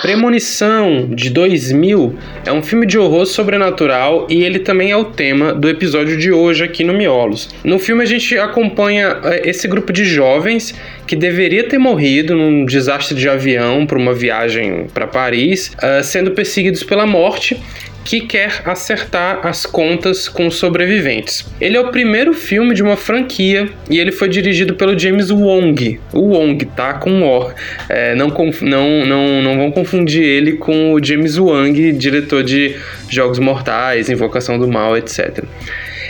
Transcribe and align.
Premonição, 0.00 1.08
de 1.10 1.28
2000, 1.28 2.14
é 2.46 2.52
um 2.52 2.62
filme 2.62 2.86
de 2.86 2.96
horror 2.96 3.26
sobrenatural 3.26 4.26
e 4.30 4.44
ele 4.44 4.60
também 4.60 4.92
é 4.92 4.96
o 4.96 5.06
tema 5.06 5.52
do 5.52 5.68
episódio 5.68 6.16
de 6.16 6.30
hoje 6.30 6.62
aqui 6.62 6.84
no 6.84 6.92
Miolos. 6.94 7.48
No 7.64 7.80
filme 7.80 8.02
a 8.04 8.06
gente 8.06 8.38
acompanha 8.38 9.18
é, 9.24 9.50
esse 9.50 9.66
grupo 9.66 9.92
de 9.92 10.04
jovens 10.04 10.72
que 11.06 11.16
deveria 11.16 11.64
ter 11.64 11.78
morrido 11.78 12.36
num 12.36 12.64
desastre 12.64 13.16
de 13.16 13.28
avião 13.28 13.86
para 13.86 13.98
uma 13.98 14.14
viagem 14.14 14.86
para 14.94 15.06
Paris, 15.06 15.72
uh, 15.78 16.04
sendo 16.04 16.30
perseguidos 16.30 16.84
pela 16.84 17.06
morte 17.06 17.60
que 18.08 18.22
quer 18.22 18.62
acertar 18.64 19.46
as 19.46 19.66
contas 19.66 20.30
com 20.30 20.46
os 20.46 20.56
sobreviventes. 20.56 21.44
Ele 21.60 21.76
é 21.76 21.80
o 21.80 21.90
primeiro 21.90 22.32
filme 22.32 22.74
de 22.74 22.82
uma 22.82 22.96
franquia 22.96 23.68
e 23.90 23.98
ele 23.98 24.10
foi 24.10 24.30
dirigido 24.30 24.72
pelo 24.76 24.98
James 24.98 25.30
Wong. 25.30 26.00
O 26.14 26.20
Wong, 26.20 26.64
tá? 26.64 26.94
Com 26.94 27.22
O. 27.22 27.50
É, 27.86 28.14
não, 28.14 28.28
não, 28.62 29.04
não, 29.04 29.42
não 29.42 29.56
vão 29.58 29.70
confundir 29.70 30.22
ele 30.22 30.52
com 30.52 30.94
o 30.94 31.04
James 31.04 31.36
Wang, 31.36 31.92
diretor 31.92 32.42
de 32.42 32.76
Jogos 33.10 33.38
Mortais, 33.38 34.08
Invocação 34.08 34.58
do 34.58 34.66
Mal, 34.66 34.96
etc. 34.96 35.44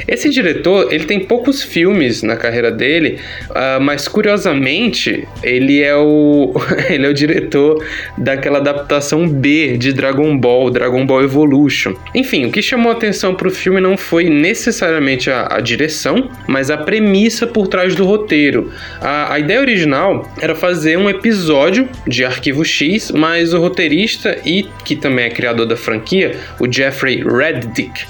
Esse 0.07 0.29
diretor, 0.31 0.93
ele 0.93 1.05
tem 1.05 1.21
poucos 1.21 1.63
filmes 1.63 2.23
na 2.23 2.37
carreira 2.37 2.71
dele, 2.71 3.19
uh, 3.51 3.81
mas 3.81 4.07
curiosamente, 4.07 5.27
ele 5.43 5.83
é 5.83 5.97
o 5.97 6.55
ele 6.89 7.07
é 7.07 7.09
o 7.09 7.15
diretor 7.15 7.85
daquela 8.17 8.59
adaptação 8.59 9.29
B 9.29 9.77
de 9.77 9.93
Dragon 9.93 10.37
Ball, 10.37 10.71
Dragon 10.71 11.05
Ball 11.05 11.23
Evolution. 11.23 11.95
Enfim, 12.15 12.47
o 12.47 12.53
que 12.53 12.63
chamou 12.63 12.93
atenção 12.93 13.35
para 13.35 13.49
o 13.49 13.51
filme 13.51 13.81
não 13.81 13.97
foi 13.97 14.29
necessariamente 14.29 15.31
a, 15.31 15.49
a, 15.51 15.61
direção, 15.61 16.31
mas 16.47 16.71
a 16.71 16.77
premissa 16.77 17.47
por 17.47 17.67
trás 17.69 17.95
do 17.95 18.05
roteiro. 18.05 18.73
A, 19.01 19.35
a 19.35 19.39
ideia 19.39 19.61
original 19.61 20.31
era 20.41 20.55
fazer 20.55 20.97
um 20.97 21.09
episódio 21.09 21.89
de 22.07 22.25
Arquivo 22.25 22.65
X, 22.65 23.11
mas 23.11 23.53
o 23.53 23.61
roteirista 23.61 24.39
e 24.45 24.67
que 24.85 24.97
também 24.97 25.27
é 25.27 25.31
criador 25.31 25.67
da 25.67 25.77
franquia, 25.77 26.37
o 26.59 26.71
Jeffrey 26.71 27.23
Reddick, 27.23 28.05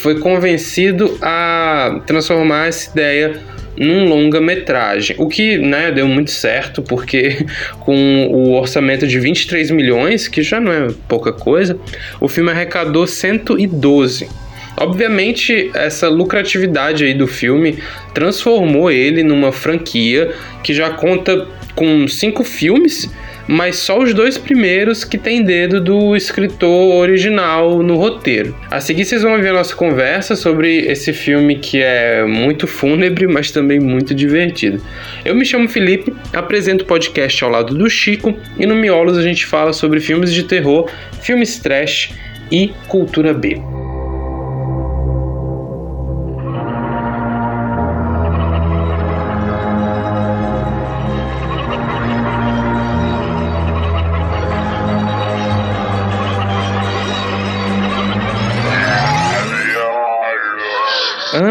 foi 0.00 0.18
convencido 0.20 1.18
a 1.20 2.00
transformar 2.06 2.68
essa 2.68 2.90
ideia 2.90 3.40
num 3.76 4.08
longa-metragem, 4.08 5.16
o 5.18 5.28
que 5.28 5.56
né, 5.56 5.90
deu 5.92 6.06
muito 6.08 6.30
certo, 6.30 6.82
porque 6.82 7.46
com 7.80 8.26
o 8.26 8.54
orçamento 8.54 9.06
de 9.06 9.18
23 9.18 9.70
milhões, 9.70 10.26
que 10.26 10.42
já 10.42 10.60
não 10.60 10.72
é 10.72 10.88
pouca 11.08 11.32
coisa, 11.32 11.78
o 12.20 12.28
filme 12.28 12.50
arrecadou 12.50 13.06
112. 13.06 14.28
Obviamente, 14.76 15.70
essa 15.74 16.08
lucratividade 16.08 17.04
aí 17.04 17.14
do 17.14 17.26
filme 17.26 17.78
transformou 18.14 18.90
ele 18.90 19.24
numa 19.24 19.50
franquia 19.50 20.32
que 20.62 20.72
já 20.72 20.90
conta 20.90 21.46
com 21.74 22.06
cinco 22.06 22.44
filmes 22.44 23.10
mas 23.48 23.76
só 23.76 23.98
os 23.98 24.12
dois 24.12 24.36
primeiros 24.36 25.02
que 25.02 25.16
tem 25.16 25.42
dedo 25.42 25.80
do 25.80 26.14
escritor 26.14 26.94
original 26.96 27.82
no 27.82 27.96
roteiro. 27.96 28.54
A 28.70 28.80
seguir 28.80 29.06
vocês 29.06 29.22
vão 29.22 29.40
ver 29.40 29.48
a 29.48 29.54
nossa 29.54 29.74
conversa 29.74 30.36
sobre 30.36 30.80
esse 30.80 31.12
filme 31.14 31.56
que 31.56 31.80
é 31.80 32.24
muito 32.24 32.66
fúnebre, 32.66 33.26
mas 33.26 33.50
também 33.50 33.80
muito 33.80 34.14
divertido. 34.14 34.80
Eu 35.24 35.34
me 35.34 35.46
chamo 35.46 35.68
Felipe, 35.68 36.14
apresento 36.32 36.84
o 36.84 36.86
podcast 36.86 37.42
ao 37.42 37.50
lado 37.50 37.74
do 37.74 37.88
Chico 37.88 38.36
e 38.58 38.66
no 38.66 38.74
Miolos 38.74 39.16
a 39.16 39.22
gente 39.22 39.46
fala 39.46 39.72
sobre 39.72 39.98
filmes 39.98 40.32
de 40.32 40.42
terror, 40.42 40.90
filmes 41.22 41.58
trash 41.58 42.10
e 42.52 42.72
cultura 42.86 43.32
B. 43.32 43.77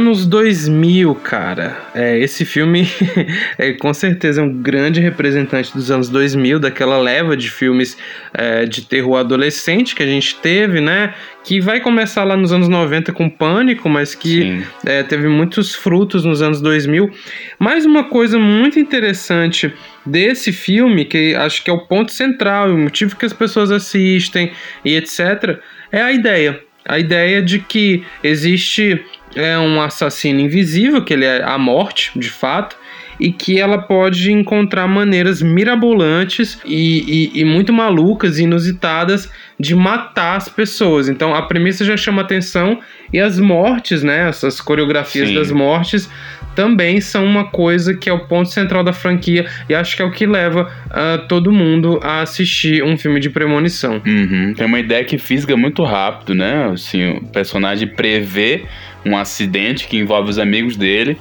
Anos 0.07 0.25
2000, 0.25 1.13
cara. 1.15 1.77
É, 1.93 2.17
esse 2.17 2.45
filme 2.45 2.87
é 3.59 3.73
com 3.73 3.93
certeza 3.93 4.41
um 4.41 4.61
grande 4.61 5.01
representante 5.01 5.73
dos 5.73 5.91
anos 5.91 6.07
2000, 6.07 6.61
daquela 6.61 6.97
leva 6.97 7.35
de 7.35 7.51
filmes 7.51 7.97
é, 8.33 8.65
de 8.65 8.85
terror 8.85 9.17
adolescente 9.17 9.93
que 9.93 10.01
a 10.01 10.05
gente 10.05 10.35
teve, 10.35 10.79
né? 10.79 11.13
Que 11.43 11.59
vai 11.59 11.81
começar 11.81 12.23
lá 12.23 12.37
nos 12.37 12.53
anos 12.53 12.69
90 12.69 13.11
com 13.11 13.29
Pânico, 13.29 13.89
mas 13.89 14.15
que 14.15 14.63
é, 14.85 15.03
teve 15.03 15.27
muitos 15.27 15.75
frutos 15.75 16.23
nos 16.23 16.41
anos 16.41 16.61
2000. 16.61 17.11
Mais 17.59 17.85
uma 17.85 18.05
coisa 18.05 18.39
muito 18.39 18.79
interessante 18.79 19.73
desse 20.05 20.53
filme, 20.53 21.03
que 21.03 21.35
acho 21.35 21.61
que 21.61 21.69
é 21.69 21.73
o 21.73 21.85
ponto 21.85 22.13
central, 22.13 22.69
o 22.69 22.77
motivo 22.77 23.17
que 23.17 23.25
as 23.25 23.33
pessoas 23.33 23.71
assistem 23.71 24.53
e 24.85 24.95
etc., 24.95 25.59
é 25.91 26.01
a 26.01 26.13
ideia. 26.13 26.61
A 26.85 26.97
ideia 26.97 27.41
de 27.41 27.59
que 27.59 28.05
existe 28.23 29.03
é 29.35 29.57
um 29.57 29.81
assassino 29.81 30.39
invisível, 30.39 31.03
que 31.03 31.13
ele 31.13 31.25
é 31.25 31.43
a 31.43 31.57
morte, 31.57 32.17
de 32.17 32.29
fato, 32.29 32.75
e 33.19 33.31
que 33.31 33.59
ela 33.59 33.79
pode 33.79 34.31
encontrar 34.31 34.87
maneiras 34.87 35.41
mirabolantes 35.41 36.59
e, 36.63 37.31
e, 37.33 37.41
e, 37.41 37.45
muito 37.45 37.73
malucas 37.73 38.37
e 38.37 38.43
inusitadas 38.43 39.31
de 39.59 39.75
matar 39.75 40.37
as 40.37 40.47
pessoas. 40.47 41.09
Então 41.09 41.33
a 41.33 41.41
premissa 41.41 41.83
já 41.83 41.97
chama 41.97 42.21
atenção 42.21 42.79
e 43.11 43.19
as 43.19 43.39
mortes, 43.39 44.03
né? 44.03 44.29
Essas 44.29 44.61
coreografias 44.61 45.29
Sim. 45.29 45.35
das 45.35 45.51
mortes 45.51 46.09
também 46.57 46.99
são 46.99 47.23
uma 47.23 47.45
coisa 47.45 47.93
que 47.93 48.09
é 48.09 48.11
o 48.11 48.21
ponto 48.21 48.49
central 48.49 48.83
da 48.83 48.91
franquia 48.91 49.45
e 49.69 49.75
acho 49.75 49.95
que 49.95 50.01
é 50.01 50.05
o 50.05 50.09
que 50.09 50.25
leva 50.25 50.71
uh, 50.87 51.27
todo 51.27 51.51
mundo 51.51 51.99
a 52.01 52.21
assistir 52.21 52.83
um 52.83 52.97
filme 52.97 53.19
de 53.19 53.29
premonição. 53.29 54.01
Uhum. 54.03 54.55
Tem 54.57 54.65
uma 54.65 54.79
ideia 54.79 55.03
que 55.03 55.19
fisga 55.19 55.55
muito 55.55 55.83
rápido, 55.83 56.33
né? 56.33 56.71
Assim, 56.73 57.11
o 57.11 57.21
personagem 57.27 57.87
prevê 57.87 58.65
um 59.05 59.15
acidente 59.15 59.87
que 59.87 59.97
envolve 59.97 60.31
os 60.31 60.39
amigos 60.39 60.75
dele. 60.75 61.15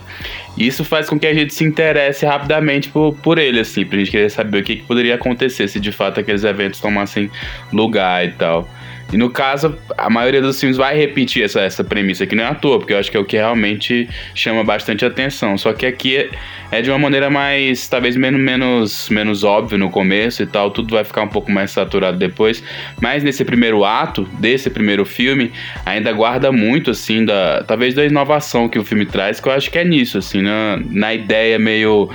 E 0.56 0.66
isso 0.66 0.82
faz 0.86 1.06
com 1.06 1.18
que 1.18 1.26
a 1.26 1.34
gente 1.34 1.52
se 1.52 1.64
interesse 1.64 2.24
rapidamente 2.24 2.88
por, 2.88 3.14
por 3.16 3.36
ele, 3.36 3.60
assim, 3.60 3.84
pra 3.84 3.98
gente 3.98 4.10
querer 4.10 4.30
saber 4.30 4.62
o 4.62 4.64
que, 4.64 4.76
que 4.76 4.82
poderia 4.84 5.16
acontecer 5.16 5.68
se 5.68 5.78
de 5.78 5.92
fato 5.92 6.18
aqueles 6.18 6.44
eventos 6.44 6.80
tomassem 6.80 7.30
lugar 7.70 8.24
e 8.24 8.30
tal. 8.30 8.66
E 9.12 9.16
no 9.16 9.30
caso, 9.30 9.78
a 9.96 10.10
maioria 10.10 10.42
dos 10.42 10.58
filmes 10.58 10.76
vai 10.76 10.96
repetir 10.96 11.44
essa, 11.44 11.60
essa 11.60 11.84
premissa 11.84 12.24
aqui, 12.24 12.34
não 12.34 12.42
é 12.42 12.48
à 12.48 12.54
toa, 12.54 12.78
porque 12.78 12.92
eu 12.92 12.98
acho 12.98 13.10
que 13.10 13.16
é 13.16 13.20
o 13.20 13.24
que 13.24 13.36
realmente 13.36 14.08
chama 14.34 14.64
bastante 14.64 15.04
atenção. 15.04 15.56
Só 15.56 15.72
que 15.72 15.86
aqui 15.86 16.16
é, 16.16 16.30
é 16.72 16.82
de 16.82 16.90
uma 16.90 16.98
maneira 16.98 17.30
mais, 17.30 17.86
talvez 17.86 18.16
menos, 18.16 18.40
menos, 18.40 19.08
menos 19.08 19.44
óbvio 19.44 19.78
no 19.78 19.90
começo 19.90 20.42
e 20.42 20.46
tal, 20.46 20.72
tudo 20.72 20.94
vai 20.94 21.04
ficar 21.04 21.22
um 21.22 21.28
pouco 21.28 21.52
mais 21.52 21.70
saturado 21.70 22.18
depois. 22.18 22.62
Mas 23.00 23.22
nesse 23.22 23.44
primeiro 23.44 23.84
ato, 23.84 24.24
desse 24.40 24.68
primeiro 24.68 25.04
filme, 25.04 25.52
ainda 25.84 26.12
guarda 26.12 26.50
muito, 26.50 26.90
assim, 26.90 27.24
da, 27.24 27.62
talvez 27.62 27.94
da 27.94 28.04
inovação 28.04 28.68
que 28.68 28.78
o 28.78 28.84
filme 28.84 29.06
traz, 29.06 29.38
que 29.38 29.48
eu 29.48 29.52
acho 29.52 29.70
que 29.70 29.78
é 29.78 29.84
nisso, 29.84 30.18
assim, 30.18 30.42
na, 30.42 30.80
na 30.90 31.14
ideia 31.14 31.58
meio 31.60 32.10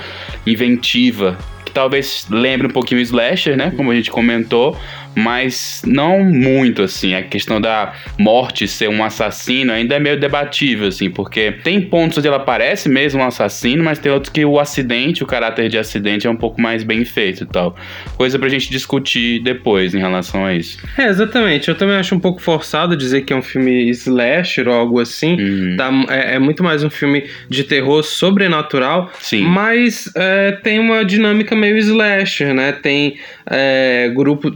inventiva, 0.46 1.38
que 1.64 1.72
talvez 1.72 2.26
lembre 2.30 2.66
um 2.66 2.70
pouquinho 2.70 3.00
o 3.00 3.02
Slasher, 3.02 3.56
né, 3.56 3.72
como 3.74 3.90
a 3.90 3.94
gente 3.94 4.10
comentou, 4.10 4.76
mas 5.14 5.82
não 5.86 6.22
muito 6.24 6.82
assim. 6.82 7.14
A 7.14 7.22
questão 7.22 7.60
da 7.60 7.92
morte 8.18 8.66
ser 8.66 8.88
um 8.88 9.04
assassino 9.04 9.72
ainda 9.72 9.96
é 9.96 10.00
meio 10.00 10.18
debatível, 10.18 10.88
assim, 10.88 11.10
porque 11.10 11.52
tem 11.62 11.80
pontos 11.80 12.18
onde 12.18 12.28
ela 12.28 12.40
parece 12.40 12.88
mesmo 12.88 13.20
um 13.20 13.26
assassino, 13.26 13.82
mas 13.82 13.98
tem 13.98 14.10
outros 14.10 14.32
que 14.32 14.44
o 14.44 14.58
acidente, 14.58 15.22
o 15.22 15.26
caráter 15.26 15.68
de 15.68 15.78
acidente 15.78 16.26
é 16.26 16.30
um 16.30 16.36
pouco 16.36 16.60
mais 16.60 16.82
bem 16.82 17.04
feito 17.04 17.44
e 17.44 17.46
tal. 17.46 17.76
Coisa 18.16 18.38
pra 18.38 18.48
gente 18.48 18.70
discutir 18.70 19.40
depois 19.42 19.94
em 19.94 19.98
relação 19.98 20.44
a 20.44 20.54
isso. 20.54 20.78
É, 20.96 21.06
exatamente. 21.06 21.68
Eu 21.68 21.74
também 21.74 21.96
acho 21.96 22.14
um 22.14 22.20
pouco 22.20 22.40
forçado 22.40 22.96
dizer 22.96 23.22
que 23.22 23.32
é 23.32 23.36
um 23.36 23.42
filme 23.42 23.88
slasher 23.90 24.68
ou 24.68 24.74
algo 24.74 25.00
assim. 25.00 25.40
Uhum. 25.40 25.76
Tá, 25.76 25.90
é, 26.08 26.34
é, 26.34 26.38
muito 26.38 26.62
mais 26.62 26.82
um 26.82 26.90
filme 26.90 27.24
de 27.48 27.64
terror 27.64 28.02
sobrenatural, 28.02 29.10
Sim. 29.20 29.42
mas 29.42 30.10
é, 30.16 30.52
tem 30.52 30.78
uma 30.78 31.04
dinâmica 31.04 31.54
meio 31.54 31.76
slasher, 31.78 32.54
né? 32.54 32.72
Tem 32.72 33.16
é, 33.46 34.10
grupos 34.14 34.52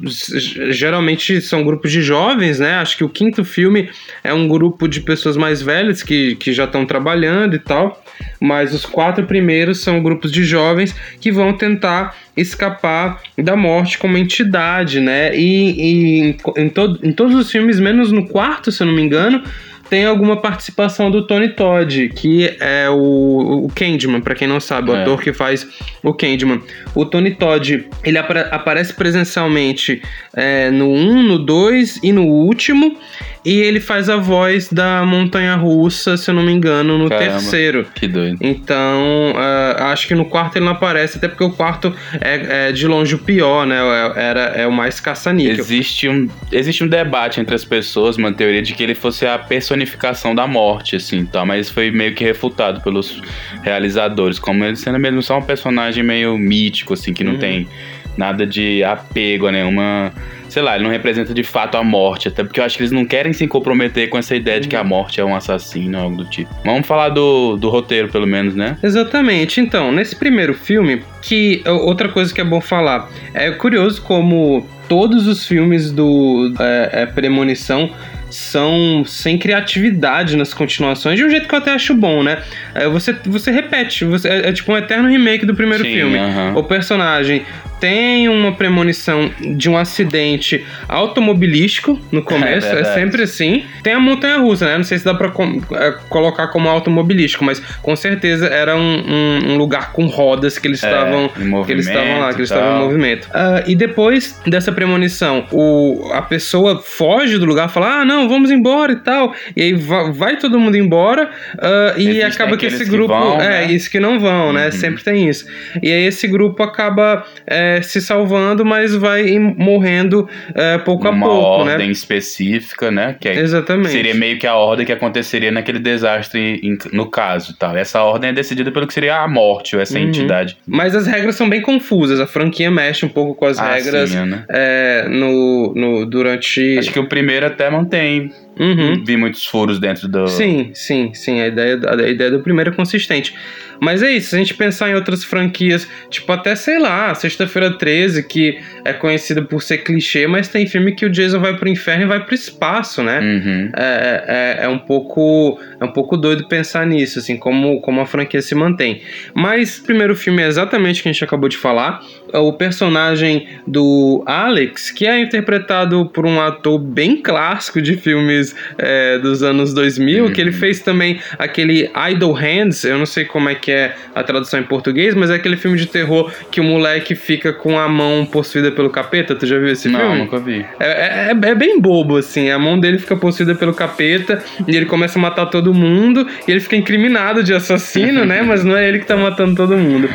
geralmente 0.70 1.40
são 1.40 1.64
grupos 1.64 1.90
de 1.92 2.02
jovens, 2.02 2.58
né? 2.58 2.74
Acho 2.74 2.96
que 2.96 3.04
o 3.04 3.08
quinto 3.08 3.44
filme 3.44 3.90
é 4.22 4.32
um 4.32 4.46
grupo 4.48 4.88
de 4.88 5.00
pessoas 5.00 5.36
mais 5.36 5.60
velhas 5.62 6.02
que, 6.02 6.36
que 6.36 6.52
já 6.52 6.64
estão 6.64 6.86
trabalhando 6.86 7.54
e 7.56 7.58
tal. 7.58 8.02
Mas 8.40 8.72
os 8.72 8.86
quatro 8.86 9.24
primeiros 9.26 9.80
são 9.80 10.02
grupos 10.02 10.32
de 10.32 10.44
jovens 10.44 10.94
que 11.20 11.30
vão 11.30 11.52
tentar 11.52 12.16
escapar 12.36 13.22
da 13.36 13.56
morte 13.56 13.98
como 13.98 14.16
entidade, 14.16 15.00
né? 15.00 15.36
E, 15.36 15.70
e 15.70 16.20
em, 16.20 16.36
em, 16.56 16.68
to, 16.68 16.98
em 17.02 17.12
todos 17.12 17.34
os 17.34 17.50
filmes, 17.50 17.78
menos 17.80 18.12
no 18.12 18.26
quarto, 18.26 18.70
se 18.72 18.82
eu 18.82 18.86
não 18.86 18.94
me 18.94 19.02
engano, 19.02 19.42
tem 19.88 20.04
alguma 20.04 20.36
participação 20.36 21.10
do 21.10 21.26
Tony 21.26 21.50
Todd, 21.50 22.08
que 22.10 22.56
é 22.60 22.88
o, 22.90 23.64
o 23.64 23.68
Candyman, 23.74 24.20
para 24.20 24.34
quem 24.34 24.48
não 24.48 24.60
sabe, 24.60 24.90
o 24.90 24.96
é. 24.96 25.02
ator 25.02 25.22
que 25.22 25.32
faz 25.32 25.66
o 26.02 26.12
Candyman. 26.12 26.60
O 26.94 27.04
Tony 27.04 27.34
Todd, 27.34 27.88
ele 28.04 28.18
ap 28.18 28.30
aparece 28.50 28.92
presencialmente 28.94 30.02
é, 30.34 30.70
no 30.70 30.88
1, 30.90 31.22
no 31.22 31.38
2 31.38 32.00
e 32.02 32.12
no 32.12 32.24
último. 32.24 32.98
E 33.46 33.60
ele 33.60 33.78
faz 33.78 34.08
a 34.10 34.16
voz 34.16 34.68
da 34.72 35.04
montanha 35.06 35.54
russa, 35.54 36.16
se 36.16 36.28
eu 36.28 36.34
não 36.34 36.42
me 36.42 36.50
engano, 36.50 36.98
no 36.98 37.08
Caramba. 37.08 37.30
terceiro. 37.30 37.86
Que 37.94 38.08
doido. 38.08 38.38
Então, 38.40 39.32
uh, 39.36 39.82
acho 39.84 40.08
que 40.08 40.16
no 40.16 40.24
quarto 40.24 40.56
ele 40.56 40.64
não 40.64 40.72
aparece, 40.72 41.16
até 41.18 41.28
porque 41.28 41.44
o 41.44 41.50
quarto 41.50 41.94
é, 42.20 42.68
é 42.68 42.72
de 42.72 42.88
longe 42.88 43.14
o 43.14 43.18
pior, 43.18 43.64
né? 43.64 43.76
É, 43.78 44.20
era, 44.20 44.40
é 44.56 44.66
o 44.66 44.72
mais 44.72 44.98
caça-níquel. 44.98 45.54
Existe 45.60 46.08
um, 46.08 46.28
existe 46.50 46.82
um 46.82 46.88
debate 46.88 47.40
entre 47.40 47.54
as 47.54 47.64
pessoas, 47.64 48.16
uma 48.16 48.32
teoria 48.32 48.62
de 48.62 48.74
que 48.74 48.82
ele 48.82 48.96
fosse 48.96 49.24
a 49.24 49.38
personificação 49.38 50.34
da 50.34 50.46
morte, 50.48 50.96
assim, 50.96 51.24
tá? 51.24 51.44
mas 51.44 51.70
foi 51.70 51.92
meio 51.92 52.16
que 52.16 52.24
refutado 52.24 52.80
pelos 52.80 53.22
realizadores, 53.62 54.40
como 54.40 54.64
ele 54.64 54.74
sendo 54.74 54.98
mesmo 54.98 55.22
só 55.22 55.38
um 55.38 55.42
personagem 55.42 56.02
meio 56.02 56.36
mítico, 56.36 56.94
assim, 56.94 57.12
que 57.12 57.22
não 57.22 57.34
Uhum. 57.34 57.38
tem 57.38 57.68
nada 58.16 58.46
de 58.46 58.82
apego 58.84 59.46
a 59.46 59.52
nenhuma. 59.52 60.12
Sei 60.48 60.62
lá, 60.62 60.76
ele 60.76 60.84
não 60.84 60.90
representa 60.90 61.34
de 61.34 61.42
fato 61.42 61.76
a 61.76 61.82
morte, 61.82 62.28
até 62.28 62.44
porque 62.44 62.60
eu 62.60 62.64
acho 62.64 62.76
que 62.76 62.82
eles 62.82 62.92
não 62.92 63.04
querem 63.04 63.32
se 63.32 63.46
comprometer 63.46 64.08
com 64.08 64.16
essa 64.16 64.34
ideia 64.34 64.60
de 64.60 64.68
que 64.68 64.76
a 64.76 64.84
morte 64.84 65.20
é 65.20 65.24
um 65.24 65.34
assassino 65.34 65.98
ou 65.98 66.04
algo 66.04 66.16
do 66.18 66.24
tipo. 66.24 66.54
Vamos 66.64 66.86
falar 66.86 67.08
do, 67.10 67.56
do 67.56 67.68
roteiro, 67.68 68.08
pelo 68.08 68.26
menos, 68.26 68.54
né? 68.54 68.78
Exatamente. 68.82 69.60
Então, 69.60 69.90
nesse 69.90 70.14
primeiro 70.14 70.54
filme, 70.54 71.02
que 71.20 71.62
outra 71.66 72.08
coisa 72.08 72.32
que 72.32 72.40
é 72.40 72.44
bom 72.44 72.60
falar, 72.60 73.10
é 73.34 73.50
curioso 73.50 74.00
como 74.02 74.66
todos 74.88 75.26
os 75.26 75.46
filmes 75.46 75.90
do 75.90 76.54
é, 76.58 77.02
é, 77.02 77.06
Premonição 77.06 77.90
são 78.30 79.04
sem 79.04 79.38
criatividade 79.38 80.36
nas 80.36 80.52
continuações, 80.52 81.16
de 81.16 81.24
um 81.24 81.30
jeito 81.30 81.48
que 81.48 81.54
eu 81.54 81.58
até 81.58 81.72
acho 81.72 81.94
bom, 81.94 82.22
né? 82.22 82.42
É, 82.74 82.88
você, 82.88 83.12
você 83.24 83.50
repete, 83.50 84.04
você, 84.04 84.28
é, 84.28 84.48
é 84.48 84.52
tipo 84.52 84.72
um 84.72 84.76
eterno 84.76 85.08
remake 85.08 85.46
do 85.46 85.54
primeiro 85.54 85.84
Sim, 85.84 85.92
filme. 85.92 86.18
aham. 86.18 86.54
O 86.56 86.64
personagem 86.64 87.42
tem 87.80 88.28
uma 88.28 88.52
premonição 88.52 89.30
de 89.40 89.68
um 89.68 89.76
acidente 89.76 90.64
automobilístico 90.88 91.98
no 92.12 92.22
começo, 92.22 92.66
é, 92.66 92.74
verdade. 92.74 92.94
sempre 92.94 93.22
assim. 93.22 93.64
Tem 93.82 93.92
a 93.94 94.00
montanha 94.00 94.38
russa, 94.38 94.66
né? 94.66 94.76
Não 94.76 94.84
sei 94.84 94.98
se 94.98 95.04
dá 95.04 95.14
pra 95.14 95.30
com- 95.30 95.60
é, 95.72 95.94
colocar 96.08 96.48
como 96.48 96.68
automobilístico, 96.68 97.44
mas 97.44 97.60
com 97.82 97.94
certeza 97.96 98.46
era 98.46 98.76
um, 98.76 98.80
um- 99.06 99.52
um 99.52 99.56
lugar 99.56 99.92
com 99.92 100.06
rodas 100.06 100.58
que 100.58 100.66
eles 100.68 100.82
É, 100.82 100.88
estavam 100.88 101.28
que 101.64 101.72
eles 101.72 101.86
estavam 101.86 102.20
lá, 102.20 102.30
que 102.32 102.38
eles 102.40 102.50
estavam 102.50 102.76
em 102.80 102.84
movimento. 102.84 103.28
Ah, 103.32 103.62
e 103.66 103.74
depois 103.74 104.40
dessa 104.46 104.72
premonição, 104.72 105.46
o, 105.52 106.10
a 106.12 106.22
pessoa 106.22 106.80
foge 106.82 107.38
do 107.38 107.44
lugar, 107.44 107.68
fala: 107.68 108.00
Ah, 108.00 108.04
não, 108.04 108.28
vamos 108.28 108.50
embora 108.50 108.92
e 108.92 108.96
tal. 108.96 109.34
E 109.56 109.62
aí 109.62 109.72
va- 109.74 110.10
vai, 110.10 110.36
todo 110.36 110.58
mundo 110.58 110.76
embora, 110.76 111.30
ah, 111.58 111.94
e 111.96 112.02
Existem 112.08 112.22
acaba 112.24 112.56
que 112.56 112.66
esse 112.66 112.76
aqueles 112.76 112.90
que 112.90 112.96
grupo. 112.96 113.14
vão, 113.14 113.40
é, 113.40 113.66
né? 113.66 113.72
isso 113.72 113.90
que 113.90 114.00
não 114.00 114.18
vão, 114.20 114.52
né? 114.52 114.66
Uhum. 114.66 114.72
Sempre 114.72 115.02
tem 115.04 115.28
isso. 115.28 115.46
E 115.82 115.90
aí 115.92 116.04
esse 116.04 116.26
grupo 116.26 116.62
acaba 116.62 117.24
é, 117.46 117.65
se 117.82 118.00
salvando, 118.00 118.64
mas 118.64 118.94
vai 118.94 119.38
morrendo 119.38 120.28
é, 120.54 120.78
pouco 120.78 121.08
Uma 121.08 121.16
a 121.26 121.28
pouco, 121.28 121.44
ordem 121.70 121.86
né? 121.86 121.92
específica, 121.92 122.90
né? 122.90 123.16
Que 123.18 123.28
é- 123.28 123.38
Exatamente. 123.40 123.90
seria 123.90 124.14
meio 124.14 124.38
que 124.38 124.46
a 124.46 124.54
ordem 124.54 124.84
que 124.86 124.92
aconteceria 124.92 125.50
naquele 125.50 125.78
desastre 125.78 126.60
em- 126.62 126.78
no 126.92 127.10
caso, 127.10 127.54
tal. 127.58 127.76
Essa 127.76 128.02
ordem 128.02 128.30
é 128.30 128.32
decidida 128.32 128.70
pelo 128.70 128.86
que 128.86 128.94
seria 128.94 129.16
a 129.22 129.28
morte 129.28 129.76
ou 129.76 129.82
essa 129.82 129.98
Uhum. 129.98 130.04
entidade. 130.06 130.56
Mas 130.66 130.94
as 130.94 131.06
regras 131.06 131.34
são 131.36 131.48
bem 131.48 131.60
confusas. 131.60 132.20
A 132.20 132.26
franquia 132.26 132.70
mexe 132.70 133.04
um 133.04 133.08
pouco 133.08 133.34
com 133.34 133.46
as 133.46 133.58
Ah, 133.58 133.74
regras 133.74 134.10
sim, 134.10 134.24
né? 134.26 134.44
é, 134.48 135.06
no, 135.08 135.72
no, 135.74 136.06
durante. 136.06 136.78
Acho 136.78 136.92
que 136.92 136.98
o 136.98 137.08
primeiro 137.08 137.46
até 137.46 137.68
mantém. 137.70 138.30
Uhum. 138.58 139.04
Vi 139.04 139.16
muitos 139.16 139.46
furos 139.46 139.78
dentro 139.78 140.08
do. 140.08 140.26
Sim, 140.28 140.70
sim, 140.72 141.12
sim. 141.12 141.40
A 141.40 141.48
ideia, 141.48 141.80
a 141.88 142.08
ideia 142.08 142.30
do 142.30 142.40
primeiro 142.40 142.70
é 142.70 142.74
consistente. 142.74 143.34
Mas 143.80 144.02
é 144.02 144.12
isso, 144.12 144.30
se 144.30 144.36
a 144.36 144.38
gente 144.38 144.54
pensar 144.54 144.90
em 144.90 144.94
outras 144.94 145.22
franquias, 145.22 145.86
tipo 146.08 146.30
até, 146.32 146.54
sei 146.54 146.78
lá, 146.78 147.14
Sexta-feira 147.14 147.70
13, 147.70 148.22
que 148.26 148.58
é 148.84 148.92
conhecida 148.92 149.42
por 149.42 149.62
ser 149.62 149.78
clichê, 149.78 150.26
mas 150.26 150.48
tem 150.48 150.66
filme 150.66 150.92
que 150.92 151.04
o 151.04 151.10
Jason 151.10 151.40
vai 151.40 151.56
pro 151.56 151.68
inferno 151.68 152.04
e 152.04 152.06
vai 152.06 152.24
pro 152.24 152.34
espaço, 152.34 153.02
né? 153.02 153.20
Uhum. 153.20 153.70
É, 153.76 154.56
é, 154.60 154.64
é 154.64 154.68
um 154.68 154.78
pouco 154.78 155.58
é 155.80 155.84
um 155.84 155.92
pouco 155.92 156.16
doido 156.16 156.48
pensar 156.48 156.86
nisso, 156.86 157.18
assim, 157.18 157.36
como, 157.36 157.80
como 157.80 158.00
a 158.00 158.06
franquia 158.06 158.40
se 158.40 158.54
mantém. 158.54 159.02
Mas 159.34 159.78
o 159.78 159.84
primeiro 159.84 160.16
filme 160.16 160.42
é 160.42 160.46
exatamente 160.46 161.00
o 161.00 161.02
que 161.02 161.08
a 161.08 161.12
gente 161.12 161.24
acabou 161.24 161.48
de 161.48 161.56
falar. 161.56 162.00
É 162.32 162.38
O 162.38 162.52
personagem 162.52 163.46
do 163.66 164.22
Alex, 164.26 164.90
que 164.90 165.06
é 165.06 165.20
interpretado 165.20 166.06
por 166.06 166.24
um 166.24 166.40
ator 166.40 166.78
bem 166.78 167.20
clássico 167.20 167.82
de 167.82 167.96
filmes 167.96 168.45
é, 168.78 169.18
dos 169.18 169.42
anos 169.42 169.72
2000, 169.74 170.32
que 170.32 170.40
ele 170.40 170.52
fez 170.52 170.80
também 170.80 171.20
aquele 171.38 171.90
Idle 172.10 172.32
Hands, 172.32 172.84
eu 172.84 172.98
não 172.98 173.06
sei 173.06 173.24
como 173.24 173.48
é 173.48 173.54
que 173.54 173.70
é 173.72 173.94
a 174.14 174.22
tradução 174.22 174.60
em 174.60 174.64
português, 174.64 175.14
mas 175.14 175.30
é 175.30 175.34
aquele 175.34 175.56
filme 175.56 175.76
de 175.78 175.86
terror 175.86 176.30
que 176.50 176.60
o 176.60 176.64
moleque 176.64 177.14
fica 177.14 177.52
com 177.52 177.78
a 177.78 177.88
mão 177.88 178.24
possuída 178.26 178.70
pelo 178.72 178.90
capeta. 178.90 179.34
Tu 179.34 179.46
já 179.46 179.58
viu 179.58 179.68
esse 179.68 179.88
Não, 179.88 180.00
filme? 180.00 180.18
nunca 180.18 180.38
vi. 180.38 180.64
É, 180.80 181.30
é- 181.30 181.30
é 181.30 181.54
bem 181.54 181.80
bobo, 181.80 182.16
assim. 182.16 182.50
A 182.50 182.58
mão 182.58 182.78
dele 182.78 182.98
fica 182.98 183.16
possuída 183.16 183.54
pelo 183.54 183.72
capeta 183.74 184.42
e 184.66 184.76
ele 184.76 184.86
começa 184.86 185.18
a 185.18 185.22
matar 185.22 185.46
todo 185.46 185.72
mundo 185.72 186.26
e 186.46 186.50
ele 186.50 186.60
fica 186.60 186.76
incriminado 186.76 187.42
de 187.42 187.54
assassino, 187.54 188.24
né? 188.24 188.42
Mas 188.42 188.64
não 188.64 188.76
é 188.76 188.88
ele 188.88 188.98
que 188.98 189.06
tá 189.06 189.16
matando 189.16 189.54
todo 189.54 189.76
mundo. 189.76 190.08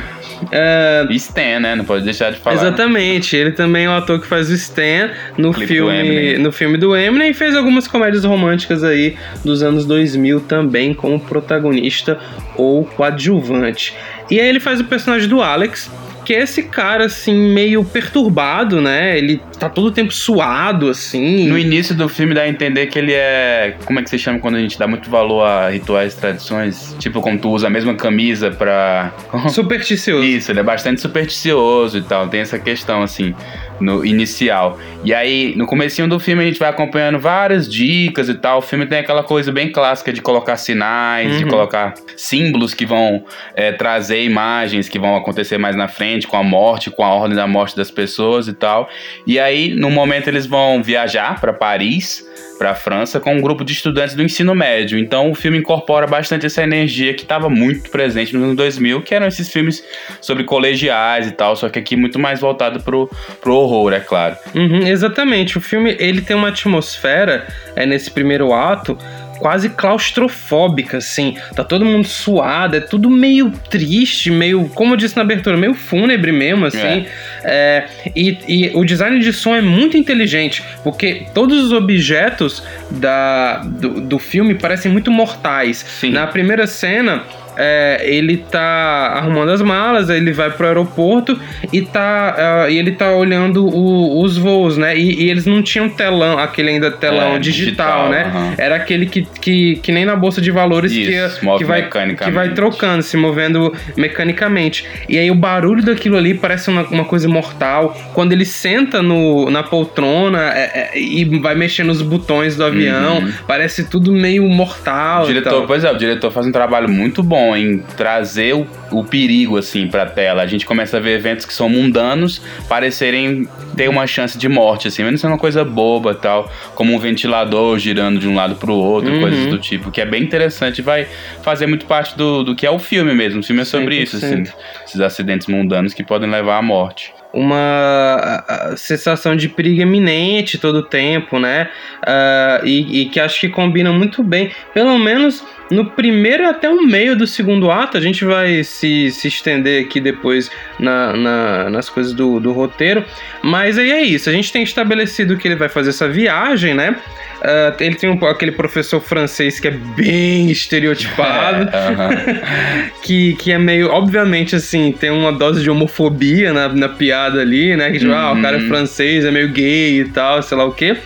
É, 0.52 1.06
E 1.10 1.16
Stan, 1.16 1.60
né? 1.60 1.76
Não 1.76 1.86
pode 1.86 2.04
deixar 2.04 2.32
de 2.32 2.40
falar. 2.40 2.56
Exatamente, 2.56 3.36
ele 3.36 3.52
também 3.52 3.86
é 3.86 3.90
o 3.90 3.94
ator 3.94 4.20
que 4.20 4.28
faz 4.28 4.50
o 4.50 4.54
Stan 4.54 5.10
no 5.38 5.54
filme, 5.54 6.38
no 6.38 6.52
filme 6.52 6.78
do 6.78 6.96
Eminem 6.96 7.32
e 7.32 7.34
fez 7.34 7.56
algumas 7.56 7.88
comédias 7.88 8.24
românticas 8.24 8.84
aí 8.84 9.16
dos 9.44 9.62
anos 9.64 9.86
2000 9.86 10.42
também 10.42 10.94
como 10.94 11.20
protagonista 11.20 12.20
ou 12.56 12.86
coadjuvante. 12.86 13.94
E 14.30 14.40
aí 14.40 14.48
ele 14.48 14.60
faz 14.60 14.80
o 14.80 14.86
personagem 14.86 15.28
do 15.28 15.42
Alex, 15.42 15.92
que 16.24 16.34
é 16.34 16.42
esse 16.42 16.64
cara 16.64 17.06
assim 17.06 17.34
meio 17.34 17.84
perturbado, 17.84 18.82
né? 18.82 19.18
Ele 19.18 19.42
tá 19.60 19.70
todo 19.70 19.88
o 19.88 19.92
tempo 19.92 20.14
suado 20.14 20.90
assim. 20.90 21.48
No 21.48 21.58
início 21.58 21.96
do 21.96 22.08
filme 22.08 22.34
dá 22.34 22.42
a 22.42 22.50
entender 22.50 22.88
que 22.88 22.98
ele 22.98 23.14
é. 23.14 23.76
Como 23.86 24.00
é 24.00 24.04
que 24.04 24.10
se 24.10 24.18
chama 24.18 24.40
quando 24.40 24.56
a 24.56 24.60
gente 24.60 24.78
dá 24.78 24.88
muito 24.88 25.10
valor 25.10 25.44
a 25.44 25.70
rituais 25.70 26.14
e 26.14 26.18
tradições? 26.18 26.96
Tipo, 27.00 27.22
como 27.22 27.38
tu 27.38 27.50
usa 27.50 27.68
a 27.68 27.70
mesma 27.70 27.96
camisa 27.96 28.52
pra. 28.52 29.12
Supersticioso. 29.50 30.24
Isso, 30.24 30.52
ele 30.52 30.60
é 30.60 30.64
bastante 30.64 31.02
supersticioso 31.02 31.98
e 31.98 32.02
tal. 32.02 32.28
Tem 32.28 32.42
essa 32.42 32.60
questão, 32.60 33.02
assim, 33.02 33.34
no 33.82 34.06
inicial. 34.06 34.80
E 35.04 35.14
aí, 35.14 35.54
no 35.56 35.66
comecinho 35.66 36.08
do 36.08 36.20
filme, 36.20 36.44
a 36.44 36.46
gente 36.46 36.60
vai 36.60 36.70
acompanhando 36.70 37.20
várias 37.20 37.68
dicas 37.70 38.30
e 38.30 38.34
tal. 38.36 38.60
O 38.60 38.62
filme 38.62 38.86
tem 38.86 39.00
aquela 39.00 39.24
coisa 39.24 39.52
bem 39.52 39.72
clássica 39.72 40.14
de 40.14 40.22
colocar 40.22 40.56
sinais, 40.58 41.38
de 41.38 41.44
Uhum. 41.44 41.50
colocar 41.50 41.94
símbolos 42.16 42.74
que 42.74 42.86
vão 42.86 43.26
é, 43.56 43.72
trazer 43.72 44.24
imagens 44.24 44.88
que 44.88 45.00
vão 45.00 45.16
acontecer 45.16 45.58
mais 45.58 45.76
na 45.76 45.88
frente, 45.88 46.28
com 46.28 46.38
a 46.38 46.44
morte, 46.44 46.90
com 46.92 47.04
a 47.04 47.10
ordem 47.10 47.36
da 47.36 47.48
morte 47.48 47.76
das 47.76 47.90
pessoas 47.90 48.48
e 48.48 48.54
tal. 48.54 48.88
E 49.26 49.40
aí, 49.40 49.74
no 49.74 49.90
momento, 49.90 50.28
eles 50.28 50.46
vão 50.46 50.82
viajar 50.84 51.40
para 51.42 51.52
Paris, 51.54 52.24
para 52.58 52.76
França, 52.76 53.20
com 53.20 53.34
um 53.34 53.42
grupo 53.42 53.64
de 53.66 53.74
estudantes 53.74 54.14
do 54.14 54.22
ensino 54.22 54.54
médio. 54.54 55.00
Então, 55.00 55.32
o 55.32 55.36
filme 55.36 55.58
incorpora 55.58 56.06
bastante 56.06 56.46
essa 56.46 56.62
energia 56.62 57.12
que 57.16 57.24
estava 57.24 57.50
muito 57.50 57.90
presente 57.90 58.34
nos 58.36 58.44
anos 58.44 58.56
2000, 58.56 59.02
que 59.02 59.16
eram 59.16 59.26
esses 59.26 59.50
filmes 59.52 59.84
sobre 60.22 60.44
colegiais 60.44 61.26
e 61.28 61.32
tal, 61.32 61.56
só 61.56 61.70
que 61.70 61.80
aqui 61.80 61.96
muito 61.96 62.20
mais 62.20 62.40
voltado 62.40 62.80
pro, 62.84 63.10
pro 63.42 63.56
horror, 63.56 63.71
é 63.96 64.00
claro. 64.00 64.36
Uhum, 64.54 64.88
exatamente. 64.88 65.58
O 65.58 65.62
filme 65.62 65.96
ele 66.00 66.22
tem 66.22 66.36
uma 66.36 66.50
atmosfera 66.50 67.48
é, 67.76 67.86
nesse 67.86 68.12
primeiro 68.12 68.54
ato 68.54 68.98
quase 69.42 69.70
claustrofóbica, 69.70 70.98
assim. 70.98 71.36
Tá 71.56 71.64
todo 71.64 71.84
mundo 71.84 72.08
suado, 72.08 72.78
é 72.78 72.80
tudo 72.80 73.10
meio 73.10 73.52
triste, 73.70 74.30
meio, 74.30 74.70
como 74.70 74.94
eu 74.94 74.98
disse 74.98 75.16
na 75.16 75.24
abertura, 75.24 75.58
meio 75.58 75.74
fúnebre 75.74 76.32
mesmo, 76.32 76.68
assim. 76.68 77.06
É, 77.44 77.86
e, 78.16 78.38
e 78.48 78.72
o 78.76 78.86
design 78.86 79.20
de 79.20 79.34
som 79.34 79.56
é 79.56 79.62
muito 79.62 79.98
inteligente, 79.98 80.64
porque 80.84 81.26
todos 81.34 81.58
os 81.66 81.72
objetos 81.74 82.64
da, 82.92 83.58
do, 83.58 84.02
do 84.02 84.20
filme 84.20 84.54
parecem 84.54 84.92
muito 84.92 85.10
mortais. 85.10 85.78
Sim. 85.78 86.12
Na 86.12 86.28
primeira 86.28 86.68
cena. 86.68 87.24
É, 87.58 88.02
ele 88.04 88.38
tá 88.38 89.14
arrumando 89.16 89.50
as 89.50 89.62
malas, 89.62 90.10
ele 90.10 90.32
vai 90.32 90.50
pro 90.50 90.68
aeroporto 90.68 91.40
e 91.72 91.82
tá 91.82 92.68
e 92.70 92.78
ele 92.78 92.92
tá 92.92 93.12
olhando 93.12 93.66
o- 93.66 94.22
os 94.22 94.38
voos, 94.38 94.78
né? 94.78 94.96
E, 94.98 95.24
e 95.26 95.30
eles 95.30 95.46
não 95.46 95.62
tinham 95.62 95.90
telão, 95.90 96.38
aquele 96.38 96.70
ainda 96.72 96.92
telão 96.92 97.36
É, 97.36 97.40
digital, 97.40 98.08
digital, 98.08 98.10
né? 98.10 98.24
aham. 98.26 98.54
Era 98.58 98.76
aquele 98.76 99.06
que, 99.06 99.28
que, 99.42 99.76
que 99.78 99.92
nem 99.92 100.06
na 100.06 100.16
bolsa 100.16 100.42
de 100.42 100.52
valores 100.52 100.92
que, 100.92 101.02
Isso, 101.12 101.44
move 101.44 101.60
que, 101.60 101.64
vai, 101.66 101.88
que 102.16 102.32
vai 102.32 102.50
trocando, 102.54 103.02
se 103.04 103.18
movendo 103.18 103.74
mecanicamente. 103.98 104.86
E 105.08 105.18
aí 105.18 105.30
o 105.32 105.36
barulho 105.36 105.84
daquilo 105.84 106.18
ali 106.18 106.34
parece 106.34 106.70
uma, 106.70 106.84
uma 106.84 107.06
coisa 107.06 107.28
mortal. 107.28 107.98
Quando 108.14 108.32
ele 108.34 108.46
senta 108.46 109.02
no, 109.02 109.50
na 109.50 109.64
poltrona 109.64 110.52
é, 110.54 110.92
é, 110.94 111.00
e 111.00 111.26
vai 111.40 111.56
mexendo 111.56 111.88
nos 111.88 112.02
botões 112.02 112.56
do 112.56 112.64
avião, 112.64 112.92
Uhum. 113.20 113.32
parece 113.48 113.90
tudo 113.90 114.12
meio 114.12 114.44
mortal. 114.48 115.24
O 115.24 115.28
diretor, 115.28 115.66
pois 115.66 115.84
é, 115.84 115.92
o 115.92 115.98
diretor 115.98 116.32
faz 116.32 116.46
um 116.46 116.52
trabalho 116.52 116.90
muito 116.90 117.24
bom 117.24 117.41
em 117.56 117.80
trazer 117.98 118.54
o, 118.54 118.68
o 118.92 119.04
perigo 119.04 119.58
assim 119.58 119.88
pra 119.88 120.06
tela. 120.06 120.42
A 120.42 120.48
gente 120.48 120.66
começa 120.66 120.98
a 120.98 121.00
ver 121.00 121.18
eventos 121.18 121.46
que 121.46 121.54
são 121.54 121.68
mundanos 121.70 122.42
parecerem 122.68 123.48
ter 123.76 123.90
uma 123.90 124.06
chance 124.06 124.38
de 124.38 124.48
morte 124.50 124.88
assim, 124.88 125.04
não 125.04 125.18
ser 125.18 125.28
uma 125.28 125.38
coisa 125.38 125.64
boba, 125.64 126.14
tal, 126.14 126.52
como 126.76 126.94
um 126.94 127.00
ventilador 127.00 127.78
girando 127.80 128.20
de 128.20 128.28
um 128.28 128.36
lado 128.36 128.56
pro 128.56 128.74
outro, 128.74 129.12
Uhum. 129.12 129.22
coisas 129.22 129.46
do 129.48 129.58
tipo, 129.58 129.92
que 129.92 130.00
é 130.02 130.06
bem 130.06 130.24
interessante 130.24 130.82
vai 130.82 131.08
fazer 131.42 131.68
muito 131.68 131.86
parte 131.86 132.18
do, 132.18 132.44
do 132.44 132.56
que 132.56 132.66
é 132.66 132.72
o 132.72 132.80
filme 132.80 133.14
mesmo. 133.14 133.40
O 133.40 133.44
filme 133.44 133.62
é 133.62 133.66
sobre 133.66 133.96
isso, 133.96 134.18
assim, 134.18 134.44
100%. 134.44 134.54
esses 134.86 135.02
acidentes 135.02 135.48
mundanos 135.48 135.94
que 135.94 136.04
podem 136.04 136.30
levar 136.30 136.58
à 136.58 136.62
morte. 136.62 137.14
uma 137.34 138.44
sensação 138.76 139.36
de 139.36 139.48
perigo 139.48 139.82
iminente 139.82 140.58
todo 140.58 140.80
o 140.80 140.84
tempo, 140.84 141.40
né? 141.40 141.70
Uh, 142.04 142.66
e, 142.66 143.02
e, 143.02 143.06
que 143.10 143.20
acho 143.20 143.40
que 143.40 143.50
combina 143.50 143.92
muito 143.92 144.24
bem, 144.24 144.52
pelo 144.74 144.98
menos 145.00 145.44
no 145.72 145.86
primeiro 145.86 146.48
até 146.48 146.70
o 146.70 146.86
meio 146.86 147.16
do 147.16 147.26
segundo 147.26 147.72
ato. 147.72 147.98
A 147.98 148.02
gente 148.02 148.26
vai 148.26 148.64
se, 148.64 149.10
se 149.10 149.28
estender 149.28 149.86
aqui 149.86 150.00
depois 150.00 150.52
na, 150.78 151.14
na, 151.14 151.70
nas 151.70 151.90
coisas 151.90 152.14
do, 152.14 152.40
do 152.40 152.52
roteiro, 152.52 153.04
mas 153.42 153.78
aí 153.78 153.92
é 153.92 154.02
isso. 154.02 154.30
A 154.30 154.34
gente 154.34 154.52
tem 154.52 154.62
estabelecido 154.62 155.38
que 155.38 155.48
ele 155.48 155.56
vai 155.56 155.70
fazer 155.70 155.90
essa 155.90 156.08
viagem, 156.08 156.74
né? 156.74 156.98
Uh, 157.42 157.84
ele 157.84 157.96
tem 157.96 158.08
um, 158.08 158.26
aquele 158.28 158.52
professor 158.52 159.02
francês 159.02 159.60
que 159.60 159.68
é 159.68 159.72
bem 159.72 160.52
estereotipado, 160.52 161.70
é, 161.74 162.92
que, 163.02 163.34
que 163.36 163.52
é 163.52 163.58
meio, 163.58 163.90
obviamente, 163.90 164.56
assim, 164.56 164.92
tem 164.92 165.10
uma 165.10 165.32
dose 165.32 165.64
de 165.64 165.70
homofobia 165.70 166.54
na, 166.54 166.70
na 166.70 166.90
piada 166.90 167.42
ali, 167.42 167.76
né? 167.76 167.90
Que 167.92 167.98
tipo, 167.98 168.12
uhum. 168.12 168.18
ah, 168.18 168.34
o 168.34 168.42
cara 168.42 168.58
é 168.58 168.60
uhum. 168.60 168.68
francês, 168.68 169.26
é 169.26 169.32
meio 169.32 169.50
gay 169.50 170.02
e 170.02 170.06
tal, 170.10 170.44
sei 170.44 170.56
lá 170.56 170.66
o 170.66 170.72
quê. 170.72 170.98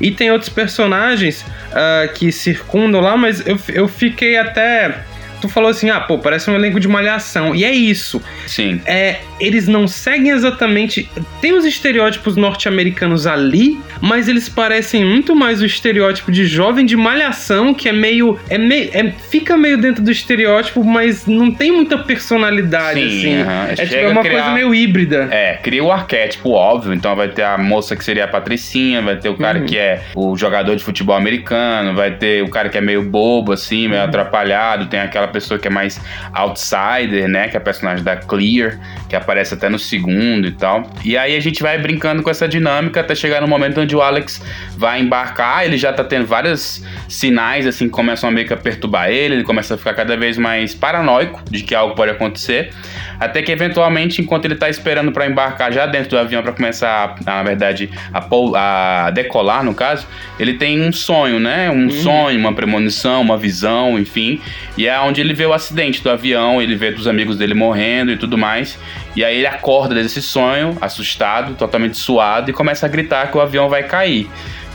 E 0.00 0.10
tem 0.10 0.30
outros 0.30 0.50
personagens 0.50 1.44
uh, 1.72 2.12
que 2.12 2.30
circundam 2.30 3.00
lá, 3.00 3.16
mas 3.16 3.44
eu, 3.46 3.58
eu 3.68 3.88
fiquei 3.88 4.36
até 4.36 5.04
tu 5.42 5.48
falou 5.48 5.68
assim, 5.68 5.90
ah, 5.90 6.00
pô, 6.00 6.18
parece 6.18 6.48
um 6.48 6.54
elenco 6.54 6.78
de 6.78 6.88
malhação. 6.88 7.54
E 7.54 7.64
é 7.64 7.72
isso. 7.72 8.22
Sim. 8.46 8.80
É, 8.86 9.18
eles 9.40 9.66
não 9.66 9.88
seguem 9.88 10.30
exatamente. 10.30 11.10
Tem 11.40 11.52
os 11.52 11.64
estereótipos 11.64 12.36
norte-americanos 12.36 13.26
ali, 13.26 13.78
mas 14.00 14.28
eles 14.28 14.48
parecem 14.48 15.04
muito 15.04 15.34
mais 15.34 15.60
o 15.60 15.66
estereótipo 15.66 16.30
de 16.30 16.46
jovem 16.46 16.86
de 16.86 16.96
malhação, 16.96 17.74
que 17.74 17.88
é 17.88 17.92
meio. 17.92 18.38
É 18.48 18.56
meio 18.56 18.90
é, 18.94 19.10
fica 19.30 19.56
meio 19.56 19.76
dentro 19.76 20.02
do 20.02 20.10
estereótipo, 20.10 20.84
mas 20.84 21.26
não 21.26 21.50
tem 21.50 21.72
muita 21.72 21.98
personalidade, 21.98 23.00
Sim, 23.00 23.18
assim. 23.18 23.42
Uh 23.42 23.46
-huh. 23.46 23.70
É 23.70 23.86
tipo 23.86 23.94
é 23.94 24.08
uma 24.08 24.22
criar, 24.22 24.42
coisa 24.42 24.54
meio 24.54 24.74
híbrida. 24.74 25.28
É, 25.30 25.54
cria 25.54 25.82
o 25.82 25.90
arquétipo 25.90 26.50
óbvio. 26.50 26.94
Então 26.94 27.16
vai 27.16 27.28
ter 27.28 27.42
a 27.42 27.58
moça 27.58 27.96
que 27.96 28.04
seria 28.04 28.24
a 28.24 28.28
Patricinha, 28.28 29.02
vai 29.02 29.16
ter 29.16 29.28
o 29.28 29.36
cara 29.36 29.58
uhum. 29.58 29.66
que 29.66 29.76
é 29.76 30.02
o 30.14 30.36
jogador 30.36 30.76
de 30.76 30.84
futebol 30.84 31.16
americano, 31.16 31.94
vai 31.94 32.12
ter 32.12 32.42
o 32.42 32.48
cara 32.48 32.68
que 32.68 32.78
é 32.78 32.80
meio 32.80 33.02
bobo, 33.02 33.50
assim, 33.52 33.88
meio 33.88 34.02
uhum. 34.02 34.08
atrapalhado, 34.08 34.86
tem 34.86 35.00
aquela 35.00 35.26
pessoa 35.32 35.58
que 35.58 35.66
é 35.66 35.70
mais 35.70 36.00
outsider, 36.32 37.28
né? 37.28 37.48
Que 37.48 37.56
é 37.56 37.58
a 37.58 37.62
personagem 37.62 38.04
da 38.04 38.16
Clear, 38.16 38.78
que 39.08 39.16
aparece 39.16 39.54
até 39.54 39.68
no 39.68 39.78
segundo 39.78 40.46
e 40.46 40.52
tal. 40.52 40.88
E 41.04 41.16
aí 41.16 41.36
a 41.36 41.40
gente 41.40 41.62
vai 41.62 41.78
brincando 41.78 42.22
com 42.22 42.30
essa 42.30 42.46
dinâmica 42.46 43.00
até 43.00 43.14
chegar 43.14 43.40
no 43.40 43.48
momento 43.48 43.80
onde 43.80 43.96
o 43.96 44.02
Alex 44.02 44.42
vai 44.76 45.00
embarcar. 45.00 45.64
Ele 45.64 45.76
já 45.76 45.92
tá 45.92 46.04
tendo 46.04 46.26
vários 46.26 46.84
sinais, 47.08 47.66
assim, 47.66 47.86
que 47.86 47.90
começam 47.90 48.28
a 48.28 48.32
meio 48.32 48.46
que 48.46 48.54
a 48.54 48.56
perturbar 48.56 49.10
ele. 49.10 49.36
Ele 49.36 49.44
começa 49.44 49.74
a 49.74 49.78
ficar 49.78 49.94
cada 49.94 50.16
vez 50.16 50.36
mais 50.38 50.74
paranoico 50.74 51.42
de 51.50 51.62
que 51.62 51.74
algo 51.74 51.94
pode 51.94 52.10
acontecer. 52.10 52.72
Até 53.18 53.42
que 53.42 53.52
eventualmente, 53.52 54.20
enquanto 54.20 54.44
ele 54.44 54.54
tá 54.54 54.68
esperando 54.68 55.12
para 55.12 55.26
embarcar 55.26 55.72
já 55.72 55.86
dentro 55.86 56.10
do 56.10 56.18
avião 56.18 56.42
para 56.42 56.52
começar, 56.52 57.16
a, 57.20 57.24
na 57.24 57.42
verdade, 57.42 57.90
a, 58.12 59.06
a, 59.06 59.10
decolar, 59.10 59.64
no 59.64 59.74
caso, 59.74 60.06
ele 60.38 60.54
tem 60.54 60.82
um 60.82 60.92
sonho, 60.92 61.38
né? 61.38 61.70
Um 61.70 61.84
uhum. 61.84 61.90
sonho, 61.90 62.38
uma 62.38 62.52
premonição, 62.52 63.20
uma 63.20 63.36
visão, 63.36 63.98
enfim. 63.98 64.40
E 64.76 64.86
é 64.86 64.98
onde 65.00 65.20
ele 65.20 65.34
vê 65.34 65.46
o 65.46 65.52
acidente 65.52 66.02
do 66.02 66.10
avião, 66.10 66.60
ele 66.60 66.74
vê 66.74 66.90
dos 66.90 67.06
amigos 67.06 67.36
dele 67.36 67.54
morrendo 67.54 68.12
e 68.12 68.16
tudo 68.16 68.36
mais. 68.36 68.78
E 69.14 69.24
aí 69.24 69.38
ele 69.38 69.46
acorda 69.46 69.94
desse 69.94 70.22
sonho, 70.22 70.76
assustado, 70.80 71.54
totalmente 71.54 71.96
suado, 71.96 72.50
e 72.50 72.52
começa 72.52 72.86
a 72.86 72.88
gritar 72.88 73.30
que 73.30 73.36
o 73.36 73.40
avião 73.40 73.68
vai 73.68 73.82
cair 73.82 74.28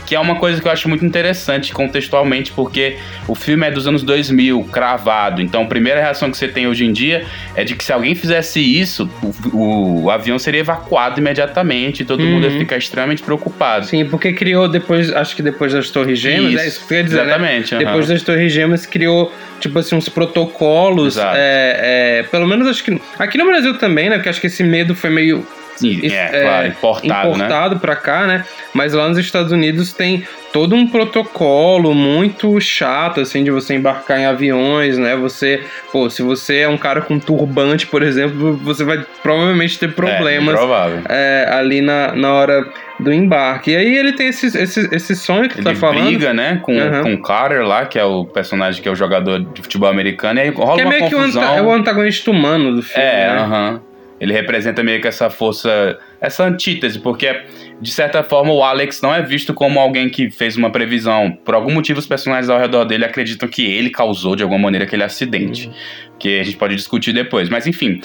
que 0.08 0.14
é 0.14 0.20
uma 0.20 0.36
coisa 0.36 0.58
que 0.58 0.66
eu 0.66 0.72
acho 0.72 0.88
muito 0.88 1.04
interessante 1.04 1.70
contextualmente, 1.70 2.50
porque 2.52 2.96
o 3.28 3.34
filme 3.34 3.66
é 3.66 3.70
dos 3.70 3.86
anos 3.86 4.02
2000, 4.02 4.64
cravado. 4.72 5.42
Então, 5.42 5.64
a 5.64 5.66
primeira 5.66 6.00
reação 6.00 6.30
que 6.30 6.38
você 6.38 6.48
tem 6.48 6.66
hoje 6.66 6.86
em 6.86 6.94
dia 6.94 7.26
é 7.54 7.62
de 7.62 7.76
que 7.76 7.84
se 7.84 7.92
alguém 7.92 8.14
fizesse 8.14 8.58
isso, 8.58 9.06
o, 9.52 10.04
o 10.04 10.10
avião 10.10 10.38
seria 10.38 10.60
evacuado 10.60 11.20
imediatamente 11.20 12.00
e 12.00 12.06
todo 12.06 12.20
uhum. 12.20 12.30
mundo 12.30 12.46
ia 12.46 12.52
uhum. 12.52 12.58
ficar 12.58 12.78
extremamente 12.78 13.22
preocupado. 13.22 13.84
Sim, 13.84 14.06
porque 14.06 14.32
criou 14.32 14.66
depois, 14.66 15.12
acho 15.12 15.36
que 15.36 15.42
depois 15.42 15.74
das 15.74 15.90
Torres 15.90 16.18
Gêmeas, 16.18 16.54
isso, 16.54 16.62
é 16.62 16.68
isso 16.68 16.86
que 16.86 16.94
eu 16.94 16.96
ia 16.96 17.04
dizer, 17.04 17.16
né? 17.18 17.24
Exatamente. 17.24 17.74
Né? 17.74 17.80
Uhum. 17.80 17.86
Depois 17.86 18.08
das 18.08 18.22
Torres 18.22 18.50
Gêmeas 18.50 18.86
criou 18.86 19.30
tipo 19.60 19.78
assim, 19.78 19.94
uns 19.94 20.08
protocolos. 20.08 21.18
É, 21.18 22.20
é, 22.20 22.22
pelo 22.30 22.46
menos 22.46 22.66
acho 22.66 22.82
que. 22.82 22.98
Aqui 23.18 23.36
no 23.36 23.44
Brasil 23.44 23.76
também, 23.76 24.08
né? 24.08 24.16
Porque 24.16 24.30
acho 24.30 24.40
que 24.40 24.46
esse 24.46 24.64
medo 24.64 24.94
foi 24.94 25.10
meio 25.10 25.46
é, 26.12 26.42
claro, 26.42 26.66
importado, 26.68 27.28
importado 27.28 27.74
né? 27.74 27.80
para 27.80 27.96
cá, 27.96 28.26
né? 28.26 28.44
Mas 28.74 28.92
lá 28.92 29.08
nos 29.08 29.18
Estados 29.18 29.52
Unidos 29.52 29.92
tem 29.92 30.24
todo 30.52 30.74
um 30.74 30.86
protocolo 30.86 31.94
muito 31.94 32.60
chato, 32.60 33.20
assim, 33.20 33.44
de 33.44 33.50
você 33.50 33.74
embarcar 33.74 34.18
em 34.18 34.26
aviões, 34.26 34.98
né? 34.98 35.16
Você, 35.16 35.62
pô, 35.92 36.08
se 36.08 36.22
você 36.22 36.58
é 36.58 36.68
um 36.68 36.78
cara 36.78 37.00
com 37.00 37.18
turbante, 37.18 37.86
por 37.86 38.02
exemplo, 38.02 38.56
você 38.56 38.84
vai 38.84 39.04
provavelmente 39.22 39.78
ter 39.78 39.92
problemas 39.92 40.58
é, 41.08 41.44
é, 41.46 41.52
ali 41.52 41.80
na, 41.80 42.14
na 42.14 42.32
hora 42.32 42.66
do 42.98 43.12
embarque. 43.12 43.72
E 43.72 43.76
aí 43.76 43.96
ele 43.96 44.12
tem 44.12 44.28
esse, 44.28 44.46
esse, 44.46 44.88
esse 44.92 45.14
sonho 45.14 45.48
que 45.48 45.56
ele 45.56 45.62
tu 45.62 45.64
tá 45.64 45.74
falando. 45.74 45.98
Ele 45.98 46.16
briga, 46.16 46.34
né, 46.34 46.60
com, 46.62 46.76
uhum. 46.76 47.02
com 47.02 47.14
o 47.14 47.22
Carter 47.22 47.62
lá, 47.62 47.86
que 47.86 47.98
é 47.98 48.04
o 48.04 48.24
personagem 48.24 48.82
que 48.82 48.88
é 48.88 48.92
o 48.92 48.96
jogador 48.96 49.40
de 49.40 49.62
futebol 49.62 49.88
americano, 49.88 50.40
e 50.40 50.42
aí 50.42 50.50
rola 50.50 50.74
que 50.76 50.80
é 50.80 50.84
meio 50.86 51.02
uma 51.02 51.10
confusão. 51.10 51.42
que 51.42 51.48
o, 51.48 51.58
é 51.58 51.62
o 51.62 51.72
antagonista 51.72 52.30
humano 52.30 52.74
do 52.74 52.82
filme, 52.82 53.04
É, 53.04 53.28
né? 53.28 53.38
aham. 53.38 53.72
Né? 53.72 53.80
Ele 54.20 54.32
representa 54.32 54.82
meio 54.82 55.00
que 55.00 55.08
essa 55.08 55.30
força, 55.30 55.98
essa 56.20 56.44
antítese, 56.44 56.98
porque 56.98 57.42
de 57.80 57.90
certa 57.90 58.22
forma 58.22 58.52
o 58.52 58.62
Alex 58.62 59.00
não 59.00 59.14
é 59.14 59.22
visto 59.22 59.54
como 59.54 59.78
alguém 59.78 60.08
que 60.08 60.30
fez 60.30 60.56
uma 60.56 60.70
previsão. 60.70 61.30
Por 61.44 61.54
algum 61.54 61.72
motivo, 61.72 61.98
os 61.98 62.06
personagens 62.06 62.50
ao 62.50 62.58
redor 62.58 62.84
dele 62.84 63.04
acreditam 63.04 63.48
que 63.48 63.64
ele 63.64 63.90
causou 63.90 64.34
de 64.34 64.42
alguma 64.42 64.60
maneira 64.60 64.84
aquele 64.84 65.04
acidente. 65.04 65.68
Uhum. 65.68 65.74
Que 66.18 66.40
a 66.40 66.42
gente 66.42 66.56
pode 66.56 66.74
discutir 66.74 67.12
depois. 67.12 67.48
Mas 67.48 67.66
enfim, 67.66 68.00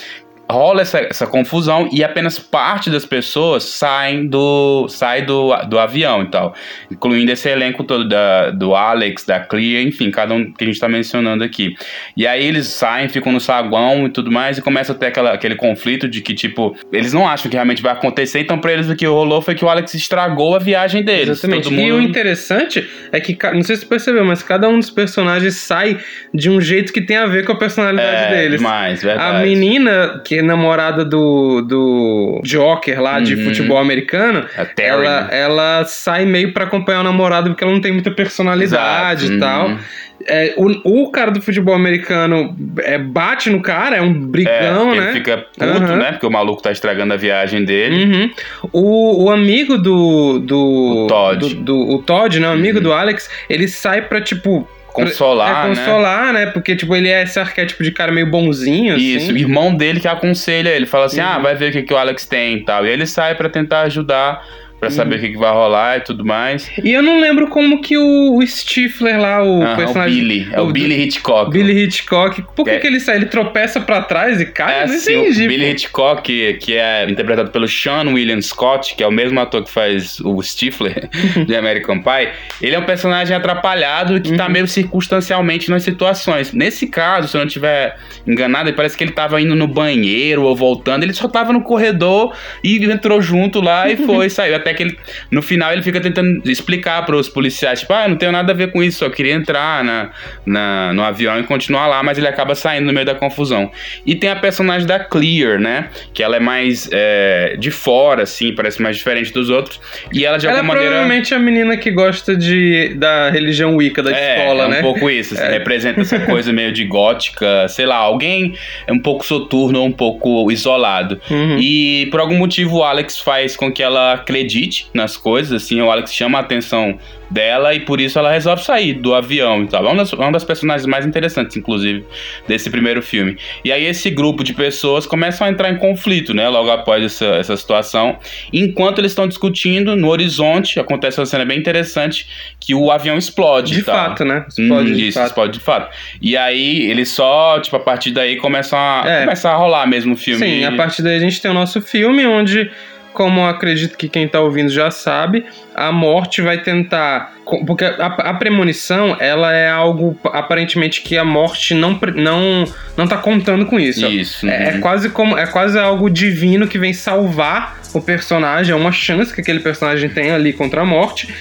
rola 0.54 0.84
essa, 0.84 1.00
essa 1.00 1.26
confusão 1.26 1.90
e 1.92 2.04
apenas 2.04 2.38
parte 2.38 2.92
das 2.92 3.08
pessoas 3.08 3.64
saem 3.64 4.28
do, 4.28 4.88
sai 4.88 5.24
do, 5.24 5.52
do 5.68 5.80
avião 5.80 6.22
e 6.22 6.28
tal. 6.28 6.54
Incluindo 6.92 7.32
esse 7.32 7.50
elenco 7.50 7.84
todo 7.84 8.08
da, 8.08 8.52
do 8.52 8.76
Alex, 8.76 9.26
da 9.26 9.40
Clear, 9.40 9.82
enfim, 9.82 10.12
cada 10.12 10.36
um 10.36 10.54
que 10.54 10.64
a 10.64 10.68
gente 10.68 10.80
tá 10.80 10.88
mencionando 10.88 11.44
aqui. 11.44 11.76
E 12.16 12.28
aí 12.28 12.46
eles 12.46 12.68
saem, 12.68 13.10
ficam 13.10 13.32
no 13.32 13.40
saguão 13.40 14.06
e 14.06 14.10
tudo 14.10 14.32
mais, 14.32 14.60
e 14.60 14.62
começa 14.62 14.92
a 14.92 14.96
ter 14.96 15.08
aquela, 15.08 15.34
aquele 15.34 15.56
conflito 15.56 16.08
de 16.08 16.22
que, 16.22 16.36
tipo, 16.36 16.78
eles 16.92 17.14
não 17.14 17.28
acham 17.28 17.50
que 17.50 17.58
realmente 17.58 17.82
vai 17.82 17.92
acontecer, 17.92 18.42
então 18.42 18.60
pra 18.60 18.72
eles 18.72 18.88
o 18.88 18.96
que 18.96 19.08
rolou 19.08 19.42
foi 19.42 19.56
que 19.56 19.66
o 19.66 19.70
Alex 19.70 19.96
estragou 19.96 20.56
a 20.56 20.60
viagem 20.60 21.02
deles. 21.02 21.40
Exatamente. 21.40 21.72
Mundo... 21.72 21.82
E 21.82 21.92
o 21.92 22.00
interessante 22.00 22.88
é 23.12 23.20
que, 23.20 23.36
não 23.52 23.64
sei 23.64 23.76
se 23.76 23.82
você 23.82 23.88
percebeu, 23.88 24.24
mas 24.24 24.44
cada 24.44 24.70
um 24.70 24.78
dos 24.78 24.92
personagens 24.92 25.56
sai 25.56 25.98
de 26.32 26.48
um 26.48 26.62
jeito 26.62 26.94
que 26.94 27.02
tem 27.02 27.18
a 27.18 27.26
ver 27.26 27.44
com 27.44 27.54
a 27.54 27.58
personalidade 27.58 28.34
é, 28.34 28.38
deles. 28.38 28.60
Demais, 28.60 29.02
verdade. 29.02 29.38
A 29.38 29.40
menina, 29.40 30.22
que 30.24 30.43
namorada 30.44 31.04
do, 31.04 31.62
do 31.62 32.42
Joker 32.44 33.02
lá 33.02 33.20
de 33.20 33.36
uhum. 33.36 33.46
futebol 33.46 33.78
americano, 33.78 34.46
ela, 34.78 35.28
ela 35.32 35.86
sai 35.86 36.26
meio 36.26 36.54
para 36.54 36.66
acompanhar 36.66 37.02
o 37.02 37.04
namorado 37.04 37.50
porque 37.50 37.64
ela 37.64 37.74
não 37.74 37.82
tem 37.82 37.92
muita 37.92 38.12
personalidade 38.12 39.26
Exato. 39.26 39.38
e 39.38 39.40
tal. 39.40 39.68
Uhum. 39.68 39.80
É, 40.26 40.54
o, 40.56 41.04
o 41.04 41.12
cara 41.12 41.32
do 41.32 41.42
futebol 41.42 41.76
americano 41.76 42.56
é, 42.80 42.98
bate 42.98 43.50
no 43.50 43.62
cara, 43.62 43.98
é 43.98 44.02
um 44.02 44.14
brigão, 44.14 44.94
é, 44.94 44.96
né? 44.96 45.04
Ele 45.04 45.14
fica 45.14 45.38
puto, 45.38 45.66
uhum. 45.66 45.98
né? 45.98 46.12
Porque 46.14 46.26
o 46.26 46.32
maluco 46.32 46.62
tá 46.62 46.72
estragando 46.72 47.14
a 47.14 47.18
viagem 47.18 47.66
dele. 47.66 48.06
Uhum. 48.06 48.32
O, 48.72 49.24
o 49.26 49.30
amigo 49.32 49.78
do. 49.78 50.40
do 50.40 51.04
o 51.04 51.08
Todd. 51.08 51.56
Do, 51.56 51.62
do, 51.62 51.90
o 51.96 52.02
Todd, 52.02 52.40
né? 52.40 52.48
O 52.48 52.54
amigo 52.54 52.78
uhum. 52.78 52.84
do 52.84 52.94
Alex, 52.94 53.30
ele 53.50 53.68
sai 53.68 54.04
pra, 54.04 54.22
tipo, 54.22 54.68
Consolar, 54.94 55.66
é, 55.66 55.70
consolar, 55.70 56.34
né? 56.34 56.46
né? 56.46 56.52
Porque, 56.52 56.76
tipo, 56.76 56.96
ele 56.96 57.10
é 57.10 57.24
esse 57.24 57.40
arquétipo 57.40 57.84
de 57.84 57.92
cara 57.92 58.12
meio 58.12 58.30
bonzinho, 58.30 58.96
Isso, 58.96 59.26
assim. 59.26 59.34
o 59.34 59.38
irmão 59.38 59.76
dele 59.76 60.00
que 60.00 60.08
aconselha 60.08 60.70
ele. 60.70 60.86
Fala 60.86 61.06
assim, 61.06 61.20
uhum. 61.20 61.28
ah, 61.28 61.40
vai 61.40 61.56
ver 61.56 61.70
o 61.70 61.72
que, 61.72 61.82
que 61.84 61.94
o 61.94 61.98
Alex 61.98 62.26
tem 62.26 62.58
e 62.58 62.64
tal. 62.64 62.86
E 62.86 62.90
ele 62.90 63.06
sai 63.06 63.36
para 63.36 63.50
tentar 63.50 63.82
ajudar 63.82 64.46
para 64.84 64.92
saber 64.92 65.16
o 65.16 65.20
que, 65.20 65.30
que, 65.30 65.38
vai 65.38 65.52
rolar 65.52 65.98
e 65.98 66.02
tudo 66.02 66.26
mais. 66.26 66.70
E 66.84 66.92
eu 66.92 67.02
não 67.02 67.20
lembro 67.20 67.48
como 67.48 67.82
que 67.82 67.98
o, 67.98 68.36
o 68.38 68.46
Stifler 68.46 69.20
lá, 69.20 69.42
o 69.42 69.64
ah, 69.64 69.76
personagem. 69.76 70.18
O 70.18 70.22
Billy, 70.22 70.50
é 70.52 70.62
o, 70.62 70.64
o 70.66 70.72
Billy 70.74 71.04
Hitchcock. 71.04 71.52
Billy 71.52 71.84
Hitchcock. 71.84 72.44
Por 72.54 72.66
que, 72.66 72.72
é. 72.72 72.80
que 72.80 72.88
ele 72.88 73.00
sai? 73.00 73.16
Ele 73.16 73.28
tropeça 73.28 73.80
para 73.80 74.02
trás 74.02 74.42
e 74.42 74.46
cai? 74.46 74.82
É, 74.82 74.88
não 74.88 74.96
assim, 74.96 75.14
entendi. 75.14 75.46
O 75.46 75.48
Billy 75.48 75.70
Hitchcock, 75.70 76.54
que 76.56 76.76
é 76.76 77.10
interpretado 77.10 77.50
pelo 77.52 77.68
Sean 77.68 78.10
William 78.10 78.42
Scott, 78.42 78.96
que 78.96 79.04
é 79.04 79.08
o 79.08 79.12
mesmo 79.12 79.40
ator 79.40 79.64
que 79.64 79.72
faz 79.72 80.20
o 80.20 80.42
Stifler 80.42 81.10
de 81.48 81.56
American 81.56 82.02
Pie, 82.02 82.30
ele 82.62 82.76
é 82.76 82.80
um 82.80 82.86
personagem 82.86 83.36
atrapalhado 83.36 84.20
que 84.20 84.30
tá 84.30 84.32
uhum. 84.32 84.38
tá 84.38 84.50
meio 84.50 84.68
circunstancialmente 84.68 85.70
nas 85.70 85.84
situações. 85.84 86.52
Nesse 86.52 86.88
caso, 86.88 87.30
se 87.30 87.38
eu 87.38 87.40
não 87.40 87.48
tiver 87.48 87.96
enganado, 88.28 88.74
parece 88.74 88.98
que 88.98 89.04
ele 89.06 89.14
tava 89.14 89.40
indo 89.40 89.56
no 89.56 89.68
banheiro 89.68 90.44
ou 90.44 90.54
voltando, 90.54 91.04
ele 91.04 91.14
só 91.14 91.30
tava 91.30 91.54
no 91.54 91.62
corredor 91.62 92.36
e 92.62 92.84
entrou 92.84 93.22
junto 93.22 93.62
lá 93.62 93.90
e 93.90 93.96
foi, 94.06 94.30
saiu. 94.30 94.56
Até 94.56 94.73
que 94.74 94.84
ele. 94.84 94.98
No 95.32 95.42
final 95.42 95.72
ele 95.72 95.82
fica 95.82 96.00
tentando 96.02 96.50
explicar 96.50 97.06
para 97.06 97.16
os 97.16 97.30
policiais, 97.30 97.82
tipo, 97.82 97.94
ah, 97.94 98.08
não 98.08 98.16
tenho 98.16 98.32
nada 98.32 98.52
a 98.52 98.56
ver 98.56 98.72
com 98.72 98.82
isso, 98.84 99.00
só 99.00 99.10
queria 99.10 99.34
entrar 99.34 99.84
na, 99.84 100.10
na, 100.46 100.94
no 100.94 101.04
avião 101.04 101.40
e 101.40 101.44
continuar 101.44 101.88
lá, 101.88 102.02
mas 102.04 102.18
ele 102.18 102.28
acaba 102.28 102.56
saindo 102.56 102.86
no 102.86 102.94
meio 102.94 103.06
da 103.06 103.16
confusão. 103.16 103.72
E 104.06 104.16
tem 104.16 104.30
a 104.30 104.36
personagem 104.36 104.88
da 104.88 105.00
Clear, 105.00 105.60
né? 105.60 105.90
Que 106.14 106.24
ela 106.24 106.36
é 106.38 106.40
mais 106.40 106.90
é, 106.92 107.56
de 107.60 107.72
fora, 107.72 108.24
assim, 108.24 108.54
parece 108.54 108.82
mais 108.82 108.98
diferente 108.98 109.32
dos 109.32 109.50
outros. 109.50 109.80
E 110.12 110.26
ela 110.26 110.38
de 110.38 110.48
ela 110.48 110.58
alguma 110.58 110.74
é 110.74 110.76
maneira. 110.76 110.92
provavelmente 110.96 111.34
a 111.34 111.40
menina 111.40 111.78
que 111.78 111.92
gosta 111.92 112.36
de, 112.36 112.94
da 112.96 113.30
religião 113.30 113.76
Wicca 113.76 114.02
da 114.04 114.12
É, 114.12 114.38
escola, 114.40 114.64
é 114.64 114.68
um 114.68 114.70
né? 114.70 114.82
pouco 114.82 115.10
isso, 115.10 115.34
assim, 115.34 115.44
representa 115.52 116.02
essa 116.02 116.20
coisa 116.20 116.52
meio 116.54 116.72
de 116.72 116.84
gótica, 116.86 117.68
sei 117.68 117.86
lá, 117.86 117.96
alguém 117.96 118.56
é 118.88 118.92
um 118.94 119.00
pouco 119.00 119.26
soturno 119.26 119.80
ou 119.80 119.86
um 119.88 119.92
pouco 119.92 120.52
isolado. 120.52 121.20
Uhum. 121.30 121.58
E 121.60 122.08
por 122.12 122.20
algum 122.20 122.38
motivo 122.38 122.78
o 122.78 122.84
Alex 122.84 123.20
faz 123.20 123.56
com 123.56 123.72
que 123.72 123.82
ela 123.84 124.14
acredite 124.14 124.63
nas 124.94 125.18
coisas, 125.18 125.64
assim, 125.64 125.82
o 125.82 125.90
Alex 125.92 126.14
chama 126.14 126.38
a 126.38 126.42
atenção 126.42 126.98
dela 127.30 127.74
e 127.74 127.80
por 127.80 128.00
isso 128.00 128.20
ela 128.20 128.32
resolve 128.32 128.64
sair 128.64 128.94
do 128.94 129.16
avião 129.16 129.64
e 129.64 129.68
tal. 129.68 129.84
É 129.84 129.88
uma 129.90 129.96
das, 129.96 130.14
uma 130.14 130.32
das 130.32 130.44
personagens 130.44 130.86
mais 130.86 131.04
interessantes, 131.06 131.58
inclusive, 131.58 132.06
desse 132.48 132.70
primeiro 132.70 133.02
filme. 133.02 133.38
E 133.66 133.72
aí 133.72 133.86
esse 133.86 134.10
grupo 134.12 134.44
de 134.44 134.54
pessoas 134.54 135.08
começam 135.08 135.48
a 135.48 135.50
entrar 135.50 135.72
em 135.72 135.78
conflito, 135.78 136.32
né, 136.34 136.48
logo 136.48 136.70
após 136.70 137.04
essa, 137.04 137.26
essa 137.26 137.58
situação. 137.58 138.20
Enquanto 138.52 139.00
eles 139.00 139.12
estão 139.12 139.28
discutindo, 139.28 139.96
no 139.96 140.10
horizonte 140.10 140.80
acontece 140.80 141.20
uma 141.20 141.26
cena 141.26 141.44
bem 141.44 141.58
interessante 141.58 142.28
que 142.60 142.76
o 142.76 142.92
avião 142.92 143.18
explode. 143.18 143.74
De 143.74 143.82
fato, 143.82 144.24
né? 144.24 144.46
Explode 144.48 144.92
Hum, 144.92 144.96
de 144.96 145.08
isso, 145.08 145.18
fato. 145.18 145.28
explode 145.28 145.54
de 145.54 145.60
fato. 145.60 145.90
E 146.22 146.38
aí, 146.38 146.84
eles 146.90 147.10
só, 147.10 147.60
tipo, 147.60 147.76
a 147.76 147.80
partir 147.80 148.12
daí 148.12 148.36
começam 148.38 148.78
a, 148.78 149.04
É. 149.08 149.20
começa 149.22 149.50
a 149.50 149.56
rolar 149.56 149.88
mesmo 149.88 150.14
o 150.14 150.18
filme. 150.18 150.40
Sim, 150.46 150.64
a 150.66 150.72
partir 150.74 151.02
daí 151.02 151.16
a 151.18 151.20
gente 151.20 151.42
tem 151.42 151.50
o 151.50 151.54
nosso 151.54 151.82
filme, 151.82 152.26
onde, 152.28 152.70
como 153.14 153.46
acredito 153.46 153.98
que 153.98 154.10
quem 154.10 154.28
tá 154.28 154.42
ouvindo 154.42 154.70
já 154.70 154.92
sabe, 154.92 155.46
a 155.76 155.92
morte 155.92 156.42
vai 156.42 156.62
tentar. 156.62 157.34
Porque 157.66 157.84
a, 157.86 158.06
a 158.06 158.34
premonição, 158.36 159.18
ela 159.20 159.54
é 159.54 159.70
algo 159.70 160.18
aparentemente 160.26 161.02
que 161.02 161.18
a 161.18 161.26
morte 161.26 161.74
não, 161.74 162.00
não, 162.16 162.64
não 162.96 163.08
tá 163.08 163.18
contando 163.18 163.66
com 163.66 163.80
isso. 163.80 164.06
Isso. 164.08 164.48
É, 164.48 164.70
é 164.70 164.74
uhum. 164.76 164.80
quase 164.82 165.10
como 165.10 165.38
é 165.38 165.46
quase 165.48 165.78
algo 165.78 166.10
divino 166.10 166.68
que 166.68 166.78
vem 166.78 166.94
salvar 166.94 167.82
o 167.94 168.02
personagem, 168.02 168.74
é 168.74 168.76
uma 168.76 168.92
chance 168.92 169.32
que 169.34 169.40
aquele 169.42 169.60
personagem 169.60 170.10
tem 170.10 170.32
ali 170.32 170.52
contra 170.52 170.82
a 170.82 170.86
morte. 170.86 171.32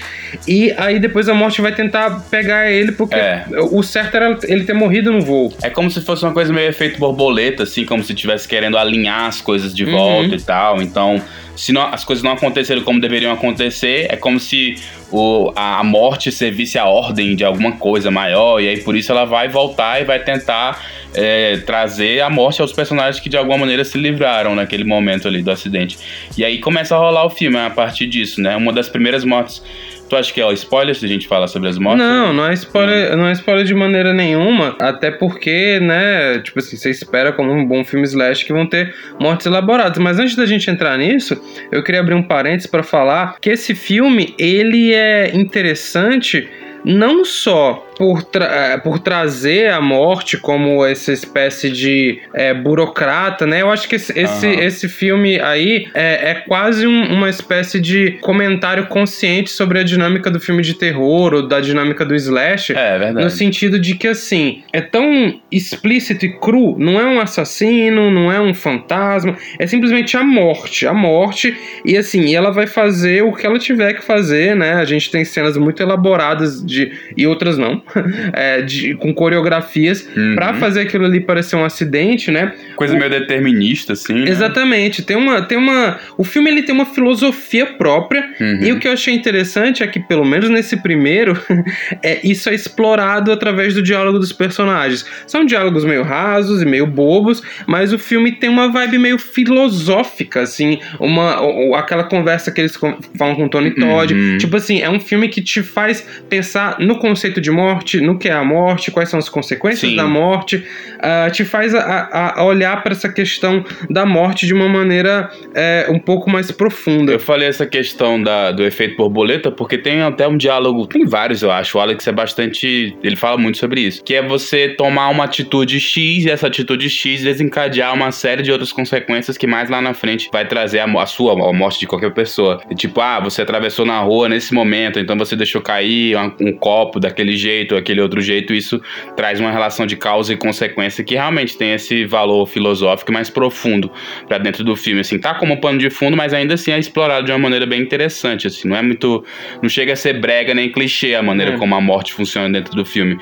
E 0.47 0.71
aí 0.77 0.99
depois 0.99 1.27
a 1.29 1.33
morte 1.33 1.61
vai 1.61 1.73
tentar 1.73 2.25
pegar 2.29 2.69
ele, 2.71 2.91
porque 2.91 3.15
É. 3.15 3.45
o 3.71 3.81
certo 3.81 4.15
era 4.15 4.37
ele 4.43 4.63
ter 4.63 4.73
morrido 4.73 5.11
no 5.11 5.21
voo. 5.21 5.51
É 5.63 5.69
como 5.69 5.89
se 5.89 6.01
fosse 6.01 6.23
uma 6.23 6.31
coisa 6.33 6.51
meio 6.53 6.69
efeito 6.69 6.99
borboleta, 6.99 7.63
assim, 7.63 7.85
como 7.85 8.03
se 8.03 8.13
estivesse 8.13 8.47
querendo 8.47 8.77
alinhar 8.77 9.25
as 9.25 9.41
coisas 9.41 9.73
de 9.73 9.83
Uhum. 9.85 9.91
volta 9.91 10.35
e 10.35 10.41
tal. 10.41 10.81
Então, 10.81 11.21
se 11.55 11.71
não- 11.71 11.87
as 11.91 12.03
coisas 12.03 12.23
não 12.23 12.31
aconteceram 12.33 12.81
como 12.81 12.99
deveriam 12.99 13.31
acontecer, 13.31 14.07
é 14.09 14.15
como 14.23 14.39
se 14.39 14.75
o, 15.13 15.53
a, 15.55 15.83
morte 15.83 16.31
servisse 16.31 16.79
a 16.79 16.85
ordem 16.85 17.35
de 17.35 17.45
alguma 17.45 17.73
coisa 17.73 18.09
maior, 18.09 18.59
e 18.59 18.67
aí 18.67 18.81
por 18.81 18.95
isso 18.95 19.11
ela 19.11 19.25
vai 19.25 19.47
voltar 19.47 20.01
e 20.01 20.05
vai 20.05 20.19
tentar 20.19 20.81
é, 21.13 21.57
trazer 21.57 22.21
a 22.21 22.29
morte 22.31 22.61
aos 22.61 22.73
personagens 22.73 23.21
que 23.21 23.29
de 23.29 23.37
alguma 23.37 23.59
maneira 23.59 23.85
se 23.85 23.97
livraram 23.97 24.55
naquele 24.55 24.83
momento 24.83 25.27
ali 25.27 25.43
do 25.43 25.51
acidente. 25.51 25.99
E 26.35 26.43
aí 26.43 26.59
começa 26.59 26.95
a 26.95 26.97
rolar 26.97 27.25
o 27.25 27.29
filme 27.29 27.57
a 27.57 27.69
partir 27.69 28.07
disso, 28.07 28.41
né? 28.41 28.55
Uma 28.55 28.73
das 28.73 28.89
primeiras 28.89 29.23
mortes. 29.23 29.61
Tu 30.09 30.17
acha 30.17 30.31
que 30.31 30.41
é 30.41 30.53
spoiler 30.53 30.93
se 30.93 31.05
a 31.05 31.07
gente 31.07 31.27
fala 31.27 31.47
sobre 31.47 31.69
as 31.69 31.79
mortes? 31.79 32.05
Não, 32.05 32.31
não 32.33 32.47
é 32.47 32.53
spoiler, 32.53 33.17
não 33.17 33.27
é 33.27 33.31
spoiler 33.31 33.65
de 33.65 33.73
maneira 33.73 34.13
nenhuma, 34.13 34.75
até 34.79 35.09
porque, 35.09 35.79
né, 35.79 36.39
tipo 36.39 36.59
assim, 36.59 36.77
você 36.77 36.91
espera 36.91 37.31
como 37.31 37.51
um 37.51 37.65
bom 37.65 37.83
filme 37.83 38.05
slash 38.05 38.45
que 38.45 38.53
vão 38.53 38.67
ter 38.67 38.93
mortes 39.19 39.47
elaboradas. 39.47 39.97
Mas 39.97 40.19
antes 40.19 40.35
da 40.35 40.45
gente 40.45 40.69
entrar 40.69 40.97
nisso, 40.97 41.41
eu 41.71 41.81
queria 41.83 42.01
abrir 42.01 42.13
um 42.13 42.21
parênteses 42.21 42.67
pra 42.69 42.83
falar 42.83 43.37
que 43.41 43.49
esse 43.49 43.73
filme, 43.73 44.35
ele 44.37 44.93
é 44.93 45.02
interessante 45.33 46.49
não 46.83 47.23
só 47.23 47.87
por, 47.97 48.23
tra- 48.23 48.45
eh, 48.73 48.77
por 48.77 48.99
trazer 48.99 49.69
a 49.71 49.79
morte 49.81 50.37
como 50.37 50.85
essa 50.85 51.11
espécie 51.11 51.69
de 51.71 52.19
eh, 52.33 52.53
burocrata, 52.53 53.45
né? 53.45 53.61
Eu 53.61 53.71
acho 53.71 53.87
que 53.87 53.95
esse, 53.95 54.17
esse, 54.17 54.45
Aham. 54.47 54.59
esse 54.61 54.89
filme 54.89 55.39
aí 55.39 55.87
é, 55.93 56.31
é 56.31 56.33
quase 56.47 56.87
um- 56.87 57.13
uma 57.13 57.29
espécie 57.29 57.79
de 57.79 58.13
comentário 58.21 58.87
consciente 58.87 59.49
sobre 59.51 59.79
a 59.79 59.83
dinâmica 59.83 60.29
do 60.31 60.39
filme 60.39 60.61
de 60.63 60.73
terror 60.73 61.33
ou 61.33 61.47
da 61.47 61.59
dinâmica 61.59 62.03
do 62.05 62.15
slash. 62.15 62.73
É, 62.75 62.95
é 62.95 62.99
verdade. 62.99 63.23
No 63.25 63.29
sentido 63.29 63.79
de 63.79 63.95
que, 63.95 64.07
assim, 64.07 64.63
é 64.71 64.81
tão 64.81 65.39
explícito 65.51 66.25
e 66.25 66.39
cru, 66.39 66.75
não 66.79 66.99
é 66.99 67.05
um 67.05 67.19
assassino, 67.19 68.09
não 68.09 68.31
é 68.31 68.39
um 68.41 68.53
fantasma, 68.53 69.37
é 69.59 69.67
simplesmente 69.67 70.17
a 70.17 70.23
morte, 70.23 70.87
a 70.87 70.93
morte, 70.93 71.55
e 71.85 71.95
assim, 71.97 72.35
ela 72.35 72.51
vai 72.51 72.65
fazer 72.67 73.23
o 73.23 73.33
que 73.33 73.45
ela 73.45 73.59
tiver 73.59 73.93
que 73.93 74.03
fazer, 74.03 74.55
né? 74.55 74.73
A 74.73 74.85
gente 74.85 75.11
tem 75.11 75.23
cenas 75.23 75.57
muito 75.57 75.81
elaboradas 75.83 76.63
de, 76.65 76.91
e 77.15 77.27
outras 77.27 77.57
não, 77.57 77.82
é, 78.33 78.61
de, 78.61 78.95
com 78.95 79.13
coreografias, 79.13 80.07
Uhum. 80.15 80.35
pra 80.35 80.53
fazer 80.55 80.81
aquilo 80.81 81.05
ali 81.05 81.19
parecer 81.19 81.55
um 81.55 81.63
acidente, 81.65 82.29
né? 82.31 82.53
Coisa 82.75 82.95
meio 82.97 83.09
determinista, 83.09 83.93
assim. 83.93 84.13
né? 84.13 84.29
Exatamente, 84.29 85.01
tem 85.01 85.15
uma, 85.15 85.41
tem 85.41 85.57
uma. 85.57 85.99
O 86.17 86.23
filme 86.23 86.49
ele 86.49 86.63
tem 86.63 86.73
uma 86.73 86.85
filosofia 86.85 87.65
própria. 87.65 88.23
Uhum. 88.39 88.59
E 88.63 88.71
o 88.71 88.79
que 88.79 88.87
eu 88.87 88.91
achei 88.93 89.13
interessante 89.13 89.83
é 89.83 89.87
que, 89.87 89.99
pelo 89.99 90.25
menos 90.25 90.49
nesse 90.49 90.77
primeiro, 90.77 91.37
é, 92.03 92.19
isso 92.23 92.49
é 92.49 92.53
explorado 92.55 93.31
através 93.31 93.73
do 93.73 93.81
diálogo 93.81 94.19
dos 94.19 94.31
personagens. 94.33 95.05
São 95.27 95.45
diálogos 95.45 95.85
meio 95.85 96.03
rasos 96.03 96.61
e 96.61 96.65
meio 96.65 96.85
bobos, 96.87 97.41
mas 97.67 97.93
o 97.93 97.99
filme 97.99 98.31
tem 98.33 98.49
uma 98.49 98.69
vibe 98.71 98.97
meio 98.97 99.17
filosófica, 99.17 100.41
assim, 100.41 100.79
uma, 100.99 101.77
aquela 101.77 102.03
conversa 102.03 102.51
que 102.51 102.61
eles 102.61 102.75
falam 103.17 103.35
com 103.35 103.45
o 103.45 103.49
Tony 103.49 103.71
Todd. 103.71 104.13
Uhum. 104.13 104.37
Tipo 104.37 104.57
assim, 104.57 104.81
é 104.81 104.89
um 104.89 104.99
filme 104.99 105.27
que 105.29 105.41
te 105.41 105.61
faz 105.63 106.05
pensar 106.29 106.77
no 106.79 106.97
conceito 106.97 107.39
de 107.41 107.51
morte, 107.51 107.72
no 108.01 108.17
que 108.17 108.29
é 108.29 108.33
a 108.33 108.43
morte, 108.43 108.91
quais 108.91 109.09
são 109.09 109.19
as 109.19 109.29
consequências 109.29 109.91
Sim. 109.91 109.95
da 109.95 110.05
morte, 110.05 110.65
ah, 111.03 111.29
te 111.29 111.43
faz 111.45 111.75
a, 111.75 112.35
a- 112.37 112.43
olhar 112.45 112.81
para 112.81 112.93
essa 112.93 113.09
questão 113.09 113.63
da 113.89 114.05
morte 114.05 114.47
de 114.47 114.53
uma 114.53 114.67
maneira 114.67 115.29
é, 115.53 115.87
um 115.89 115.99
pouco 115.99 116.29
mais 116.29 116.49
profunda. 116.51 117.11
Eu 117.11 117.19
falei 117.19 117.47
essa 117.47 117.65
questão 117.65 118.21
da, 118.21 118.51
do 118.51 118.63
efeito 118.65 118.95
borboleta 118.97 119.51
porque 119.51 119.77
tem 119.77 120.01
até 120.01 120.27
um 120.27 120.37
diálogo, 120.37 120.87
tem 120.87 121.05
vários 121.05 121.41
eu 121.43 121.51
acho, 121.51 121.77
o 121.77 121.81
Alex 121.81 122.07
é 122.07 122.11
bastante, 122.11 122.95
ele 123.03 123.15
fala 123.15 123.37
muito 123.37 123.57
sobre 123.57 123.81
isso, 123.81 124.03
que 124.03 124.13
é 124.15 124.21
você 124.21 124.69
tomar 124.69 125.09
uma 125.09 125.25
atitude 125.25 125.79
X 125.79 126.25
e 126.25 126.29
essa 126.29 126.47
atitude 126.47 126.89
X 126.89 127.21
desencadear 127.21 127.93
uma 127.93 128.11
série 128.11 128.41
de 128.43 128.51
outras 128.51 128.71
consequências 128.71 129.37
que 129.37 129.45
mais 129.47 129.69
lá 129.69 129.81
na 129.81 129.93
frente 129.93 130.29
vai 130.31 130.47
trazer 130.47 130.79
a, 130.79 130.85
a 130.85 131.05
sua, 131.05 131.33
a 131.33 131.53
morte 131.53 131.79
de 131.79 131.87
qualquer 131.87 132.13
pessoa. 132.13 132.61
E 132.69 132.75
tipo, 132.75 133.01
ah, 133.01 133.19
você 133.19 133.41
atravessou 133.41 133.85
na 133.85 133.99
rua 133.99 134.29
nesse 134.29 134.53
momento, 134.53 134.99
então 134.99 135.17
você 135.17 135.35
deixou 135.35 135.61
cair 135.61 136.15
um, 136.17 136.31
um 136.39 136.53
copo 136.53 136.99
daquele 136.99 137.35
jeito, 137.35 137.75
aquele 137.75 137.99
outro 138.01 138.21
jeito, 138.21 138.53
isso 138.53 138.81
traz 139.15 139.39
uma 139.39 139.51
relação 139.51 139.85
de 139.85 139.95
causa 139.95 140.33
e 140.33 140.37
consequência 140.37 140.92
que 141.01 141.13
realmente 141.15 141.57
tem 141.57 141.71
esse 141.73 142.03
valor 142.05 142.45
filosófico 142.45 143.11
mais 143.13 143.29
profundo 143.29 143.89
pra 144.27 144.37
dentro 144.37 144.65
do 144.65 144.75
filme, 144.75 144.99
assim, 144.99 145.17
tá 145.17 145.33
como 145.35 145.61
pano 145.61 145.77
de 145.79 145.89
fundo, 145.89 146.17
mas 146.17 146.33
ainda 146.33 146.55
assim 146.55 146.71
é 146.71 146.77
explorado 146.77 147.25
de 147.25 147.31
uma 147.31 147.37
maneira 147.39 147.65
bem 147.65 147.79
interessante, 147.81 148.47
assim, 148.47 148.67
não 148.67 148.75
é 148.75 148.81
muito, 148.81 149.23
não 149.61 149.69
chega 149.69 149.93
a 149.93 149.95
ser 149.95 150.19
brega 150.19 150.53
nem 150.53 150.69
clichê 150.69 151.15
a 151.15 151.23
maneira 151.23 151.53
É. 151.53 151.57
como 151.57 151.73
a 151.73 151.79
morte 151.79 152.11
funciona 152.13 152.49
dentro 152.49 152.75
do 152.75 152.83
filme. 152.85 153.17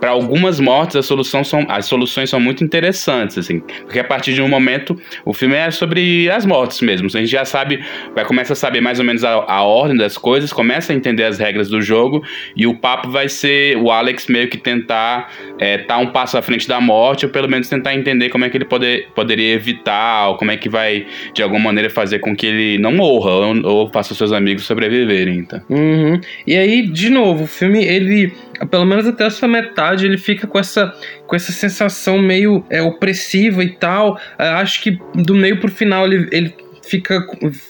Pra 0.00 0.10
algumas 0.10 0.58
mortes 0.58 0.96
a 0.96 1.02
solução 1.02 1.44
são, 1.44 1.64
as 1.68 1.84
soluções 1.86 2.30
são 2.30 2.40
muito 2.40 2.64
interessantes, 2.64 3.36
assim, 3.36 3.60
porque 3.84 3.98
a 3.98 4.04
partir 4.04 4.32
de 4.32 4.40
um 4.40 4.48
momento 4.48 4.98
o 5.24 5.32
filme 5.34 5.54
é 5.54 5.70
sobre 5.70 6.30
as 6.30 6.46
mortes 6.46 6.80
mesmo, 6.80 7.06
a 7.06 7.18
gente 7.18 7.30
já 7.30 7.44
sabe, 7.44 7.84
vai 8.14 8.24
começar 8.24 8.54
a 8.54 8.56
saber 8.56 8.80
mais 8.80 8.98
ou 8.98 9.04
menos 9.04 9.22
a, 9.22 9.30
a 9.46 9.62
ordem 9.62 9.96
das 9.96 10.16
coisas, 10.16 10.52
começa 10.52 10.92
a 10.92 10.96
entender 10.96 11.24
as 11.24 11.38
regras 11.38 11.68
do 11.68 11.82
jogo 11.82 12.22
e 12.56 12.66
o 12.66 12.78
papo 12.78 13.10
vai 13.10 13.28
ser 13.28 13.76
o 13.76 13.90
Alex 13.90 14.26
meio 14.28 14.48
que 14.48 14.56
tentar 14.56 15.30
é, 15.58 15.78
tá 15.78 15.98
um 15.98 16.06
passo 16.06 16.38
à 16.38 16.42
frente 16.42 16.66
da 16.66 16.80
morte, 16.80 17.11
ou 17.26 17.30
pelo 17.30 17.48
menos 17.48 17.68
tentar 17.68 17.94
entender 17.94 18.28
como 18.28 18.44
é 18.44 18.50
que 18.50 18.56
ele 18.56 18.64
poder, 18.64 19.08
poderia 19.14 19.54
evitar, 19.54 20.28
ou 20.28 20.36
como 20.36 20.50
é 20.50 20.56
que 20.56 20.68
vai, 20.68 21.06
de 21.34 21.42
alguma 21.42 21.64
maneira, 21.64 21.90
fazer 21.90 22.18
com 22.18 22.34
que 22.34 22.46
ele 22.46 22.78
não 22.78 22.92
morra, 22.92 23.30
ou, 23.30 23.66
ou 23.66 23.88
faça 23.88 24.14
seus 24.14 24.32
amigos 24.32 24.64
sobreviverem. 24.64 25.38
Então. 25.38 25.60
Uhum. 25.68 26.20
E 26.46 26.56
aí, 26.56 26.82
de 26.82 27.10
novo, 27.10 27.44
o 27.44 27.46
filme, 27.46 27.84
ele, 27.84 28.32
pelo 28.70 28.84
menos 28.84 29.06
até 29.06 29.26
essa 29.26 29.46
metade, 29.46 30.06
ele 30.06 30.18
fica 30.18 30.46
com 30.46 30.58
essa, 30.58 30.94
com 31.26 31.36
essa 31.36 31.52
sensação 31.52 32.18
meio 32.18 32.64
é, 32.70 32.82
opressiva 32.82 33.62
e 33.62 33.70
tal. 33.70 34.18
É, 34.38 34.48
acho 34.48 34.82
que 34.82 34.98
do 35.14 35.34
meio 35.34 35.58
pro 35.58 35.70
final 35.70 36.06
ele. 36.06 36.28
ele 36.30 36.61
Fica, 36.84 37.24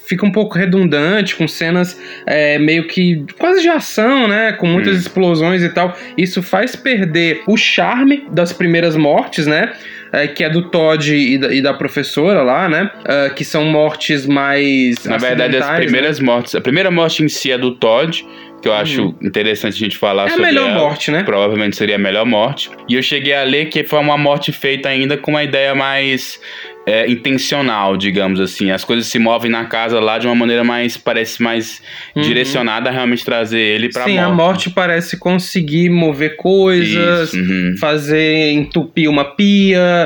fica 0.07 0.25
um 0.25 0.31
pouco 0.31 0.57
redundante, 0.57 1.35
com 1.35 1.47
cenas 1.47 1.99
é, 2.25 2.57
meio 2.57 2.87
que 2.87 3.23
quase 3.39 3.61
de 3.61 3.69
ação, 3.69 4.27
né? 4.27 4.53
Com 4.53 4.67
muitas 4.67 4.95
Hum. 4.95 4.99
explosões 4.99 5.63
e 5.63 5.69
tal. 5.69 5.95
Isso 6.17 6.41
faz 6.41 6.75
perder 6.75 7.41
o 7.47 7.55
charme 7.55 8.25
das 8.31 8.51
primeiras 8.51 8.95
mortes, 8.95 9.45
né? 9.47 9.71
É, 10.11 10.27
que 10.27 10.43
é 10.43 10.49
do 10.49 10.69
Todd 10.69 11.11
e 11.15 11.37
da, 11.39 11.51
e 11.53 11.59
da 11.61 11.73
professora 11.73 12.43
lá, 12.43 12.69
né? 12.69 12.89
É, 13.05 13.29
que 13.29 13.43
são 13.43 13.65
mortes 13.65 14.25
mais. 14.27 15.03
Na 15.05 15.17
verdade, 15.17 15.57
as 15.57 15.67
né? 15.67 15.75
primeiras 15.77 16.19
mortes. 16.19 16.53
A 16.55 16.61
primeira 16.61 16.91
morte 16.91 17.23
em 17.23 17.27
si 17.27 17.51
é 17.51 17.57
do 17.57 17.71
Todd, 17.75 18.23
que 18.61 18.67
eu 18.67 18.73
acho 18.73 19.15
interessante 19.23 19.73
a 19.75 19.77
gente 19.79 19.97
falar 19.97 20.23
É 20.23 20.25
a 20.27 20.29
sobre. 20.29 20.45
melhor 20.45 20.69
ela. 20.69 20.79
morte, 20.79 21.09
né? 21.09 21.23
Provavelmente 21.23 21.75
seria 21.75 21.95
a 21.95 21.99
melhor 21.99 22.25
morte. 22.27 22.69
E 22.87 22.93
eu 22.93 23.01
cheguei 23.01 23.33
a 23.33 23.43
ler 23.43 23.65
que 23.69 23.83
foi 23.83 23.97
uma 23.99 24.17
morte 24.17 24.51
feita 24.51 24.87
ainda 24.87 25.17
com 25.17 25.31
uma 25.31 25.43
ideia 25.43 25.73
mais 25.73 26.39
é, 26.85 27.09
intencional, 27.09 27.95
digamos 27.95 28.39
assim. 28.39 28.71
As 28.71 28.83
coisas 28.83 29.07
se 29.07 29.17
movem 29.17 29.49
na 29.49 29.65
casa 29.65 29.99
lá 29.99 30.17
de 30.17 30.27
uma 30.27 30.35
maneira 30.35 30.63
mais, 30.63 30.97
parece 30.97 31.41
mais 31.41 31.81
uhum. 32.15 32.21
direcionada 32.21 32.89
a 32.89 32.93
realmente 32.93 33.23
trazer 33.23 33.59
ele 33.59 33.89
pra 33.89 34.03
Sim, 34.03 34.15
morte. 34.15 34.25
a 34.25 34.33
morte 34.33 34.69
parece 34.69 35.17
conseguir 35.17 35.89
mover 35.89 36.35
coisas, 36.35 37.33
uhum. 37.33 37.75
fazer 37.79 38.51
entupir 38.51 39.09
uma 39.09 39.23
pia, 39.23 40.05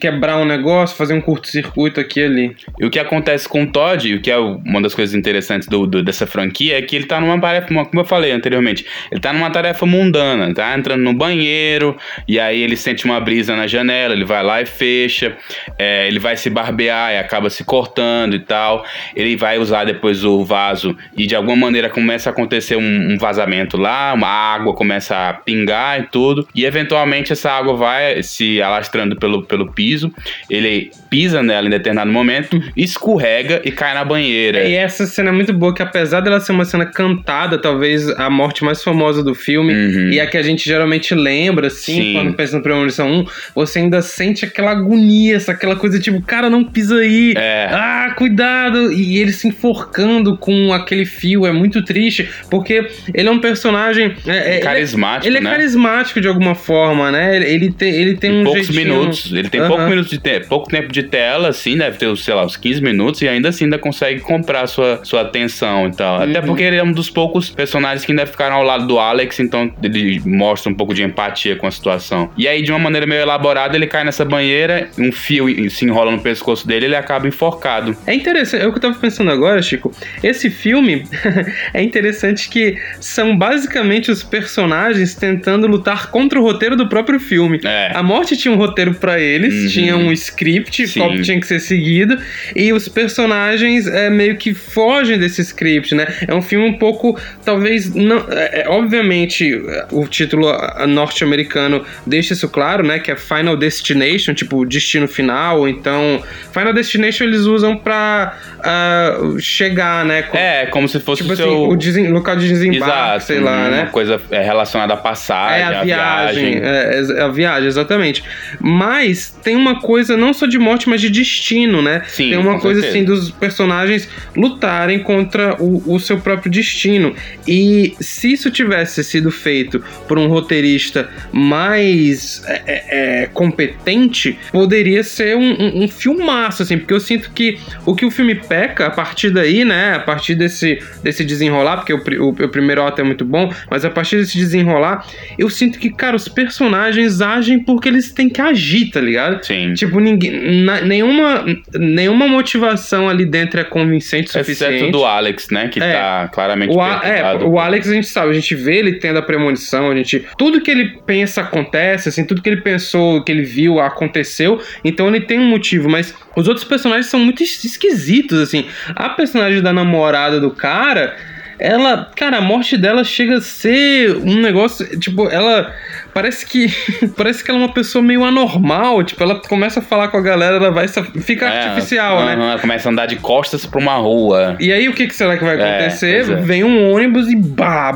quebrar 0.00 0.38
um 0.38 0.44
negócio, 0.44 0.96
fazer 0.96 1.14
um 1.14 1.20
curto-circuito 1.20 2.00
aqui 2.00 2.20
e 2.20 2.24
ali. 2.24 2.56
E 2.78 2.84
o 2.84 2.90
que 2.90 2.98
acontece 2.98 3.48
com 3.48 3.64
o 3.64 3.66
Todd, 3.66 4.14
o 4.14 4.20
que 4.20 4.30
é 4.30 4.38
uma 4.38 4.80
das 4.80 4.94
coisas 4.94 5.14
interessantes 5.14 5.68
do, 5.68 5.86
do, 5.86 6.02
dessa 6.02 6.26
franquia, 6.26 6.78
é 6.78 6.82
que 6.82 6.94
ele 6.94 7.06
tá 7.06 7.20
numa 7.20 7.40
tarefa, 7.40 7.66
como 7.66 8.00
eu 8.00 8.04
falei 8.04 8.30
anteriormente, 8.30 8.86
ele 9.10 9.20
tá 9.20 9.32
numa 9.32 9.50
tarefa 9.50 9.84
mundana, 9.86 10.52
tá 10.54 10.76
entrando 10.76 11.02
no 11.02 11.12
banheiro, 11.12 11.96
e 12.28 12.38
aí 12.38 12.60
ele 12.60 12.76
sente 12.76 13.04
uma 13.04 13.20
brisa 13.20 13.56
na 13.56 13.66
janela, 13.66 14.14
ele 14.14 14.24
vai 14.24 14.42
lá 14.42 14.62
e 14.62 14.66
fecha 14.66 15.36
é, 15.80 16.06
ele 16.06 16.18
vai 16.18 16.36
se 16.36 16.50
barbear 16.50 17.14
e 17.14 17.16
acaba 17.16 17.48
se 17.48 17.64
cortando 17.64 18.34
e 18.34 18.40
tal. 18.40 18.84
Ele 19.16 19.34
vai 19.34 19.58
usar 19.58 19.84
depois 19.84 20.22
o 20.24 20.44
vaso 20.44 20.94
e 21.16 21.26
de 21.26 21.34
alguma 21.34 21.56
maneira 21.56 21.88
começa 21.88 22.28
a 22.28 22.32
acontecer 22.32 22.76
um, 22.76 23.12
um 23.12 23.16
vazamento 23.16 23.78
lá, 23.78 24.12
uma 24.12 24.28
água 24.28 24.74
começa 24.74 25.30
a 25.30 25.32
pingar 25.32 25.98
e 25.98 26.02
tudo. 26.02 26.46
E 26.54 26.66
eventualmente 26.66 27.32
essa 27.32 27.50
água 27.50 27.74
vai 27.74 28.22
se 28.22 28.60
alastrando 28.60 29.16
pelo, 29.16 29.42
pelo 29.44 29.72
piso. 29.72 30.12
Ele 30.50 30.90
pisa 31.08 31.42
nela 31.42 31.66
em 31.66 31.70
determinado 31.70 32.12
momento, 32.12 32.62
escorrega 32.76 33.62
e 33.64 33.72
cai 33.72 33.94
na 33.94 34.04
banheira. 34.04 34.64
E 34.64 34.74
essa 34.74 35.06
cena 35.06 35.30
é 35.30 35.32
muito 35.32 35.52
boa, 35.52 35.74
que 35.74 35.82
apesar 35.82 36.20
dela 36.20 36.40
ser 36.40 36.52
uma 36.52 36.66
cena 36.66 36.84
cantada, 36.84 37.58
talvez 37.58 38.08
a 38.10 38.28
morte 38.28 38.62
mais 38.64 38.82
famosa 38.82 39.24
do 39.24 39.34
filme, 39.34 39.72
uhum. 39.72 40.10
e 40.10 40.20
a 40.20 40.26
que 40.26 40.36
a 40.36 40.42
gente 40.42 40.64
geralmente 40.64 41.14
lembra, 41.14 41.68
assim, 41.68 42.02
Sim. 42.02 42.12
quando 42.14 42.34
pensa 42.34 42.56
no 42.56 42.62
Premonição 42.62 43.10
1, 43.10 43.24
você 43.54 43.78
ainda 43.80 44.02
sente 44.02 44.44
aquela 44.44 44.72
agonia, 44.72 45.38
aquela 45.48 45.69
aquela 45.70 45.76
coisa 45.76 46.00
tipo, 46.00 46.20
cara, 46.22 46.50
não 46.50 46.64
pisa 46.64 46.96
aí. 46.96 47.34
É. 47.36 47.68
Ah, 47.70 48.14
cuidado. 48.16 48.92
E 48.92 49.18
ele 49.18 49.32
se 49.32 49.48
enforcando 49.48 50.36
com 50.36 50.72
aquele 50.72 51.04
fio. 51.04 51.46
É 51.46 51.52
muito 51.52 51.82
triste, 51.84 52.28
porque 52.50 52.88
ele 53.14 53.28
é 53.28 53.30
um 53.30 53.38
personagem. 53.38 54.14
É, 54.26 54.56
é 54.56 54.60
carismático. 54.60 55.26
Ele 55.26 55.36
é, 55.36 55.40
ele 55.40 55.48
é 55.48 55.50
carismático 55.50 56.20
de 56.20 56.28
alguma 56.28 56.54
forma, 56.54 57.10
né? 57.10 57.36
Ele 57.36 57.70
tem, 57.70 57.92
ele 57.92 58.16
tem 58.16 58.40
um 58.40 58.44
poucos 58.44 58.66
jeitinho... 58.66 58.94
minutos. 58.94 59.32
Ele 59.32 59.48
tem 59.48 59.60
uhum. 59.60 59.68
pouco, 59.68 59.84
minutos 59.84 60.10
de 60.10 60.18
te... 60.18 60.40
pouco 60.40 60.68
tempo 60.68 60.92
de 60.92 61.02
tela, 61.04 61.48
assim, 61.48 61.76
deve 61.76 61.98
ter, 61.98 62.16
sei 62.16 62.34
lá, 62.34 62.44
uns 62.44 62.56
15 62.56 62.82
minutos, 62.82 63.22
e 63.22 63.28
ainda 63.28 63.48
assim 63.48 63.64
ainda 63.64 63.78
consegue 63.78 64.20
comprar 64.20 64.66
sua, 64.66 65.00
sua 65.04 65.22
atenção 65.22 65.88
e 65.88 65.92
tal. 65.92 66.18
Uhum. 66.18 66.30
Até 66.30 66.40
porque 66.40 66.62
ele 66.62 66.76
é 66.76 66.82
um 66.82 66.92
dos 66.92 67.10
poucos 67.10 67.50
personagens 67.50 68.04
que 68.04 68.12
ainda 68.12 68.26
ficaram 68.26 68.56
ao 68.56 68.62
lado 68.62 68.86
do 68.86 68.98
Alex, 68.98 69.38
então 69.40 69.72
ele 69.82 70.20
mostra 70.24 70.70
um 70.70 70.74
pouco 70.74 70.94
de 70.94 71.02
empatia 71.02 71.56
com 71.56 71.66
a 71.66 71.70
situação. 71.70 72.30
E 72.36 72.48
aí, 72.48 72.62
de 72.62 72.70
uma 72.70 72.78
maneira 72.78 73.06
meio 73.06 73.20
elaborada, 73.20 73.76
ele 73.76 73.86
cai 73.86 74.04
nessa 74.04 74.24
banheira, 74.24 74.88
um 74.98 75.12
fio 75.12 75.48
se 75.68 75.84
enrola 75.84 76.12
no 76.12 76.20
pescoço 76.20 76.66
dele, 76.66 76.86
ele 76.86 76.96
acaba 76.96 77.26
enforcado. 77.26 77.96
É 78.06 78.14
interessante, 78.14 78.62
é 78.62 78.66
o 78.66 78.70
que 78.70 78.78
eu 78.78 78.82
tava 78.82 78.94
pensando 78.94 79.30
agora, 79.30 79.60
Chico. 79.60 79.92
Esse 80.22 80.48
filme 80.48 81.04
é 81.74 81.82
interessante 81.82 82.48
que 82.48 82.78
são 83.00 83.36
basicamente 83.36 84.10
os 84.10 84.22
personagens 84.22 85.14
tentando 85.14 85.66
lutar 85.66 86.10
contra 86.10 86.38
o 86.38 86.42
roteiro 86.42 86.76
do 86.76 86.88
próprio 86.88 87.18
filme. 87.18 87.60
É. 87.64 87.90
A 87.94 88.02
morte 88.02 88.36
tinha 88.36 88.52
um 88.52 88.56
roteiro 88.56 88.94
para 88.94 89.18
eles, 89.18 89.54
uhum. 89.54 89.68
tinha 89.68 89.96
um 89.96 90.12
script, 90.12 90.86
Sim. 90.86 91.00
qual 91.00 91.20
tinha 91.20 91.40
que 91.40 91.46
ser 91.46 91.60
seguido, 91.60 92.18
e 92.54 92.72
os 92.72 92.88
personagens 92.88 93.86
é, 93.86 94.08
meio 94.08 94.36
que 94.36 94.54
fogem 94.54 95.18
desse 95.18 95.40
script, 95.42 95.94
né? 95.94 96.06
É 96.26 96.34
um 96.34 96.42
filme 96.42 96.66
um 96.66 96.78
pouco, 96.78 97.18
talvez, 97.44 97.92
não, 97.94 98.24
é, 98.30 98.62
é 98.62 98.68
obviamente, 98.68 99.60
o 99.90 100.06
título 100.06 100.46
norte-americano 100.86 101.84
deixa 102.06 102.34
isso 102.34 102.48
claro, 102.48 102.84
né? 102.84 102.98
Que 102.98 103.10
é 103.10 103.16
Final 103.16 103.56
Destination, 103.56 104.34
tipo, 104.34 104.64
destino 104.64 105.08
final, 105.08 105.49
então, 105.68 106.22
Final 106.52 106.72
Destination 106.72 107.24
eles 107.24 107.42
usam 107.42 107.76
pra 107.76 108.36
uh, 108.58 109.38
chegar, 109.38 110.04
né? 110.04 110.22
Com, 110.22 110.36
é, 110.36 110.66
como 110.66 110.88
se 110.88 111.00
fosse 111.00 111.22
tipo 111.22 111.32
o 111.32 111.36
seu... 111.36 111.48
Assim, 111.48 111.72
o 111.72 111.76
desen... 111.76 112.08
local 112.08 112.36
de 112.36 112.48
desembarque, 112.48 112.94
Exato, 112.94 113.24
sei 113.24 113.40
lá, 113.40 113.68
né? 113.68 113.82
Uma 113.82 113.90
coisa 113.90 114.20
é, 114.30 114.42
relacionada 114.42 114.94
à 114.94 114.96
passagem, 114.96 115.60
é, 115.60 115.64
a 115.64 115.82
viagem. 115.82 116.50
viagem. 116.50 116.60
É, 116.62 117.20
é, 117.20 117.22
a 117.22 117.28
viagem, 117.28 117.68
exatamente. 117.68 118.24
Mas 118.60 119.30
tem 119.42 119.56
uma 119.56 119.80
coisa 119.80 120.16
não 120.16 120.32
só 120.32 120.46
de 120.46 120.58
morte, 120.58 120.88
mas 120.88 121.00
de 121.00 121.10
destino, 121.10 121.82
né? 121.82 122.02
Sim, 122.06 122.30
tem 122.30 122.38
uma 122.38 122.58
coisa 122.60 122.80
certeza. 122.80 122.98
assim 122.98 123.04
dos 123.04 123.30
personagens 123.30 124.08
lutarem 124.36 125.00
contra 125.00 125.56
o, 125.60 125.94
o 125.94 126.00
seu 126.00 126.18
próprio 126.18 126.50
destino. 126.50 127.14
E 127.46 127.94
se 128.00 128.32
isso 128.32 128.50
tivesse 128.50 129.02
sido 129.04 129.30
feito 129.30 129.82
por 130.06 130.18
um 130.18 130.26
roteirista 130.28 131.08
mais 131.32 132.42
é, 132.46 132.62
é, 132.66 133.22
é 133.22 133.26
competente, 133.26 134.38
poderia 134.52 135.02
ser 135.02 135.36
um, 135.40 135.80
um, 135.80 135.84
um 135.84 135.88
filmaço, 135.88 136.62
assim, 136.62 136.78
porque 136.78 136.94
eu 136.94 137.00
sinto 137.00 137.30
que 137.32 137.58
o 137.86 137.94
que 137.94 138.04
o 138.04 138.10
filme 138.10 138.34
peca 138.34 138.86
a 138.86 138.90
partir 138.90 139.30
daí, 139.30 139.64
né, 139.64 139.94
a 139.94 140.00
partir 140.00 140.34
desse, 140.34 140.78
desse 141.02 141.24
desenrolar, 141.24 141.78
porque 141.78 141.92
o, 141.92 142.02
o, 142.22 142.28
o 142.30 142.48
primeiro 142.48 142.82
ato 142.82 143.00
é 143.00 143.04
muito 143.04 143.24
bom, 143.24 143.52
mas 143.70 143.84
a 143.84 143.90
partir 143.90 144.16
desse 144.16 144.36
desenrolar, 144.36 145.06
eu 145.38 145.48
sinto 145.50 145.78
que, 145.78 145.90
cara, 145.90 146.16
os 146.16 146.28
personagens 146.28 147.20
agem 147.20 147.58
porque 147.58 147.88
eles 147.88 148.12
têm 148.12 148.28
que 148.28 148.40
agir, 148.40 148.90
tá 148.90 149.00
ligado? 149.00 149.44
Sim. 149.44 149.74
Tipo, 149.74 150.00
ninguém, 150.00 150.62
na, 150.64 150.80
nenhuma, 150.80 151.44
nenhuma 151.74 152.28
motivação 152.28 153.08
ali 153.08 153.24
dentro 153.24 153.60
é 153.60 153.64
convincente 153.64 154.28
o 154.28 154.32
suficiente. 154.32 154.74
Exceto 154.74 154.92
do 154.92 155.04
Alex, 155.04 155.48
né, 155.50 155.68
que 155.68 155.80
é, 155.80 155.92
tá 155.92 156.28
claramente 156.32 156.74
o, 156.74 156.80
é, 156.82 157.36
o 157.44 157.58
Alex 157.58 157.88
a 157.88 157.94
gente 157.94 158.06
sabe, 158.06 158.30
a 158.30 158.34
gente 158.34 158.54
vê 158.54 158.76
ele 158.76 158.94
tendo 158.94 159.18
a 159.18 159.22
premonição, 159.22 159.90
a 159.90 159.94
gente, 159.94 160.24
tudo 160.36 160.60
que 160.60 160.70
ele 160.70 160.98
pensa 161.06 161.40
acontece, 161.40 162.08
assim, 162.08 162.24
tudo 162.24 162.42
que 162.42 162.48
ele 162.48 162.60
pensou, 162.60 163.22
que 163.22 163.32
ele 163.32 163.42
viu 163.42 163.80
aconteceu, 163.80 164.60
então 164.84 165.08
ele 165.08 165.20
tem 165.30 165.38
um 165.38 165.48
motivo, 165.48 165.88
mas 165.88 166.12
os 166.36 166.48
outros 166.48 166.66
personagens 166.66 167.06
são 167.06 167.20
muito 167.20 167.40
esquisitos, 167.40 168.36
assim. 168.40 168.66
A 168.96 169.10
personagem 169.10 169.62
da 169.62 169.72
namorada 169.72 170.40
do 170.40 170.50
cara, 170.50 171.16
ela, 171.60 172.10
cara, 172.16 172.38
a 172.38 172.40
morte 172.40 172.76
dela 172.76 173.04
chega 173.04 173.36
a 173.36 173.40
ser 173.40 174.16
um 174.16 174.40
negócio, 174.40 174.98
tipo, 174.98 175.28
ela 175.28 175.72
parece 176.12 176.46
que 176.46 176.68
parece 177.16 177.44
que 177.44 177.50
ela 177.50 177.60
é 177.60 177.62
uma 177.64 177.72
pessoa 177.72 178.02
meio 178.02 178.24
anormal. 178.24 179.02
Tipo, 179.04 179.22
ela 179.22 179.36
começa 179.36 179.80
a 179.80 179.82
falar 179.82 180.08
com 180.08 180.16
a 180.16 180.20
galera, 180.20 180.56
ela 180.56 180.70
vai 180.70 180.86
fica 180.88 181.46
é, 181.46 181.68
artificial, 181.68 182.24
né? 182.24 182.32
Ela 182.32 182.58
começa 182.58 182.88
a 182.88 182.92
andar 182.92 183.06
de 183.06 183.16
costas 183.16 183.66
pra 183.66 183.78
uma 183.78 183.94
rua. 183.96 184.56
E 184.58 184.72
aí 184.72 184.88
o 184.88 184.94
que, 184.94 185.06
que 185.06 185.14
será 185.14 185.36
que 185.36 185.44
vai 185.44 185.60
é, 185.60 185.78
acontecer? 185.78 186.30
É. 186.30 186.36
Vem 186.36 186.64
um 186.64 186.92
ônibus 186.92 187.28
e 187.28 187.36
bah, 187.36 187.92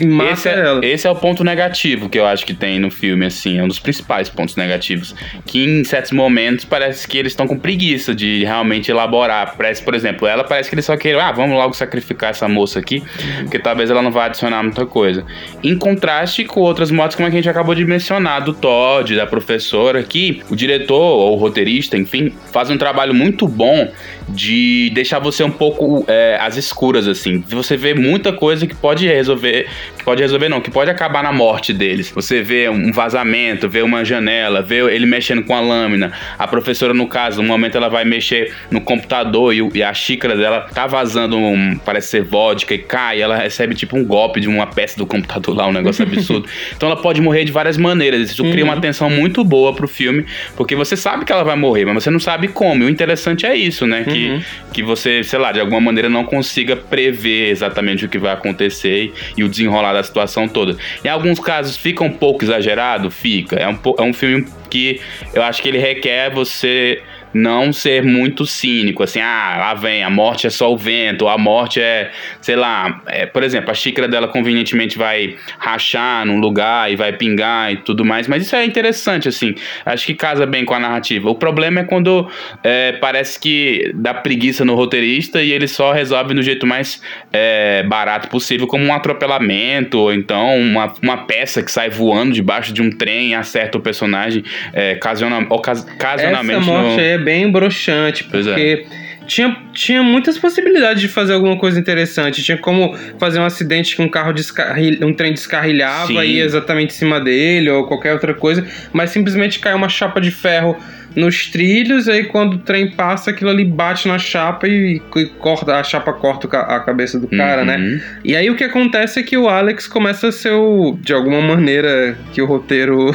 e 0.00 0.06
mata 0.06 0.32
esse 0.32 0.48
é, 0.48 0.58
ela. 0.58 0.84
Esse 0.84 1.06
é 1.06 1.10
o 1.10 1.16
ponto 1.16 1.44
negativo 1.44 2.08
que 2.08 2.18
eu 2.18 2.26
acho 2.26 2.44
que 2.44 2.54
tem 2.54 2.78
no 2.78 2.90
filme, 2.90 3.26
assim, 3.26 3.58
é 3.58 3.62
um 3.62 3.68
dos 3.68 3.78
principais 3.78 4.28
pontos 4.28 4.56
negativos. 4.56 5.14
Que 5.46 5.64
em 5.64 5.84
certos 5.84 6.12
momentos 6.12 6.64
parece 6.64 7.06
que 7.06 7.16
eles 7.16 7.32
estão 7.32 7.46
com 7.46 7.58
preguiça 7.58 8.14
de 8.14 8.44
realmente 8.44 8.90
elaborar. 8.90 9.54
Parece, 9.56 9.82
por 9.82 9.94
exemplo, 9.94 10.26
ela 10.26 10.44
parece 10.44 10.68
que 10.68 10.74
eles 10.74 10.84
só 10.84 10.96
querem, 10.96 11.20
ah, 11.20 11.32
vamos 11.32 11.56
logo 11.56 11.74
sacrificar 11.74 12.30
essa 12.30 12.48
moça 12.48 12.78
aqui, 12.78 13.02
porque 13.40 13.58
talvez 13.58 13.90
ela 13.90 14.02
não 14.02 14.10
vá 14.10 14.26
adicionar 14.26 14.62
muita 14.62 14.86
coisa. 14.86 15.24
Em 15.62 15.76
contraste 15.76 16.44
com 16.44 16.60
outras 16.60 16.90
motos, 16.90 17.16
como 17.16 17.28
a 17.28 17.30
gente 17.30 17.48
acabou 17.48 17.74
de 17.74 17.84
mencionar, 17.84 18.42
do 18.42 18.52
Todd, 18.52 19.14
da 19.16 19.26
professora, 19.26 20.02
que 20.02 20.42
o 20.50 20.56
diretor 20.56 20.94
ou 20.94 21.34
o 21.34 21.36
roteirista, 21.36 21.96
enfim, 21.96 22.32
faz 22.52 22.70
um 22.70 22.78
trabalho 22.78 23.14
muito 23.14 23.46
bom 23.46 23.90
de 24.28 24.90
deixar 24.94 25.18
você 25.18 25.42
um 25.44 25.50
pouco 25.50 26.04
é, 26.08 26.38
às 26.40 26.56
escuras, 26.56 27.06
assim. 27.06 27.44
Você 27.48 27.76
vê 27.76 27.94
muita 27.94 28.32
coisa 28.32 28.66
que 28.66 28.74
pode 28.74 29.06
resolver, 29.06 29.66
que 29.96 30.04
pode 30.04 30.22
resolver 30.22 30.48
não, 30.48 30.60
que 30.60 30.70
pode 30.70 30.90
acabar 30.90 31.22
na 31.22 31.32
morte 31.32 31.72
deles. 31.72 32.10
Você 32.10 32.42
vê 32.42 32.68
um 32.68 32.92
vazamento, 32.92 33.68
vê 33.68 33.82
uma 33.82 34.04
janela, 34.04 34.62
vê 34.62 34.78
ele 34.94 35.06
mexendo 35.06 35.42
com 35.44 35.54
a 35.54 35.60
lâmina. 35.60 36.12
A 36.38 36.46
professora, 36.46 36.94
no 36.94 37.06
caso, 37.06 37.42
no 37.42 37.48
momento 37.48 37.76
ela 37.76 37.88
vai 37.88 38.04
mexer 38.04 38.52
no 38.70 38.80
computador 38.80 39.54
e, 39.54 39.68
e 39.74 39.82
a 39.82 39.92
xícara 39.92 40.36
dela 40.36 40.66
tá 40.72 40.86
vazando, 40.86 41.36
um, 41.36 41.76
parece 41.84 42.08
ser 42.08 42.22
vodka, 42.22 42.74
e 42.74 42.78
cai, 42.78 43.20
ela 43.20 43.36
recebe 43.36 43.74
tipo 43.74 43.96
um 43.96 44.04
golpe 44.04 44.40
de 44.40 44.48
uma 44.48 44.66
peça 44.66 44.96
do 44.96 45.06
computador 45.06 45.56
lá, 45.56 45.66
um 45.66 45.72
negócio 45.72 46.02
absurdo. 46.06 46.48
então 46.74 46.88
ela 46.88 47.00
pode 47.00 47.20
morrer 47.20 47.44
de 47.44 47.52
várias 47.52 47.76
maneiras. 47.76 48.30
Isso 48.30 48.42
uhum. 48.42 48.50
cria 48.50 48.64
uma 48.64 48.80
tensão 48.80 49.10
muito 49.10 49.44
boa 49.44 49.74
pro 49.74 49.86
filme, 49.86 50.24
porque 50.56 50.74
você 50.74 50.96
sabe 50.96 51.24
que 51.24 51.32
ela 51.32 51.44
vai 51.44 51.56
morrer, 51.56 51.84
mas 51.84 52.02
você 52.02 52.10
não 52.10 52.20
sabe 52.20 52.48
como. 52.48 52.84
E 52.84 52.86
o 52.86 52.90
interessante 52.90 53.44
é 53.44 53.54
isso, 53.54 53.86
né? 53.86 54.04
Que, 54.14 54.28
uhum. 54.28 54.42
que 54.72 54.82
você, 54.82 55.24
sei 55.24 55.38
lá, 55.38 55.52
de 55.52 55.60
alguma 55.60 55.80
maneira 55.80 56.08
não 56.08 56.24
consiga 56.24 56.76
prever 56.76 57.50
exatamente 57.50 58.04
o 58.04 58.08
que 58.08 58.18
vai 58.18 58.32
acontecer 58.32 59.04
e, 59.04 59.12
e 59.38 59.44
o 59.44 59.48
desenrolar 59.48 59.92
da 59.92 60.02
situação 60.02 60.48
toda. 60.48 60.76
Em 61.04 61.08
alguns 61.08 61.40
casos 61.40 61.76
fica 61.76 62.04
um 62.04 62.10
pouco 62.10 62.44
exagerado, 62.44 63.10
fica. 63.10 63.56
É 63.56 63.68
um, 63.68 63.78
é 63.98 64.02
um 64.02 64.12
filme 64.12 64.46
que 64.70 65.00
eu 65.32 65.42
acho 65.42 65.62
que 65.62 65.68
ele 65.68 65.78
requer 65.78 66.30
você 66.30 67.02
não 67.34 67.72
ser 67.72 68.02
muito 68.02 68.46
cínico, 68.46 69.02
assim, 69.02 69.20
ah, 69.20 69.56
lá 69.58 69.74
vem, 69.74 70.04
a 70.04 70.10
morte 70.10 70.46
é 70.46 70.50
só 70.50 70.72
o 70.72 70.76
vento, 70.76 71.26
a 71.26 71.36
morte 71.36 71.80
é, 71.80 72.10
sei 72.40 72.54
lá, 72.56 73.02
é, 73.06 73.26
por 73.26 73.42
exemplo, 73.42 73.70
a 73.70 73.74
xícara 73.74 74.06
dela 74.06 74.28
convenientemente 74.28 74.96
vai 74.96 75.36
rachar 75.58 76.24
num 76.24 76.38
lugar 76.38 76.90
e 76.92 76.96
vai 76.96 77.12
pingar 77.12 77.72
e 77.72 77.78
tudo 77.78 78.04
mais, 78.04 78.28
mas 78.28 78.44
isso 78.44 78.54
é 78.54 78.64
interessante, 78.64 79.28
assim, 79.28 79.54
acho 79.84 80.06
que 80.06 80.14
casa 80.14 80.46
bem 80.46 80.64
com 80.64 80.74
a 80.74 80.78
narrativa. 80.78 81.28
O 81.28 81.34
problema 81.34 81.80
é 81.80 81.84
quando 81.84 82.28
é, 82.62 82.92
parece 82.92 83.38
que 83.38 83.90
dá 83.94 84.14
preguiça 84.14 84.64
no 84.64 84.74
roteirista 84.74 85.42
e 85.42 85.52
ele 85.52 85.66
só 85.66 85.92
resolve 85.92 86.34
do 86.34 86.42
jeito 86.42 86.66
mais 86.66 87.02
é, 87.32 87.82
barato 87.82 88.28
possível, 88.28 88.66
como 88.66 88.84
um 88.84 88.94
atropelamento, 88.94 89.98
ou 89.98 90.12
então 90.12 90.56
uma, 90.58 90.94
uma 91.02 91.16
peça 91.18 91.62
que 91.62 91.70
sai 91.70 91.90
voando 91.90 92.32
debaixo 92.32 92.72
de 92.72 92.80
um 92.80 92.90
trem 92.90 93.30
e 93.30 93.34
acerta 93.34 93.78
o 93.78 93.80
personagem, 93.80 94.44
é, 94.72 94.92
ocasiona, 94.92 95.46
ocas, 95.50 95.84
ocasionalmente 95.84 96.60
Essa 96.60 96.70
morte 96.70 96.96
no... 96.96 97.00
é 97.00 97.18
bem 97.24 97.50
broxante, 97.50 98.24
é. 98.24 98.30
porque 98.30 98.86
tinha, 99.26 99.56
tinha 99.72 100.02
muitas 100.02 100.38
possibilidades 100.38 101.00
de 101.00 101.08
fazer 101.08 101.32
alguma 101.32 101.56
coisa 101.56 101.78
interessante. 101.78 102.42
Tinha 102.42 102.58
como 102.58 102.96
fazer 103.18 103.40
um 103.40 103.44
acidente 103.44 103.96
que 103.96 104.02
um 104.02 104.08
carro 104.08 104.32
descarril, 104.32 104.98
um 105.02 105.12
trem 105.12 105.32
descarrilhava 105.32 106.08
Sim. 106.08 106.20
e 106.20 106.36
ia 106.36 106.44
exatamente 106.44 106.94
em 106.94 106.98
cima 106.98 107.20
dele 107.20 107.70
ou 107.70 107.86
qualquer 107.86 108.12
outra 108.12 108.34
coisa, 108.34 108.66
mas 108.92 109.10
simplesmente 109.10 109.58
cai 109.58 109.74
uma 109.74 109.88
chapa 109.88 110.20
de 110.20 110.30
ferro 110.30 110.76
nos 111.14 111.48
trilhos, 111.50 112.08
aí 112.08 112.24
quando 112.24 112.54
o 112.54 112.58
trem 112.58 112.90
passa, 112.90 113.30
aquilo 113.30 113.50
ali 113.50 113.64
bate 113.64 114.08
na 114.08 114.18
chapa 114.18 114.66
e, 114.66 115.00
e 115.16 115.26
corta, 115.38 115.76
a 115.76 115.84
chapa 115.84 116.12
corta 116.12 116.48
a 116.58 116.80
cabeça 116.80 117.18
do 117.18 117.28
cara, 117.28 117.64
né? 117.64 117.76
Uhum. 117.76 118.00
E 118.24 118.36
aí 118.36 118.50
o 118.50 118.56
que 118.56 118.64
acontece 118.64 119.20
é 119.20 119.22
que 119.22 119.36
o 119.36 119.48
Alex 119.48 119.86
começa 119.86 120.28
a 120.28 120.32
ser 120.32 120.52
o. 120.52 120.98
De 121.00 121.12
alguma 121.12 121.40
maneira 121.40 122.16
que 122.32 122.42
o 122.42 122.46
roteiro 122.46 123.14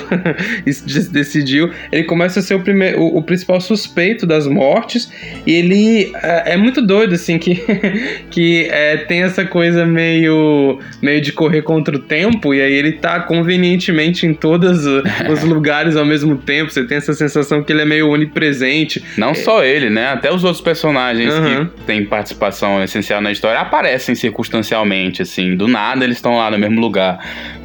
decidiu, 1.12 1.72
ele 1.92 2.04
começa 2.04 2.40
a 2.40 2.44
ser 2.44 2.56
o, 2.56 2.62
primeiro, 2.62 3.02
o, 3.02 3.18
o 3.18 3.24
principal 3.24 3.60
suspeito 3.60 4.26
das 4.26 4.48
mortes. 4.48 5.12
E 5.46 5.54
ele 5.54 6.12
é, 6.24 6.54
é 6.54 6.58
muito 6.58 6.82
doido, 6.82 7.16
assim, 7.16 7.38
que, 7.38 7.56
que 8.30 8.68
é, 8.70 8.98
tem 8.98 9.24
essa 9.24 9.46
coisa 9.46 9.86
meio, 9.86 10.80
meio 11.02 11.22
de 11.22 11.32
correr 11.32 11.62
contra 11.62 11.96
o 11.96 12.00
tempo. 12.00 12.54
E 12.54 12.62
aí 12.62 12.74
ele 12.74 12.94
tá 12.94 13.20
convenientemente 13.22 14.26
em 14.26 14.34
todos 14.34 14.86
os 14.86 15.44
lugares 15.44 15.96
ao 15.96 16.06
mesmo 16.06 16.38
tempo. 16.38 16.72
Você 16.72 16.86
tem 16.86 16.98
essa 16.98 17.14
sensação 17.14 17.64
que 17.64 17.72
ele 17.72 17.82
é 17.82 17.86
meio 17.90 18.10
onipresente. 18.10 19.04
Não 19.18 19.34
só 19.34 19.64
ele, 19.64 19.90
né? 19.90 20.08
Até 20.10 20.32
os 20.32 20.44
outros 20.44 20.62
personagens 20.62 21.34
Uhum. 21.34 21.66
que 21.66 21.82
têm 21.86 22.06
participação 22.06 22.82
essencial 22.84 23.20
na 23.22 23.32
história 23.32 23.60
aparecem 23.60 24.16
circunstancialmente, 24.16 25.22
assim. 25.22 25.56
Do 25.56 25.68
nada 25.68 26.04
eles 26.04 26.18
estão 26.18 26.38
lá 26.38 26.50
no 26.52 26.58
mesmo 26.58 26.80
lugar, 26.80 27.20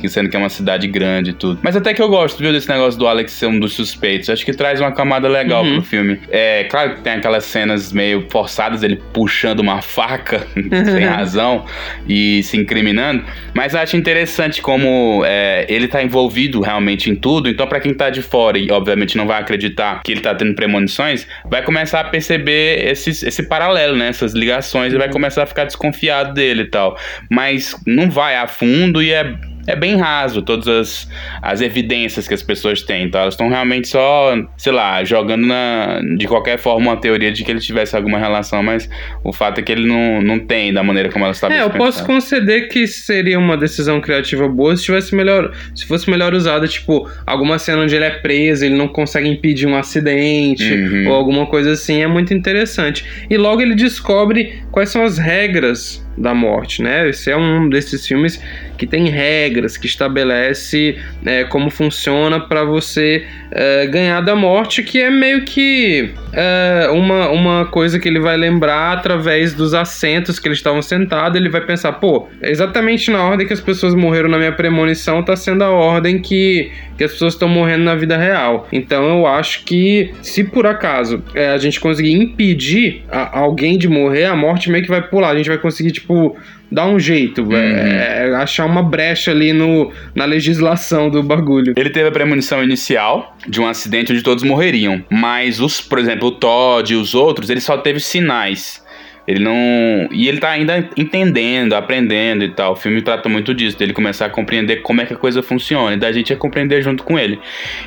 sendo 0.06 0.28
que 0.28 0.36
é 0.36 0.38
uma 0.38 0.48
cidade 0.48 0.86
grande 0.86 1.30
e 1.30 1.32
tudo. 1.32 1.58
Mas 1.62 1.76
até 1.76 1.94
que 1.94 2.02
eu 2.02 2.08
gosto, 2.08 2.38
viu, 2.38 2.52
desse 2.52 2.68
negócio 2.68 2.98
do 2.98 3.06
Alex 3.06 3.32
ser 3.32 3.46
um 3.46 3.58
dos 3.58 3.72
suspeitos. 3.72 4.28
Acho 4.28 4.44
que 4.44 4.52
traz 4.52 4.80
uma 4.80 4.92
camada 4.92 5.28
legal 5.28 5.64
Uhum. 5.64 5.74
pro 5.74 5.82
filme. 5.82 6.20
É, 6.30 6.64
claro 6.64 6.94
que 6.96 7.00
tem 7.02 7.14
aquelas 7.14 7.44
cenas 7.44 7.92
meio 7.92 8.26
forçadas, 8.30 8.82
ele 8.82 9.00
puxando 9.12 9.60
uma 9.60 9.80
faca 9.82 10.46
sem 10.54 11.04
razão 11.04 11.64
e 12.08 12.42
se 12.42 12.56
incriminando. 12.56 13.24
Mas 13.54 13.74
acho 13.74 13.96
interessante 13.96 14.60
como 14.60 15.22
é, 15.24 15.64
ele 15.68 15.88
tá 15.88 16.02
envolvido 16.02 16.60
realmente 16.60 17.08
em 17.10 17.14
tudo. 17.14 17.48
Então, 17.48 17.66
pra 17.66 17.80
quem 17.80 17.94
tá 17.94 18.10
de 18.10 18.20
fora 18.22 18.58
e 18.58 18.70
obviamente 18.70 19.16
não 19.16 19.26
vai 19.26 19.40
acreditar 19.40 20.02
que 20.04 20.13
ele 20.14 20.22
tá 20.22 20.34
tendo 20.34 20.54
premonições, 20.54 21.26
vai 21.44 21.62
começar 21.62 22.00
a 22.00 22.04
perceber 22.04 22.88
esses, 22.88 23.22
esse 23.22 23.42
paralelo, 23.42 23.96
né? 23.96 24.08
Essas 24.08 24.32
ligações 24.32 24.92
e 24.92 24.96
vai 24.98 25.10
começar 25.10 25.42
a 25.42 25.46
ficar 25.46 25.64
desconfiado 25.64 26.32
dele 26.32 26.62
e 26.62 26.70
tal. 26.70 26.98
Mas 27.30 27.76
não 27.86 28.10
vai 28.10 28.36
a 28.36 28.46
fundo 28.46 29.02
e 29.02 29.12
é. 29.12 29.34
É 29.66 29.74
bem 29.76 29.96
raso 29.96 30.42
todas 30.42 30.68
as, 30.68 31.08
as 31.42 31.60
evidências 31.60 32.28
que 32.28 32.34
as 32.34 32.42
pessoas 32.42 32.82
têm. 32.82 33.04
Então 33.04 33.20
elas 33.20 33.34
estão 33.34 33.48
realmente 33.48 33.88
só, 33.88 34.34
sei 34.56 34.72
lá, 34.72 35.02
jogando 35.04 35.46
na, 35.46 36.00
de 36.16 36.26
qualquer 36.26 36.58
forma 36.58 36.90
uma 36.92 36.96
teoria 36.96 37.32
de 37.32 37.44
que 37.44 37.50
ele 37.50 37.60
tivesse 37.60 37.96
alguma 37.96 38.18
relação, 38.18 38.62
mas 38.62 38.88
o 39.22 39.32
fato 39.32 39.60
é 39.60 39.62
que 39.62 39.72
ele 39.72 39.86
não, 39.86 40.20
não 40.20 40.38
tem 40.38 40.72
da 40.72 40.82
maneira 40.82 41.08
como 41.10 41.24
ela 41.24 41.32
estava 41.32 41.54
É, 41.54 41.62
eu 41.62 41.70
posso 41.70 42.04
conceder 42.04 42.68
que 42.68 42.86
seria 42.86 43.38
uma 43.38 43.56
decisão 43.56 44.00
criativa 44.00 44.48
boa 44.48 44.76
se 44.76 44.84
tivesse 44.84 45.14
melhor, 45.14 45.52
se 45.74 45.86
fosse 45.86 46.10
melhor 46.10 46.34
usada, 46.34 46.66
tipo, 46.68 47.08
alguma 47.26 47.58
cena 47.58 47.82
onde 47.82 47.94
ele 47.94 48.04
é 48.04 48.10
preso, 48.10 48.64
ele 48.64 48.74
não 48.76 48.88
consegue 48.88 49.28
impedir 49.28 49.66
um 49.66 49.76
acidente 49.76 50.64
Uhum. 50.74 51.08
ou 51.08 51.14
alguma 51.14 51.46
coisa 51.46 51.72
assim, 51.72 52.02
é 52.02 52.06
muito 52.06 52.34
interessante. 52.34 53.04
E 53.30 53.36
logo 53.36 53.60
ele 53.62 53.74
descobre 53.74 54.62
quais 54.70 54.90
são 54.90 55.02
as 55.02 55.18
regras 55.18 56.03
da 56.16 56.34
morte, 56.34 56.82
né? 56.82 57.08
Esse 57.08 57.30
é 57.30 57.36
um 57.36 57.68
desses 57.68 58.06
filmes 58.06 58.40
que 58.76 58.86
tem 58.86 59.08
regras, 59.08 59.76
que 59.76 59.86
estabelece 59.86 60.98
é, 61.24 61.44
como 61.44 61.70
funciona 61.70 62.40
para 62.40 62.64
você 62.64 63.26
é, 63.54 63.86
ganhar 63.86 64.20
da 64.20 64.34
morte, 64.34 64.82
que 64.82 65.00
é 65.00 65.08
meio 65.10 65.44
que 65.44 66.10
é, 66.32 66.88
uma, 66.90 67.28
uma 67.30 67.64
coisa 67.66 68.00
que 68.00 68.08
ele 68.08 68.18
vai 68.18 68.36
lembrar 68.36 68.92
através 68.98 69.54
dos 69.54 69.72
assentos 69.74 70.40
que 70.40 70.48
eles 70.48 70.58
estavam 70.58 70.82
sentados. 70.82 71.38
Ele 71.40 71.48
vai 71.48 71.60
pensar, 71.60 71.92
pô, 71.92 72.26
exatamente 72.42 73.10
na 73.12 73.22
ordem 73.22 73.46
que 73.46 73.52
as 73.52 73.60
pessoas 73.60 73.94
morreram 73.94 74.28
na 74.28 74.38
minha 74.38 74.50
premonição, 74.52 75.22
tá 75.22 75.36
sendo 75.36 75.62
a 75.62 75.70
ordem 75.70 76.18
que, 76.18 76.72
que 76.98 77.04
as 77.04 77.12
pessoas 77.12 77.34
estão 77.34 77.48
morrendo 77.48 77.84
na 77.84 77.94
vida 77.94 78.16
real. 78.16 78.66
Então 78.72 79.04
eu 79.20 79.26
acho 79.26 79.64
que 79.64 80.12
se 80.20 80.42
por 80.42 80.66
acaso 80.66 81.22
é, 81.34 81.50
a 81.50 81.58
gente 81.58 81.78
conseguir 81.78 82.12
impedir 82.12 83.04
a- 83.10 83.38
alguém 83.38 83.78
de 83.78 83.88
morrer, 83.88 84.24
a 84.24 84.34
morte 84.34 84.68
meio 84.70 84.82
que 84.82 84.90
vai 84.90 85.00
pular. 85.02 85.30
A 85.30 85.36
gente 85.36 85.48
vai 85.48 85.58
conseguir, 85.58 85.92
tipo, 85.92 86.36
dar 86.70 86.86
um 86.86 86.98
jeito, 86.98 87.46
é, 87.54 88.28
é, 88.28 88.34
achar 88.34 88.66
uma 88.66 88.82
brecha 88.82 89.30
ali 89.30 89.52
no, 89.52 89.92
na 90.14 90.24
legislação 90.24 91.08
do 91.08 91.22
bagulho. 91.22 91.74
Ele 91.76 91.90
teve 91.90 92.08
a 92.08 92.12
premonição 92.12 92.62
inicial 92.62 93.36
de 93.48 93.60
um 93.60 93.66
acidente 93.66 94.12
onde 94.12 94.22
todos 94.22 94.42
morreriam. 94.44 95.04
Mas 95.10 95.60
os, 95.60 95.80
por 95.80 95.98
exemplo, 95.98 96.28
o 96.28 96.32
Todd 96.32 96.92
e 96.92 96.96
os 96.96 97.14
outros, 97.14 97.50
ele 97.50 97.60
só 97.60 97.76
teve 97.76 98.00
sinais. 98.00 98.83
Ele 99.26 99.40
não. 99.40 100.08
E 100.10 100.28
ele 100.28 100.38
tá 100.38 100.50
ainda 100.50 100.88
entendendo, 100.96 101.72
aprendendo 101.72 102.44
e 102.44 102.50
tal. 102.50 102.72
O 102.72 102.76
filme 102.76 103.00
trata 103.00 103.28
muito 103.28 103.54
disso, 103.54 103.78
dele 103.78 103.92
começar 103.92 104.26
a 104.26 104.30
compreender 104.30 104.82
como 104.82 105.00
é 105.00 105.06
que 105.06 105.14
a 105.14 105.16
coisa 105.16 105.42
funciona, 105.42 105.94
e 105.94 105.96
da 105.96 106.12
gente 106.12 106.32
a 106.32 106.36
compreender 106.36 106.82
junto 106.82 107.02
com 107.02 107.18
ele. 107.18 107.38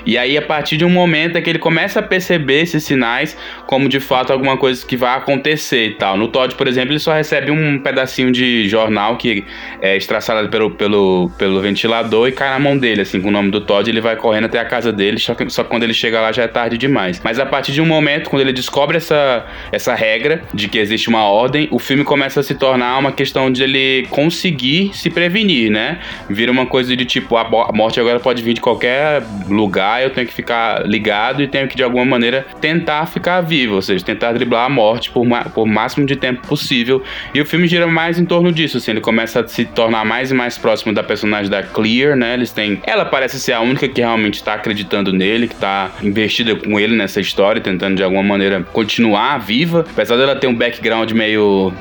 E 0.05 0.17
aí, 0.17 0.37
a 0.37 0.41
partir 0.41 0.77
de 0.77 0.85
um 0.85 0.89
momento 0.89 1.37
é 1.37 1.41
que 1.41 1.49
ele 1.49 1.59
começa 1.59 1.99
a 1.99 2.03
perceber 2.03 2.61
esses 2.61 2.83
sinais 2.83 3.37
como 3.67 3.87
de 3.87 3.99
fato 3.99 4.33
alguma 4.33 4.57
coisa 4.57 4.85
que 4.85 4.97
vai 4.97 5.15
acontecer 5.15 5.87
e 5.87 5.93
tal. 5.93 6.17
No 6.17 6.27
Todd, 6.27 6.55
por 6.55 6.67
exemplo, 6.67 6.93
ele 6.93 6.99
só 6.99 7.13
recebe 7.13 7.51
um 7.51 7.79
pedacinho 7.79 8.31
de 8.31 8.67
jornal 8.67 9.17
que 9.17 9.45
é 9.81 9.95
estraçalhado 9.95 10.49
pelo, 10.49 10.71
pelo, 10.71 11.29
pelo 11.37 11.61
ventilador 11.61 12.27
e 12.27 12.31
cai 12.31 12.49
na 12.49 12.59
mão 12.59 12.77
dele, 12.77 13.01
assim, 13.01 13.21
com 13.21 13.27
o 13.27 13.31
nome 13.31 13.51
do 13.51 13.61
Todd. 13.61 13.87
Ele 13.87 14.01
vai 14.01 14.15
correndo 14.15 14.45
até 14.45 14.59
a 14.59 14.65
casa 14.65 14.91
dele, 14.91 15.19
só 15.19 15.35
que, 15.35 15.47
só 15.49 15.63
que 15.63 15.69
quando 15.69 15.83
ele 15.83 15.93
chega 15.93 16.19
lá 16.19 16.31
já 16.31 16.43
é 16.43 16.47
tarde 16.47 16.77
demais. 16.77 17.21
Mas 17.23 17.37
a 17.37 17.45
partir 17.45 17.73
de 17.73 17.81
um 17.81 17.85
momento, 17.85 18.29
quando 18.29 18.41
ele 18.41 18.53
descobre 18.53 18.97
essa, 18.97 19.45
essa 19.71 19.93
regra 19.93 20.41
de 20.53 20.67
que 20.67 20.79
existe 20.79 21.09
uma 21.09 21.26
ordem, 21.27 21.67
o 21.71 21.79
filme 21.79 22.03
começa 22.03 22.39
a 22.39 22.43
se 22.43 22.55
tornar 22.55 22.97
uma 22.97 23.11
questão 23.11 23.51
de 23.51 23.63
ele 23.63 24.07
conseguir 24.09 24.91
se 24.93 25.09
prevenir, 25.09 25.71
né? 25.71 25.99
Vira 26.29 26.51
uma 26.51 26.65
coisa 26.65 26.95
de 26.95 27.05
tipo, 27.05 27.37
a 27.37 27.71
morte 27.73 27.99
agora 27.99 28.19
pode 28.19 28.41
vir 28.41 28.53
de 28.53 28.61
qualquer 28.61 29.23
lugar, 29.47 30.03
eu 30.03 30.09
tenho 30.09 30.27
que 30.27 30.33
ficar 30.33 30.85
ligado 30.85 31.41
e 31.41 31.47
tenho 31.47 31.67
que 31.67 31.75
de 31.75 31.83
alguma 31.83 32.05
maneira 32.05 32.45
tentar 32.59 33.05
ficar 33.05 33.41
vivo, 33.41 33.75
ou 33.75 33.81
seja, 33.81 34.03
tentar 34.03 34.33
driblar 34.33 34.65
a 34.65 34.69
morte 34.69 35.09
por, 35.09 35.25
por 35.53 35.65
máximo 35.65 36.05
de 36.05 36.15
tempo 36.15 36.47
possível. 36.47 37.03
E 37.33 37.41
o 37.41 37.45
filme 37.45 37.67
gira 37.67 37.87
mais 37.87 38.17
em 38.19 38.25
torno 38.25 38.51
disso, 38.51 38.77
assim, 38.77 38.91
ele 38.91 39.01
começa 39.01 39.41
a 39.41 39.47
se 39.47 39.65
tornar 39.65 40.05
mais 40.05 40.31
e 40.31 40.33
mais 40.33 40.57
próximo 40.57 40.93
da 40.93 41.03
personagem 41.03 41.49
da 41.49 41.63
Clear, 41.63 42.15
né? 42.15 42.33
Eles 42.33 42.51
têm. 42.51 42.81
Ela 42.85 43.05
parece 43.05 43.39
ser 43.39 43.53
a 43.53 43.61
única 43.61 43.87
que 43.87 44.01
realmente 44.01 44.43
tá 44.43 44.53
acreditando 44.53 45.11
nele, 45.13 45.47
que 45.47 45.55
tá 45.55 45.91
investida 46.01 46.55
com 46.55 46.79
ele 46.79 46.95
nessa 46.95 47.19
história, 47.19 47.61
tentando 47.61 47.95
de 47.95 48.03
alguma 48.03 48.23
maneira 48.23 48.61
continuar 48.73 49.37
viva. 49.39 49.85
Apesar 49.89 50.17
dela 50.17 50.35
ter 50.35 50.47
um 50.47 50.55
background 50.55 51.11
meio. 51.17 51.73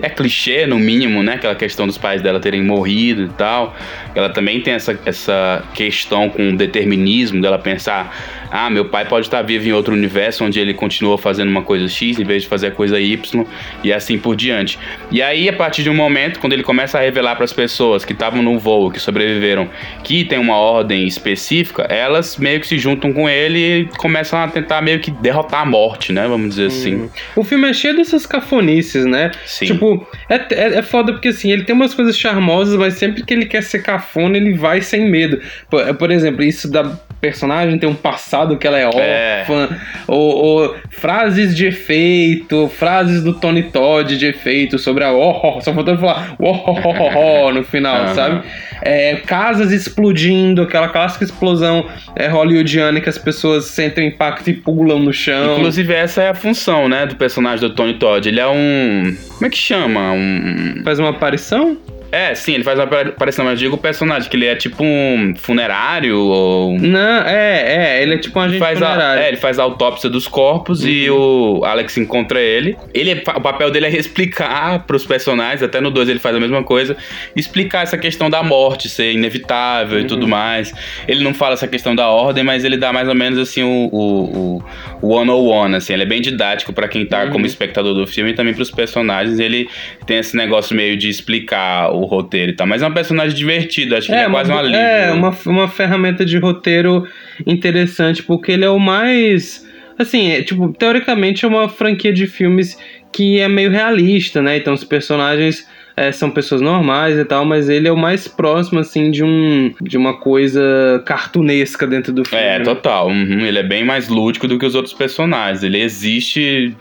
É 0.00 0.08
clichê, 0.08 0.66
no 0.66 0.78
mínimo, 0.78 1.22
né? 1.22 1.34
Aquela 1.34 1.54
questão 1.54 1.86
dos 1.86 1.96
pais 1.96 2.20
dela 2.20 2.38
terem 2.38 2.62
morrido 2.62 3.22
e 3.24 3.28
tal. 3.30 3.74
Ela 4.14 4.28
também 4.28 4.60
tem 4.60 4.74
essa, 4.74 4.98
essa 5.04 5.64
questão 5.74 6.28
com 6.28 6.50
o 6.50 6.56
determinismo 6.56 7.40
dela 7.40 7.58
pensar. 7.58 8.14
Ah, 8.52 8.68
meu 8.68 8.84
pai 8.84 9.06
pode 9.06 9.26
estar 9.26 9.40
vivo 9.40 9.66
em 9.66 9.72
outro 9.72 9.94
universo 9.94 10.44
onde 10.44 10.60
ele 10.60 10.74
continua 10.74 11.16
fazendo 11.16 11.48
uma 11.48 11.62
coisa 11.62 11.88
X 11.88 12.18
em 12.18 12.24
vez 12.24 12.42
de 12.42 12.48
fazer 12.48 12.66
a 12.66 12.70
coisa 12.70 13.00
Y 13.00 13.46
e 13.82 13.90
assim 13.90 14.18
por 14.18 14.36
diante. 14.36 14.78
E 15.10 15.22
aí, 15.22 15.48
a 15.48 15.52
partir 15.54 15.82
de 15.82 15.88
um 15.88 15.94
momento, 15.94 16.38
quando 16.38 16.52
ele 16.52 16.62
começa 16.62 16.98
a 16.98 17.00
revelar 17.00 17.34
para 17.34 17.44
as 17.44 17.52
pessoas 17.52 18.04
que 18.04 18.12
estavam 18.12 18.42
no 18.42 18.58
voo, 18.58 18.90
que 18.90 19.00
sobreviveram, 19.00 19.70
que 20.04 20.22
tem 20.24 20.38
uma 20.38 20.56
ordem 20.56 21.06
específica, 21.06 21.84
elas 21.84 22.36
meio 22.36 22.60
que 22.60 22.66
se 22.66 22.78
juntam 22.78 23.10
com 23.10 23.26
ele 23.26 23.58
e 23.58 23.84
começam 23.96 24.38
a 24.38 24.46
tentar 24.48 24.82
meio 24.82 25.00
que 25.00 25.10
derrotar 25.10 25.62
a 25.62 25.64
morte, 25.64 26.12
né? 26.12 26.28
Vamos 26.28 26.50
dizer 26.50 26.66
assim. 26.66 27.08
O 27.34 27.42
filme 27.42 27.70
é 27.70 27.72
cheio 27.72 27.96
dessas 27.96 28.26
cafonices, 28.26 29.06
né? 29.06 29.30
Sim. 29.46 29.66
Tipo, 29.66 30.06
é, 30.28 30.34
é, 30.34 30.78
é 30.78 30.82
foda 30.82 31.12
porque 31.12 31.28
assim, 31.28 31.50
ele 31.50 31.64
tem 31.64 31.74
umas 31.74 31.94
coisas 31.94 32.18
charmosas, 32.18 32.76
mas 32.76 32.94
sempre 32.94 33.24
que 33.24 33.32
ele 33.32 33.46
quer 33.46 33.62
ser 33.62 33.82
cafona, 33.82 34.36
ele 34.36 34.52
vai 34.52 34.82
sem 34.82 35.08
medo. 35.08 35.40
Por, 35.70 35.94
por 35.94 36.10
exemplo, 36.10 36.42
isso 36.42 36.70
da 36.70 36.98
personagem 37.22 37.78
tem 37.78 37.88
um 37.88 37.94
passado 37.94 38.58
que 38.58 38.66
ela 38.66 38.78
é 38.78 38.82
É. 38.82 39.40
órfã, 39.42 39.78
ou, 40.08 40.36
ou 40.36 40.76
frases 40.90 41.56
de 41.56 41.66
efeito, 41.66 42.68
frases 42.76 43.22
do 43.22 43.32
Tony 43.34 43.62
Todd 43.62 44.18
de 44.18 44.26
efeito 44.26 44.76
sobre 44.76 45.04
a 45.04 45.12
oh, 45.12 45.60
só 45.60 45.72
faltando 45.72 46.00
falar 46.00 46.34
oh, 46.40 46.50
oh, 46.50 47.46
oh, 47.46 47.52
no 47.52 47.62
final, 47.62 47.94
Aham. 47.94 48.14
sabe? 48.14 48.42
É, 48.82 49.14
casas 49.24 49.70
explodindo, 49.70 50.62
aquela 50.62 50.88
clássica 50.88 51.24
explosão 51.24 51.86
é, 52.16 52.26
hollywoodiana 52.26 53.00
que 53.00 53.08
as 53.08 53.16
pessoas 53.16 53.66
sentem 53.66 54.04
o 54.04 54.08
impacto 54.08 54.50
e 54.50 54.54
pulam 54.54 54.98
no 54.98 55.12
chão. 55.12 55.56
Inclusive, 55.56 55.94
essa 55.94 56.22
é 56.22 56.28
a 56.30 56.34
função, 56.34 56.88
né, 56.88 57.06
do 57.06 57.14
personagem 57.14 57.60
do 57.60 57.72
Tony 57.72 57.94
Todd. 57.94 58.28
Ele 58.28 58.40
é 58.40 58.48
um. 58.48 59.16
Como 59.34 59.46
é 59.46 59.48
que 59.48 59.56
chama? 59.56 60.10
Um. 60.10 60.82
Faz 60.82 60.98
uma 60.98 61.10
aparição? 61.10 61.78
É, 62.12 62.34
sim, 62.34 62.52
ele 62.52 62.62
faz 62.62 62.78
uma 62.78 62.84
aparição, 62.84 63.42
mas 63.42 63.54
eu 63.54 63.58
digo 63.58 63.76
o 63.76 63.78
personagem, 63.78 64.28
que 64.28 64.36
ele 64.36 64.44
é 64.44 64.54
tipo 64.54 64.84
um 64.84 65.32
funerário 65.34 66.18
ou. 66.18 66.78
Não, 66.78 67.22
é, 67.26 67.96
é, 67.96 68.02
ele 68.02 68.16
é 68.16 68.18
tipo 68.18 68.38
um 68.38 68.42
agente 68.42 68.58
faz 68.58 68.78
funerário. 68.78 69.22
A, 69.22 69.24
é, 69.24 69.28
ele 69.28 69.38
faz 69.38 69.58
a 69.58 69.62
autópsia 69.62 70.10
dos 70.10 70.28
corpos 70.28 70.82
uhum. 70.82 70.88
e 70.88 71.10
o 71.10 71.64
Alex 71.64 71.96
encontra 71.96 72.38
ele. 72.38 72.76
ele. 72.92 73.12
É, 73.12 73.22
o 73.34 73.40
papel 73.40 73.70
dele 73.70 73.86
é 73.86 73.96
explicar 73.96 74.80
pros 74.80 75.06
personagens, 75.06 75.62
até 75.62 75.80
no 75.80 75.90
2 75.90 76.10
ele 76.10 76.18
faz 76.18 76.36
a 76.36 76.40
mesma 76.40 76.62
coisa, 76.62 76.94
explicar 77.34 77.82
essa 77.82 77.96
questão 77.96 78.28
da 78.28 78.42
morte 78.42 78.90
ser 78.90 79.12
inevitável 79.12 79.96
uhum. 79.96 80.04
e 80.04 80.06
tudo 80.06 80.28
mais. 80.28 80.70
Ele 81.08 81.24
não 81.24 81.32
fala 81.32 81.54
essa 81.54 81.66
questão 81.66 81.96
da 81.96 82.08
ordem, 82.08 82.44
mas 82.44 82.62
ele 82.62 82.76
dá 82.76 82.92
mais 82.92 83.08
ou 83.08 83.14
menos 83.14 83.38
assim 83.38 83.62
o, 83.62 83.88
o, 83.90 84.62
o 85.00 85.08
one 85.08 85.30
on 85.30 85.46
one, 85.46 85.76
assim, 85.76 85.94
ele 85.94 86.02
é 86.02 86.06
bem 86.06 86.20
didático 86.20 86.74
para 86.74 86.88
quem 86.88 87.06
tá 87.06 87.24
uhum. 87.24 87.30
como 87.30 87.46
espectador 87.46 87.94
do 87.94 88.06
filme 88.06 88.32
e 88.32 88.34
também 88.34 88.52
pros 88.52 88.70
personagens. 88.70 89.38
Ele 89.38 89.66
tem 90.04 90.18
esse 90.18 90.36
negócio 90.36 90.76
meio 90.76 90.94
de 90.94 91.08
explicar 91.08 91.90
o 91.90 92.01
roteiro 92.06 92.52
e 92.52 92.54
tal, 92.54 92.66
mas 92.66 92.82
é 92.82 92.86
um 92.86 92.92
personagem 92.92 93.36
divertido, 93.36 93.96
acho 93.96 94.06
que 94.06 94.12
é, 94.12 94.18
ele 94.18 94.26
é 94.26 94.30
quase 94.30 94.50
uma, 94.50 94.56
um 94.56 94.58
alívio. 94.60 94.80
É, 94.80 95.12
uma, 95.12 95.36
uma 95.46 95.68
ferramenta 95.68 96.24
de 96.24 96.38
roteiro 96.38 97.06
interessante, 97.46 98.22
porque 98.22 98.52
ele 98.52 98.64
é 98.64 98.70
o 98.70 98.78
mais. 98.78 99.66
Assim, 99.98 100.32
é, 100.32 100.42
tipo, 100.42 100.72
teoricamente 100.72 101.44
é 101.44 101.48
uma 101.48 101.68
franquia 101.68 102.12
de 102.12 102.26
filmes 102.26 102.78
que 103.12 103.38
é 103.40 103.48
meio 103.48 103.70
realista, 103.70 104.40
né? 104.40 104.56
Então 104.56 104.72
os 104.72 104.84
personagens 104.84 105.66
é, 105.96 106.10
são 106.10 106.30
pessoas 106.30 106.60
normais 106.60 107.18
e 107.18 107.24
tal, 107.24 107.44
mas 107.44 107.68
ele 107.68 107.86
é 107.86 107.92
o 107.92 107.96
mais 107.96 108.26
próximo, 108.26 108.80
assim, 108.80 109.10
de 109.10 109.22
um 109.22 109.72
de 109.80 109.96
uma 109.96 110.18
coisa 110.18 111.02
cartunesca 111.04 111.86
dentro 111.86 112.12
do 112.12 112.24
filme. 112.24 112.42
É, 112.42 112.58
né? 112.58 112.64
total. 112.64 113.08
Uhum. 113.08 113.40
Ele 113.40 113.58
é 113.58 113.62
bem 113.62 113.84
mais 113.84 114.08
lúdico 114.08 114.48
do 114.48 114.58
que 114.58 114.64
os 114.64 114.74
outros 114.74 114.94
personagens. 114.94 115.62
Ele 115.62 115.80
existe, 115.80 116.74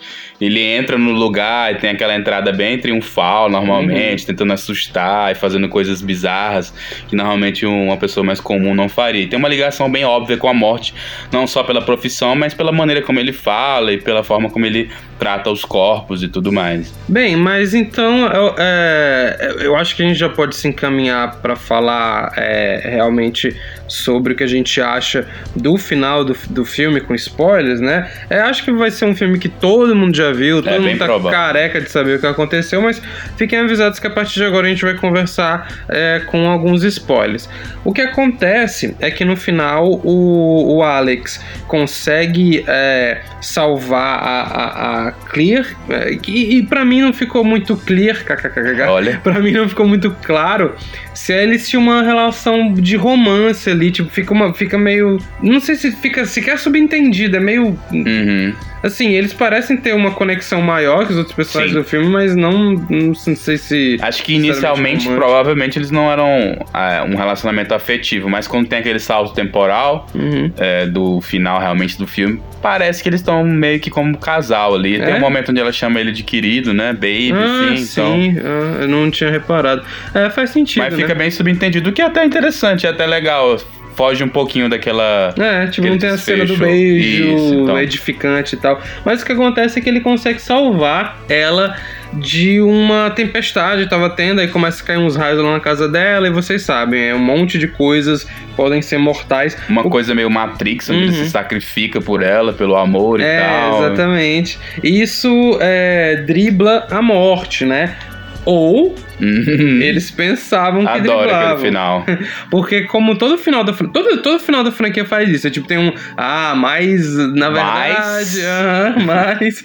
ele 0.46 0.60
entra 0.60 0.98
no 0.98 1.12
lugar 1.12 1.72
e 1.72 1.76
tem 1.76 1.92
aquela 1.92 2.16
entrada 2.16 2.52
bem 2.52 2.80
triunfal, 2.80 3.50
normalmente, 3.50 4.22
uhum. 4.22 4.28
tentando 4.28 4.54
assustar 4.54 5.32
e 5.32 5.36
fazendo 5.36 5.70
coisas 5.70 6.02
bizarras 6.02 6.74
que 7.08 7.16
normalmente 7.16 7.66
uma 7.66 7.96
pessoa 7.96 8.24
mais 8.24 8.40
comum 8.40 8.74
não 8.74 8.90
faria. 8.90 9.28
tem 9.28 9.38
uma 9.38 9.48
ligação 9.48 9.90
bem 9.92 10.04
óbvia 10.04 10.38
com 10.38 10.48
a 10.48 10.54
morte, 10.54 10.94
não 11.32 11.46
só 11.46 11.64
pela 11.64 11.82
profissão, 11.82 12.36
mas 12.36 12.54
pela 12.54 12.72
maneira 12.72 13.02
como 13.02 13.20
ele 13.20 13.32
fala 13.32 13.94
e 13.94 13.98
pela 13.98 14.24
forma 14.24 14.50
como 14.50 14.66
ele 14.66 14.90
trata 15.20 15.52
os 15.52 15.64
corpos 15.64 16.24
e 16.24 16.28
tudo 16.28 16.52
mais. 16.52 16.92
Bem, 17.08 17.36
mas 17.36 17.76
então 17.76 18.26
eu, 18.26 18.56
é, 18.58 19.56
eu 19.60 19.76
acho 19.76 19.96
que 19.96 20.02
a 20.02 20.08
gente 20.08 20.18
já 20.18 20.30
pode 20.30 20.56
se 20.56 20.68
encaminhar 20.68 21.36
para 21.36 21.56
falar 21.56 22.34
é, 22.36 22.82
realmente 22.84 23.56
sobre 23.88 24.34
o 24.34 24.36
que 24.36 24.44
a 24.44 24.48
gente 24.48 24.82
acha 24.82 25.28
do 25.56 25.78
final 25.78 26.26
do, 26.26 26.36
do 26.50 26.66
filme 26.66 27.00
com 27.00 27.14
spoilers, 27.14 27.80
né? 27.80 28.10
É, 28.32 28.40
acho 28.40 28.64
que 28.64 28.72
vai 28.72 28.90
ser 28.90 29.06
um 29.06 29.16
filme 29.16 29.38
que 29.38 29.50
todo 29.50 29.96
mundo 29.96 30.16
já 30.16 30.31
viu, 30.34 30.62
todo 30.62 30.74
é, 30.74 30.80
mundo 30.80 30.98
tá 30.98 31.06
provável. 31.06 31.32
careca 31.32 31.82
de 31.82 31.90
saber 31.90 32.18
o 32.18 32.20
que 32.20 32.28
aconteceu, 32.28 32.82
mas 32.82 33.02
fiquem 33.38 33.60
avisados 33.60 34.00
que 34.00 34.08
a 34.08 34.10
partir 34.10 34.36
de 34.36 34.46
agora 34.46 34.68
a 34.68 34.70
gente 34.70 34.84
vai 34.84 34.96
conversar 34.96 35.84
é, 35.90 36.22
com 36.28 36.50
alguns 36.50 36.84
spoilers. 36.84 37.50
O 37.84 37.94
que 37.94 38.02
acontece 38.02 38.96
é 39.00 39.10
que 39.12 39.26
no 39.26 39.36
final 39.36 39.92
o, 40.04 40.78
o 40.78 40.84
Alex 40.84 41.44
consegue 41.68 42.64
é, 42.68 43.22
salvar 43.42 44.20
a, 44.20 44.42
a, 44.42 45.08
a 45.08 45.12
clear. 45.32 45.66
É, 45.90 46.18
e, 46.28 46.58
e 46.58 46.64
para 46.64 46.84
mim 46.84 47.02
não 47.02 47.14
ficou 47.14 47.44
muito 47.44 47.76
clear, 47.78 48.24
kkkk. 48.24 48.82
Olha. 48.88 49.20
Pra 49.24 49.40
mim 49.40 49.52
não 49.52 49.68
ficou 49.68 49.88
muito 49.88 50.12
claro 50.22 50.76
se 51.14 51.34
eles 51.34 51.68
tinham 51.70 51.84
uma 51.84 52.04
relação 52.04 52.74
de 52.74 52.96
romance 52.96 53.70
ali. 53.70 53.92
Tipo, 53.92 54.10
fica, 54.10 54.34
uma, 54.34 54.54
fica 54.54 54.78
meio. 54.78 55.18
Não 55.42 55.60
sei 55.60 55.76
se 55.76 55.92
fica 55.92 56.26
sequer 56.26 56.60
subentendido, 56.60 57.38
é 57.38 57.40
meio. 57.40 57.80
Uhum. 57.92 58.54
Assim, 58.84 59.10
eles 59.10 59.32
parecem 59.32 59.78
ter 59.78 59.94
uma 59.94 60.12
conexão 60.12 60.60
maior 60.62 61.06
que 61.06 61.12
os 61.12 61.18
outros 61.18 61.36
personagens 61.36 61.76
Sim. 61.76 61.82
do 61.82 61.88
filme, 61.88 62.08
mas 62.08 62.36
não, 62.36 62.74
não 62.90 63.14
sei 63.14 63.58
se. 63.58 63.98
Acho 64.02 64.24
que 64.24 64.34
inicialmente, 64.34 65.08
provavelmente, 65.08 65.78
eles 65.78 65.92
não 65.92 66.12
eram 66.12 66.26
é, 66.74 67.02
um 67.04 67.16
relacionamento 67.16 67.76
afetivo, 67.76 68.28
mas 68.28 68.48
quando 68.48 68.68
tem 68.68 68.80
aquele 68.80 69.00
salto 69.00 69.36
temporal 69.36 70.08
uhum. 70.16 70.52
é, 70.58 70.88
do 70.88 71.22
final 71.22 71.60
realmente 71.60 71.96
do 71.96 72.08
filme, 72.08 72.42
parece 72.62 73.04
que 73.04 73.10
eles 73.10 73.20
estão 73.20 73.44
meio 73.44 73.80
que 73.80 73.92
como 73.92 74.18
casal 74.18 74.74
ali. 74.74 75.00
É? 75.00 75.06
Tem 75.06 75.21
momento 75.22 75.50
onde 75.50 75.60
ela 75.60 75.72
chama 75.72 76.00
ele 76.00 76.12
de 76.12 76.24
querido, 76.24 76.74
né? 76.74 76.94
Baby, 76.94 77.34
ah, 77.34 77.76
sim. 77.76 77.86
Sim, 77.86 78.28
então... 78.30 78.44
ah, 78.46 78.82
eu 78.82 78.88
não 78.88 79.10
tinha 79.10 79.30
reparado. 79.30 79.84
É, 80.14 80.30
faz 80.30 80.50
sentido. 80.50 80.84
Mas 80.84 80.94
né? 80.94 81.02
fica 81.02 81.16
bem 81.16 81.32
subentendido, 81.32 81.92
que 81.92 82.02
é 82.02 82.06
até 82.06 82.26
interessante, 82.26 82.86
é 82.86 82.90
até 82.90 83.06
legal 83.06 83.58
foge 83.96 84.24
um 84.24 84.30
pouquinho 84.30 84.70
daquela. 84.70 85.34
É, 85.38 85.68
tipo, 85.68 85.88
não 85.88 85.98
tem 85.98 86.10
a 86.10 86.18
cena 86.18 86.46
do 86.46 86.58
beijo 86.58 87.24
Isso, 87.24 87.54
então. 87.56 87.80
edificante 87.80 88.56
e 88.56 88.58
tal. 88.58 88.82
Mas 89.06 89.22
o 89.22 89.26
que 89.26 89.32
acontece 89.32 89.80
é 89.80 89.82
que 89.82 89.90
ele 89.90 90.02
consegue 90.02 90.42
salvar 90.42 91.20
ela 91.30 91.76
de 92.14 92.60
uma 92.60 93.10
tempestade 93.10 93.88
tava 93.88 94.10
tendo, 94.10 94.42
aí 94.42 94.48
começa 94.48 94.84
a 94.84 94.86
cair 94.86 94.98
uns 94.98 95.16
raios 95.16 95.42
lá 95.42 95.54
na 95.54 95.60
casa 95.60 95.88
dela, 95.88 96.28
e 96.28 96.30
vocês 96.30 96.62
sabem, 96.62 97.10
é 97.10 97.16
um 97.16 97.20
monte 97.20 97.58
de 97.58 97.70
coisas 97.70 98.28
podem 98.56 98.82
ser 98.82 98.98
mortais. 98.98 99.58
Uma 99.70 99.86
o... 99.86 99.90
coisa 99.90 100.14
meio 100.14 100.30
Matrix, 100.30 100.90
onde 100.90 101.00
uhum. 101.00 101.06
ele 101.06 101.14
se 101.14 101.30
sacrifica 101.30 102.02
por 102.02 102.22
ela, 102.22 102.52
pelo 102.52 102.76
amor 102.76 103.22
e 103.22 103.24
é, 103.24 103.40
tal. 103.40 103.86
Exatamente. 103.86 104.60
Isso 104.84 105.58
é, 105.62 106.24
dribla 106.28 106.86
a 106.92 107.02
morte, 107.02 107.66
né? 107.66 107.96
Ou 108.44 108.90
Uhum. 108.90 108.96
Eles 109.22 110.10
pensavam 110.12 110.82
que 110.84 110.90
Adoro 110.90 111.20
driblavam. 111.20 111.52
aquele 111.54 111.66
final. 111.68 112.06
Porque 112.50 112.82
como 112.84 113.16
todo 113.16 113.38
final 113.38 113.64
da 113.64 113.74
todo, 113.74 114.18
todo 114.22 114.40
final 114.40 114.64
da 114.64 114.72
franquia 114.72 115.06
faz 115.06 115.30
isso. 115.30 115.48
É 115.48 115.50
tipo, 115.50 115.68
tem 115.68 115.78
um. 115.78 115.94
Ah, 116.18 116.54
mas 116.56 117.16
na 117.36 117.50
verdade. 117.50 118.42
Ah, 118.46 118.96
mais. 119.06 119.64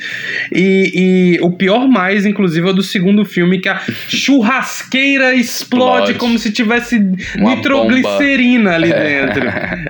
E, 0.53 1.37
e 1.38 1.38
o 1.42 1.51
pior 1.51 1.88
mais, 1.88 2.27
inclusive, 2.27 2.66
é 2.66 2.71
o 2.71 2.75
do 2.75 2.83
segundo 2.83 3.25
filme, 3.25 3.59
que 3.61 3.69
a 3.69 3.81
churrasqueira 4.09 5.35
explode, 5.35 6.12
explode. 6.12 6.14
como 6.14 6.38
se 6.38 6.51
tivesse 6.53 6.97
Uma 7.37 7.57
nitroglicerina 7.57 8.73
bomba. 8.73 8.75
ali 8.75 8.92
dentro. 8.92 9.42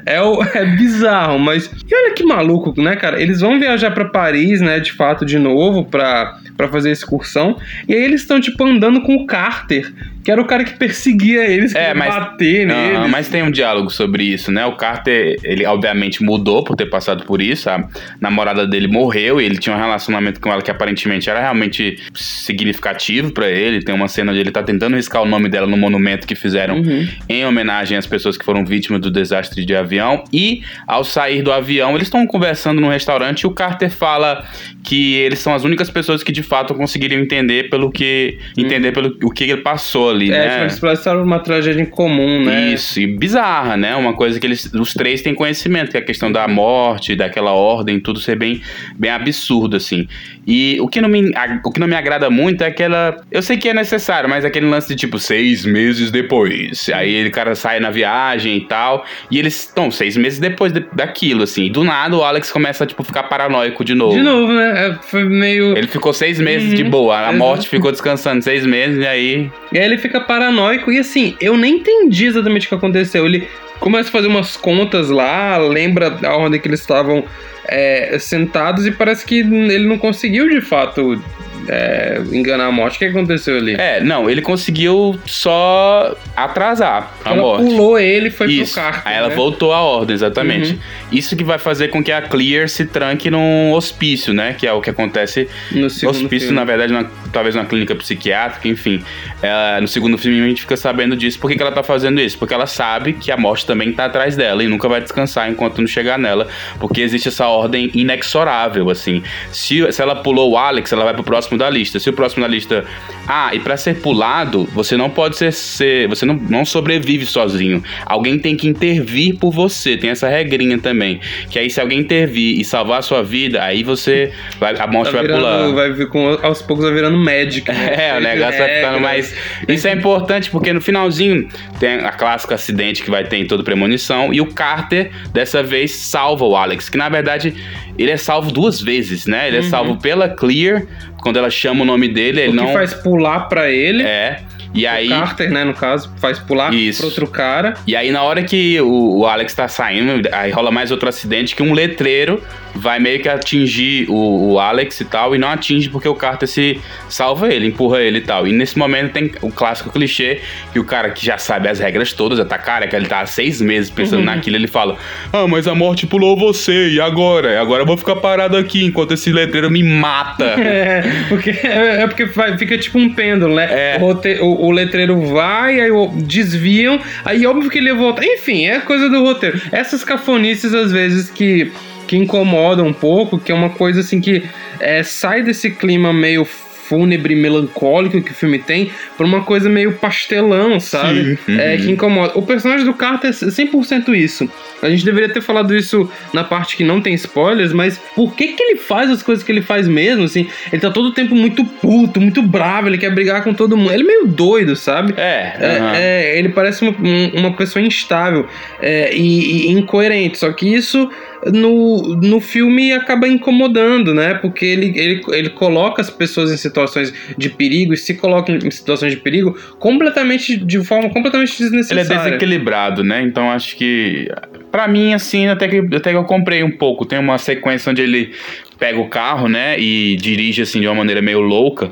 é, 0.06 0.22
o, 0.22 0.42
é 0.42 0.64
bizarro, 0.76 1.38
mas. 1.38 1.66
E 1.66 1.94
olha 1.94 2.14
que 2.14 2.24
maluco, 2.24 2.74
né, 2.80 2.96
cara? 2.96 3.20
Eles 3.20 3.40
vão 3.40 3.58
viajar 3.58 3.90
para 3.92 4.04
Paris, 4.06 4.60
né, 4.60 4.80
de 4.80 4.92
fato, 4.92 5.24
de 5.24 5.38
novo, 5.38 5.84
pra, 5.84 6.36
pra 6.56 6.68
fazer 6.68 6.90
a 6.90 6.92
excursão. 6.92 7.56
E 7.88 7.94
aí 7.94 8.02
eles 8.02 8.20
estão, 8.22 8.40
tipo, 8.40 8.64
andando 8.64 9.00
com 9.02 9.14
o 9.14 9.26
carro 9.26 9.55
Carter 9.56 9.94
que 10.26 10.30
era 10.32 10.42
o 10.42 10.44
cara 10.44 10.64
que 10.64 10.76
perseguia 10.76 11.48
eles, 11.48 11.72
que 11.72 11.78
é, 11.78 11.94
mas, 11.94 12.12
bater 12.12 12.66
neles. 12.66 13.08
Mas 13.08 13.28
tem 13.28 13.44
um 13.44 13.50
diálogo 13.50 13.90
sobre 13.90 14.24
isso, 14.24 14.50
né? 14.50 14.66
O 14.66 14.72
Carter, 14.72 15.38
ele 15.44 15.64
obviamente 15.64 16.20
mudou 16.20 16.64
por 16.64 16.74
ter 16.74 16.86
passado 16.86 17.24
por 17.24 17.40
isso. 17.40 17.70
A 17.70 17.88
namorada 18.20 18.66
dele 18.66 18.88
morreu 18.88 19.40
e 19.40 19.44
ele 19.44 19.56
tinha 19.56 19.76
um 19.76 19.78
relacionamento 19.78 20.40
com 20.40 20.50
ela 20.50 20.60
que 20.60 20.68
aparentemente 20.68 21.30
era 21.30 21.38
realmente 21.38 22.02
significativo 22.12 23.30
para 23.30 23.48
ele. 23.48 23.84
Tem 23.84 23.94
uma 23.94 24.08
cena 24.08 24.32
onde 24.32 24.40
ele 24.40 24.50
tá 24.50 24.64
tentando 24.64 24.96
riscar 24.96 25.22
o 25.22 25.26
nome 25.26 25.48
dela 25.48 25.68
no 25.68 25.76
monumento 25.76 26.26
que 26.26 26.34
fizeram 26.34 26.78
uhum. 26.78 27.06
em 27.28 27.46
homenagem 27.46 27.96
às 27.96 28.04
pessoas 28.04 28.36
que 28.36 28.44
foram 28.44 28.64
vítimas 28.64 29.00
do 29.00 29.12
desastre 29.12 29.64
de 29.64 29.76
avião. 29.76 30.24
E 30.32 30.60
ao 30.88 31.04
sair 31.04 31.40
do 31.40 31.52
avião, 31.52 31.94
eles 31.94 32.08
estão 32.08 32.26
conversando 32.26 32.80
num 32.80 32.88
restaurante 32.88 33.42
e 33.42 33.46
o 33.46 33.52
Carter 33.52 33.92
fala 33.92 34.44
que 34.82 35.14
eles 35.14 35.38
são 35.38 35.54
as 35.54 35.62
únicas 35.62 35.88
pessoas 35.88 36.24
que 36.24 36.32
de 36.32 36.42
fato 36.42 36.74
conseguiriam 36.74 37.20
entender 37.20 37.70
pelo 37.70 37.92
que 37.92 38.38
entender 38.56 38.88
uhum. 38.88 38.94
pelo 38.94 39.18
o 39.22 39.30
que 39.30 39.44
ele 39.44 39.58
passou 39.58 40.15
ali, 40.16 40.30
é, 40.30 40.38
né? 40.38 40.48
Tipo, 40.48 40.62
eles 40.62 40.78
passaram 40.78 41.22
uma 41.22 41.38
tragédia 41.38 41.80
em 41.80 41.86
comum, 41.86 42.44
né? 42.44 42.72
Isso, 42.72 43.00
e 43.00 43.06
bizarra, 43.06 43.76
né? 43.76 43.94
Uma 43.94 44.14
coisa 44.14 44.40
que 44.40 44.46
eles, 44.46 44.72
os 44.72 44.92
três 44.92 45.22
têm 45.22 45.34
conhecimento, 45.34 45.90
que 45.90 45.96
é 45.96 46.00
a 46.00 46.04
questão 46.04 46.30
da 46.32 46.48
morte, 46.48 47.14
daquela 47.14 47.52
ordem, 47.52 48.00
tudo 48.00 48.18
ser 48.18 48.36
bem, 48.36 48.60
bem 48.98 49.10
absurdo, 49.10 49.76
assim. 49.76 50.08
E 50.46 50.78
o 50.80 50.86
que, 50.86 51.00
não 51.00 51.08
me, 51.08 51.32
o 51.64 51.72
que 51.72 51.80
não 51.80 51.88
me 51.88 51.96
agrada 51.96 52.30
muito 52.30 52.62
é 52.62 52.68
aquela. 52.68 53.16
Eu 53.32 53.42
sei 53.42 53.56
que 53.56 53.68
é 53.68 53.74
necessário, 53.74 54.30
mas 54.30 54.44
aquele 54.44 54.66
lance 54.66 54.88
de 54.88 54.94
tipo, 54.94 55.18
seis 55.18 55.64
meses 55.64 56.10
depois. 56.10 56.88
Aí 56.94 57.26
o 57.26 57.30
cara 57.32 57.54
sai 57.56 57.80
na 57.80 57.90
viagem 57.90 58.56
e 58.56 58.60
tal. 58.60 59.04
E 59.30 59.38
eles 59.38 59.56
estão 59.56 59.90
seis 59.90 60.16
meses 60.16 60.38
depois 60.38 60.72
de, 60.72 60.84
daquilo, 60.92 61.42
assim. 61.42 61.70
Do 61.70 61.82
nada 61.82 62.16
o 62.16 62.22
Alex 62.22 62.52
começa 62.52 62.84
a 62.84 62.86
tipo, 62.86 63.02
ficar 63.02 63.24
paranoico 63.24 63.84
de 63.84 63.94
novo. 63.94 64.16
De 64.16 64.22
novo, 64.22 64.52
né? 64.52 64.88
É, 64.88 64.94
foi 65.02 65.24
meio. 65.24 65.76
Ele 65.76 65.88
ficou 65.88 66.12
seis 66.12 66.38
meses 66.38 66.70
uhum. 66.70 66.76
de 66.76 66.84
boa. 66.84 67.26
A 67.26 67.32
morte 67.32 67.68
ficou 67.68 67.90
descansando 67.90 68.42
seis 68.42 68.64
meses 68.64 68.98
e 68.98 69.06
aí. 69.06 69.50
E 69.72 69.78
aí 69.78 69.84
ele 69.84 69.98
fica 70.06 70.20
paranoico. 70.20 70.90
E 70.90 70.98
assim, 70.98 71.36
eu 71.40 71.56
nem 71.56 71.76
entendi 71.76 72.26
exatamente 72.26 72.66
o 72.66 72.68
que 72.68 72.74
aconteceu. 72.74 73.26
Ele 73.26 73.48
começa 73.80 74.08
a 74.08 74.12
fazer 74.12 74.28
umas 74.28 74.56
contas 74.56 75.10
lá, 75.10 75.58
lembra 75.58 76.18
a 76.22 76.36
ordem 76.36 76.60
que 76.60 76.68
eles 76.68 76.80
estavam 76.80 77.24
é, 77.68 78.18
sentados 78.18 78.86
e 78.86 78.90
parece 78.90 79.24
que 79.24 79.40
ele 79.40 79.86
não 79.86 79.98
conseguiu 79.98 80.48
de 80.48 80.60
fato 80.60 81.22
é, 81.68 82.20
enganar 82.32 82.66
a 82.66 82.72
morte. 82.72 82.96
O 82.96 82.98
que 82.98 83.04
aconteceu 83.06 83.56
ali? 83.56 83.74
É, 83.74 84.00
não, 84.00 84.28
ele 84.28 84.42
conseguiu 84.42 85.18
só 85.26 86.16
atrasar 86.36 87.12
a 87.24 87.30
ela 87.30 87.42
morte. 87.42 87.64
pulou 87.64 87.98
ele 87.98 88.28
e 88.28 88.30
foi 88.30 88.50
Isso. 88.52 88.74
pro 88.74 88.82
carro. 88.82 89.02
Aí 89.04 89.16
ela 89.16 89.28
né? 89.28 89.34
voltou 89.34 89.72
à 89.72 89.80
ordem, 89.80 90.14
exatamente. 90.14 90.72
Uhum. 90.72 90.78
Isso 91.12 91.36
que 91.36 91.44
vai 91.44 91.58
fazer 91.58 91.88
com 91.88 92.02
que 92.02 92.12
a 92.12 92.22
Clear 92.22 92.68
se 92.68 92.86
tranque 92.86 93.30
num 93.30 93.72
hospício, 93.72 94.32
né? 94.32 94.54
Que 94.58 94.66
é 94.66 94.72
o 94.72 94.80
que 94.80 94.90
acontece 94.90 95.48
no 95.70 95.86
hospício, 95.86 96.28
filme. 96.28 96.54
na 96.54 96.64
verdade, 96.64 96.92
na, 96.92 97.06
talvez 97.32 97.54
numa 97.54 97.66
clínica 97.66 97.94
psiquiátrica, 97.94 98.68
enfim. 98.68 99.02
É, 99.42 99.80
no 99.80 99.88
segundo 99.88 100.16
filme 100.18 100.40
a 100.40 100.48
gente 100.48 100.62
fica 100.62 100.76
sabendo 100.76 101.16
disso. 101.16 101.38
Por 101.38 101.50
que, 101.50 101.56
que 101.56 101.62
ela 101.62 101.72
tá 101.72 101.82
fazendo 101.82 102.20
isso? 102.20 102.38
Porque 102.38 102.54
ela 102.54 102.66
sabe 102.66 103.12
que 103.14 103.30
a 103.30 103.36
morte 103.36 103.66
também 103.66 103.92
tá 103.92 104.06
atrás 104.06 104.36
dela 104.36 104.62
e 104.62 104.68
nunca 104.68 104.88
vai 104.88 105.00
descansar 105.00 105.50
enquanto 105.50 105.78
não 105.78 105.86
chegar 105.86 106.18
nela. 106.18 106.48
Porque 106.78 107.00
existe 107.00 107.28
essa 107.28 107.46
ordem 107.46 107.90
inexorável, 107.94 108.90
assim. 108.90 109.22
Se, 109.50 109.90
se 109.92 110.02
ela 110.02 110.16
pulou 110.16 110.50
o 110.52 110.56
Alex, 110.56 110.92
ela 110.92 111.04
vai 111.04 111.14
pro 111.14 111.24
próximo 111.24 111.55
próximo 111.56 111.58
da 111.58 111.70
lista. 111.70 111.98
Se 111.98 112.10
o 112.10 112.12
próximo 112.12 112.42
da 112.42 112.48
lista. 112.48 112.84
Ah, 113.26 113.54
e 113.54 113.58
para 113.60 113.76
ser 113.76 114.00
pulado, 114.00 114.68
você 114.72 114.96
não 114.96 115.10
pode 115.10 115.36
ser. 115.36 115.52
ser 115.52 116.08
você 116.08 116.24
não, 116.24 116.34
não 116.34 116.64
sobrevive 116.64 117.26
sozinho. 117.26 117.82
Alguém 118.04 118.38
tem 118.38 118.56
que 118.56 118.68
intervir 118.68 119.36
por 119.36 119.50
você. 119.50 119.96
Tem 119.96 120.10
essa 120.10 120.28
regrinha 120.28 120.78
também. 120.78 121.20
Que 121.50 121.58
aí, 121.58 121.70
se 121.70 121.80
alguém 121.80 122.00
intervir 122.00 122.60
e 122.60 122.64
salvar 122.64 122.98
a 123.00 123.02
sua 123.02 123.22
vida, 123.22 123.62
aí 123.62 123.82
você. 123.82 124.32
Vai, 124.60 124.76
a 124.78 124.86
morte 124.86 125.06
Tá 125.10 125.18
vai 125.18 125.22
virando- 125.22 125.40
pular. 125.40 125.72
Vai 125.72 125.92
vir 125.92 126.08
com, 126.08 126.38
aos 126.42 126.62
poucos 126.62 126.84
vai 126.84 126.94
virando 126.94 127.18
médico. 127.18 127.72
né? 127.72 127.86
É, 128.06 128.16
o 128.16 128.20
negócio 128.20 128.58
vai 128.58 128.74
ficando 128.76 129.00
mais. 129.00 129.34
Isso 129.68 129.88
é 129.88 129.92
importante 129.92 130.50
porque 130.50 130.72
no 130.72 130.80
finalzinho 130.80 131.48
tem 131.80 131.94
a 132.00 132.12
clássica 132.12 132.54
acidente 132.54 133.02
que 133.02 133.10
vai 133.10 133.24
ter 133.24 133.36
em 133.38 133.46
toda 133.46 133.62
premonição 133.62 134.32
e 134.32 134.40
o 134.40 134.46
Carter 134.46 135.10
dessa 135.32 135.62
vez 135.62 135.92
salva 135.92 136.44
o 136.44 136.54
Alex, 136.56 136.88
que 136.88 136.96
na 136.98 137.08
verdade 137.08 137.54
ele 137.98 138.10
é 138.10 138.16
salvo 138.16 138.50
duas 138.52 138.80
vezes, 138.80 139.26
né? 139.26 139.48
Ele 139.48 139.58
é 139.58 139.62
salvo 139.62 139.96
pela 139.96 140.28
Clear, 140.28 140.82
quando 141.26 141.38
ela 141.38 141.50
chama 141.50 141.82
o 141.82 141.84
nome 141.84 142.06
dele, 142.06 142.40
ele. 142.42 142.48
O 142.50 142.52
que 142.52 142.56
não. 142.56 142.72
faz 142.72 142.94
pular 142.94 143.48
pra 143.48 143.68
ele. 143.68 144.04
É. 144.04 144.38
E 144.76 144.86
aí. 144.86 145.06
O 145.06 145.10
Carter, 145.10 145.50
né, 145.50 145.64
no 145.64 145.74
caso, 145.74 146.10
faz 146.20 146.38
pular 146.38 146.72
Isso. 146.72 146.98
pro 146.98 147.08
outro 147.08 147.26
cara. 147.26 147.74
E 147.86 147.94
aí, 147.94 148.10
na 148.10 148.22
hora 148.22 148.42
que 148.42 148.80
o, 148.80 149.18
o 149.18 149.26
Alex 149.26 149.54
tá 149.54 149.68
saindo, 149.68 150.28
aí 150.32 150.50
rola 150.50 150.70
mais 150.70 150.90
outro 150.90 151.08
acidente 151.08 151.54
que 151.54 151.62
um 151.62 151.72
letreiro 151.72 152.42
vai 152.74 152.98
meio 152.98 153.20
que 153.20 153.28
atingir 153.28 154.06
o, 154.08 154.52
o 154.52 154.58
Alex 154.58 155.00
e 155.00 155.04
tal, 155.04 155.34
e 155.34 155.38
não 155.38 155.48
atinge 155.48 155.88
porque 155.88 156.08
o 156.08 156.14
Carter 156.14 156.48
se 156.48 156.80
salva 157.08 157.52
ele, 157.52 157.66
empurra 157.66 158.00
ele 158.00 158.18
e 158.18 158.20
tal. 158.20 158.46
E 158.46 158.52
nesse 158.52 158.78
momento 158.78 159.12
tem 159.12 159.32
o 159.40 159.50
clássico 159.50 159.90
clichê 159.90 160.40
que 160.72 160.78
o 160.78 160.84
cara 160.84 161.10
que 161.10 161.24
já 161.24 161.38
sabe 161.38 161.68
as 161.68 161.78
regras 161.78 162.12
todas, 162.12 162.38
já 162.38 162.44
tá 162.44 162.58
cara, 162.58 162.86
que 162.86 162.94
ele 162.94 163.06
tá 163.06 163.20
há 163.20 163.26
seis 163.26 163.60
meses 163.60 163.90
pensando 163.90 164.22
naquilo, 164.22 164.56
ele 164.56 164.66
fala: 164.66 164.96
Ah, 165.32 165.46
mas 165.46 165.66
a 165.66 165.74
morte 165.74 166.06
pulou 166.06 166.36
você, 166.36 166.90
e 166.90 167.00
agora? 167.00 167.52
E 167.52 167.56
Agora 167.66 167.82
eu 167.82 167.86
vou 167.86 167.96
ficar 167.96 168.16
parado 168.16 168.56
aqui 168.56 168.84
enquanto 168.84 169.14
esse 169.14 169.32
letreiro 169.32 169.70
me 169.70 169.82
mata. 169.82 170.56
É, 170.66 171.02
porque, 171.28 171.50
é 171.50 172.02
é 172.02 172.06
porque 172.06 172.26
fica 172.58 172.78
tipo 172.78 172.98
um 172.98 173.12
pêndulo, 173.12 173.54
né? 173.54 173.68
É. 173.70 173.98
O, 174.00 174.65
o- 174.66 174.70
letreiro 174.70 175.20
vai, 175.26 175.80
aí 175.80 175.90
desviam, 176.14 177.00
aí 177.24 177.46
óbvio 177.46 177.70
que 177.70 177.78
ele 177.78 177.88
ia 177.88 177.94
voltar. 177.94 178.24
Enfim, 178.24 178.66
é 178.66 178.80
coisa 178.80 179.08
do 179.08 179.22
roteiro. 179.22 179.60
Essas 179.72 180.04
cafonices, 180.04 180.74
às 180.74 180.92
vezes, 180.92 181.30
que, 181.30 181.72
que 182.06 182.16
incomodam 182.16 182.86
um 182.86 182.92
pouco, 182.92 183.38
que 183.38 183.50
é 183.50 183.54
uma 183.54 183.70
coisa 183.70 184.00
assim 184.00 184.20
que 184.20 184.44
é, 184.78 185.02
sai 185.02 185.42
desse 185.42 185.70
clima 185.70 186.12
meio 186.12 186.46
fúnebre, 186.88 187.34
melancólico 187.34 188.20
que 188.22 188.30
o 188.32 188.34
filme 188.34 188.58
tem, 188.58 188.90
pra 189.16 189.26
uma 189.26 189.42
coisa 189.42 189.68
meio 189.68 189.92
pastelão, 189.92 190.78
sabe? 190.80 191.38
Sim. 191.46 191.58
É, 191.58 191.74
Uhum. 191.74 191.80
que 191.82 191.90
incomoda. 191.90 192.32
O 192.38 192.42
personagem 192.42 192.84
do 192.86 192.94
Carter 192.94 193.30
é 193.30 193.32
100% 193.32 194.14
isso. 194.14 194.48
A 194.82 194.88
gente 194.88 195.04
deveria 195.04 195.28
ter 195.28 195.40
falado 195.40 195.74
isso 195.74 196.08
na 196.32 196.44
parte 196.44 196.76
que 196.76 196.84
não 196.84 197.00
tem 197.00 197.14
spoilers, 197.14 197.72
mas 197.72 197.98
por 198.14 198.34
que 198.34 198.48
que 198.48 198.62
ele 198.62 198.76
faz 198.78 199.10
as 199.10 199.22
coisas 199.22 199.42
que 199.44 199.50
ele 199.52 199.62
faz 199.62 199.88
mesmo, 199.88 200.24
assim? 200.24 200.46
Ele 200.72 200.80
tá 200.80 200.90
todo 200.90 201.06
o 201.06 201.12
tempo 201.12 201.34
muito 201.34 201.64
puto, 201.64 202.20
muito 202.20 202.42
bravo, 202.42 202.88
ele 202.88 202.98
quer 202.98 203.12
brigar 203.14 203.42
com 203.42 203.52
todo 203.54 203.76
mundo. 203.76 203.92
Ele 203.92 204.02
é 204.02 204.06
meio 204.06 204.26
doido, 204.26 204.76
sabe? 204.76 205.14
É, 205.16 205.56
É, 205.58 205.78
aham. 205.78 205.92
é, 205.96 206.38
ele 206.38 206.48
parece 206.50 206.82
uma, 206.82 206.92
um- 207.02 207.30
uma 207.40 207.52
pessoa 207.56 207.84
instável 207.84 208.46
é, 208.80 209.14
e, 209.14 209.66
e 209.68 209.70
incoerente. 209.72 210.38
Só 210.38 210.52
que 210.52 210.66
isso 210.72 211.10
no, 211.52 212.16
no 212.16 212.40
filme 212.40 212.92
acaba 212.92 213.28
incomodando, 213.28 214.14
né? 214.14 214.34
Porque 214.34 214.64
ele, 214.64 214.92
ele, 214.98 215.20
ele 215.28 215.50
coloca 215.50 216.00
as 216.00 216.10
pessoas 216.10 216.52
em 216.52 216.56
situações 216.56 217.12
de 217.36 217.48
perigo 217.48 217.92
e 217.92 217.96
se 217.96 218.14
coloca 218.14 218.52
em 218.52 218.70
situações 218.70 219.12
de 219.12 219.18
perigo 219.18 219.56
completamente 219.78 220.56
de 220.56 220.82
forma 220.84 221.08
completamente 221.10 221.54
Ele 221.58 221.68
é 221.68 221.70
desnecessária. 221.70 222.24
desequilibrado, 222.24 223.04
né? 223.04 223.22
Então 223.22 223.50
acho 223.50 223.76
que. 223.76 224.28
Pra 224.70 224.88
mim, 224.88 225.14
assim, 225.14 225.46
até 225.46 225.68
que, 225.68 225.78
até 225.96 226.10
que 226.10 226.16
eu 226.16 226.24
comprei 226.24 226.62
um 226.62 226.70
pouco. 226.70 227.04
Tem 227.04 227.18
uma 227.18 227.38
sequência 227.38 227.90
onde 227.90 228.02
ele 228.02 228.32
pega 228.78 229.00
o 229.00 229.08
carro, 229.08 229.48
né? 229.48 229.78
E 229.78 230.16
dirige 230.16 230.62
assim 230.62 230.80
de 230.80 230.86
uma 230.86 230.94
maneira 230.96 231.22
meio 231.22 231.40
louca. 231.40 231.90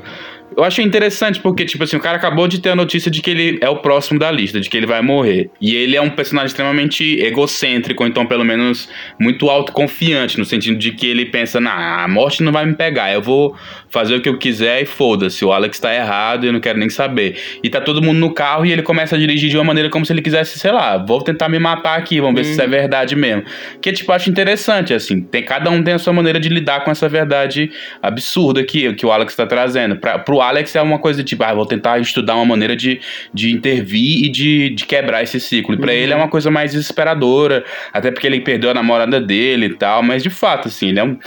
Eu 0.55 0.63
achei 0.63 0.85
interessante 0.85 1.39
porque, 1.39 1.65
tipo 1.65 1.83
assim, 1.83 1.97
o 1.97 1.99
cara 1.99 2.17
acabou 2.17 2.47
de 2.47 2.59
ter 2.61 2.69
a 2.69 2.75
notícia 2.75 3.11
de 3.11 3.21
que 3.21 3.29
ele 3.29 3.57
é 3.61 3.69
o 3.69 3.77
próximo 3.77 4.17
da 4.17 4.31
lista, 4.31 4.59
de 4.59 4.69
que 4.69 4.77
ele 4.77 4.85
vai 4.85 5.01
morrer. 5.01 5.49
E 5.59 5.75
ele 5.75 5.95
é 5.95 6.01
um 6.01 6.09
personagem 6.09 6.47
extremamente 6.47 7.19
egocêntrico, 7.19 8.03
ou 8.03 8.09
então 8.09 8.25
pelo 8.25 8.45
menos 8.45 8.87
muito 9.19 9.49
autoconfiante, 9.49 10.37
no 10.37 10.45
sentido 10.45 10.77
de 10.77 10.91
que 10.91 11.07
ele 11.07 11.25
pensa, 11.25 11.59
nah, 11.59 12.03
a 12.03 12.07
morte 12.07 12.41
não 12.41 12.51
vai 12.51 12.65
me 12.65 12.73
pegar, 12.73 13.13
eu 13.13 13.21
vou 13.21 13.55
fazer 13.89 14.15
o 14.15 14.21
que 14.21 14.29
eu 14.29 14.37
quiser 14.37 14.81
e 14.81 14.85
foda-se, 14.85 15.43
o 15.43 15.51
Alex 15.51 15.79
tá 15.79 15.93
errado 15.93 16.45
e 16.45 16.47
eu 16.47 16.53
não 16.53 16.59
quero 16.59 16.79
nem 16.79 16.89
saber. 16.89 17.37
E 17.61 17.69
tá 17.69 17.81
todo 17.81 18.01
mundo 18.01 18.19
no 18.19 18.33
carro 18.33 18.65
e 18.65 18.71
ele 18.71 18.81
começa 18.81 19.15
a 19.15 19.19
dirigir 19.19 19.49
de 19.49 19.57
uma 19.57 19.63
maneira 19.63 19.89
como 19.89 20.05
se 20.05 20.13
ele 20.13 20.21
quisesse, 20.21 20.57
sei 20.57 20.71
lá, 20.71 20.97
vou 20.97 21.21
tentar 21.21 21.49
me 21.49 21.59
matar 21.59 21.97
aqui, 21.97 22.21
vamos 22.21 22.35
ver 22.35 22.45
se 22.45 22.51
isso 22.51 22.61
é 22.61 22.67
verdade 22.67 23.15
mesmo. 23.15 23.43
Que, 23.81 23.91
tipo, 23.91 24.11
acho 24.11 24.29
interessante, 24.29 24.93
assim, 24.93 25.21
tem, 25.21 25.43
cada 25.43 25.69
um 25.69 25.83
tem 25.83 25.93
a 25.93 25.99
sua 25.99 26.13
maneira 26.13 26.39
de 26.39 26.47
lidar 26.47 26.83
com 26.85 26.91
essa 26.91 27.09
verdade 27.09 27.69
absurda 28.01 28.63
que, 28.63 28.93
que 28.93 29.05
o 29.05 29.11
Alex 29.11 29.35
tá 29.35 29.45
trazendo. 29.45 29.97
Pra, 29.97 30.17
pro 30.19 30.34
Alex 30.41 30.75
é 30.75 30.81
uma 30.81 30.99
coisa 30.99 31.23
de, 31.23 31.29
tipo, 31.29 31.43
ah, 31.43 31.53
vou 31.53 31.65
tentar 31.65 31.99
estudar 31.99 32.35
uma 32.35 32.45
maneira 32.45 32.75
de, 32.75 32.99
de 33.33 33.51
intervir 33.51 34.25
e 34.25 34.29
de, 34.29 34.69
de 34.69 34.85
quebrar 34.85 35.23
esse 35.23 35.39
ciclo. 35.39 35.75
E 35.75 35.77
pra 35.77 35.93
ele 35.93 36.13
é 36.13 36.15
uma 36.15 36.27
coisa 36.27 36.49
mais 36.51 36.71
desesperadora, 36.71 37.63
até 37.93 38.11
porque 38.11 38.27
ele 38.27 38.41
perdeu 38.41 38.71
a 38.71 38.73
namorada 38.73 39.19
dele 39.19 39.67
e 39.67 39.73
tal, 39.75 40.03
mas 40.03 40.23
de 40.23 40.29
fato, 40.29 40.67
assim, 40.67 40.89
ele 40.89 40.99
é 40.99 41.03
um 41.03 41.17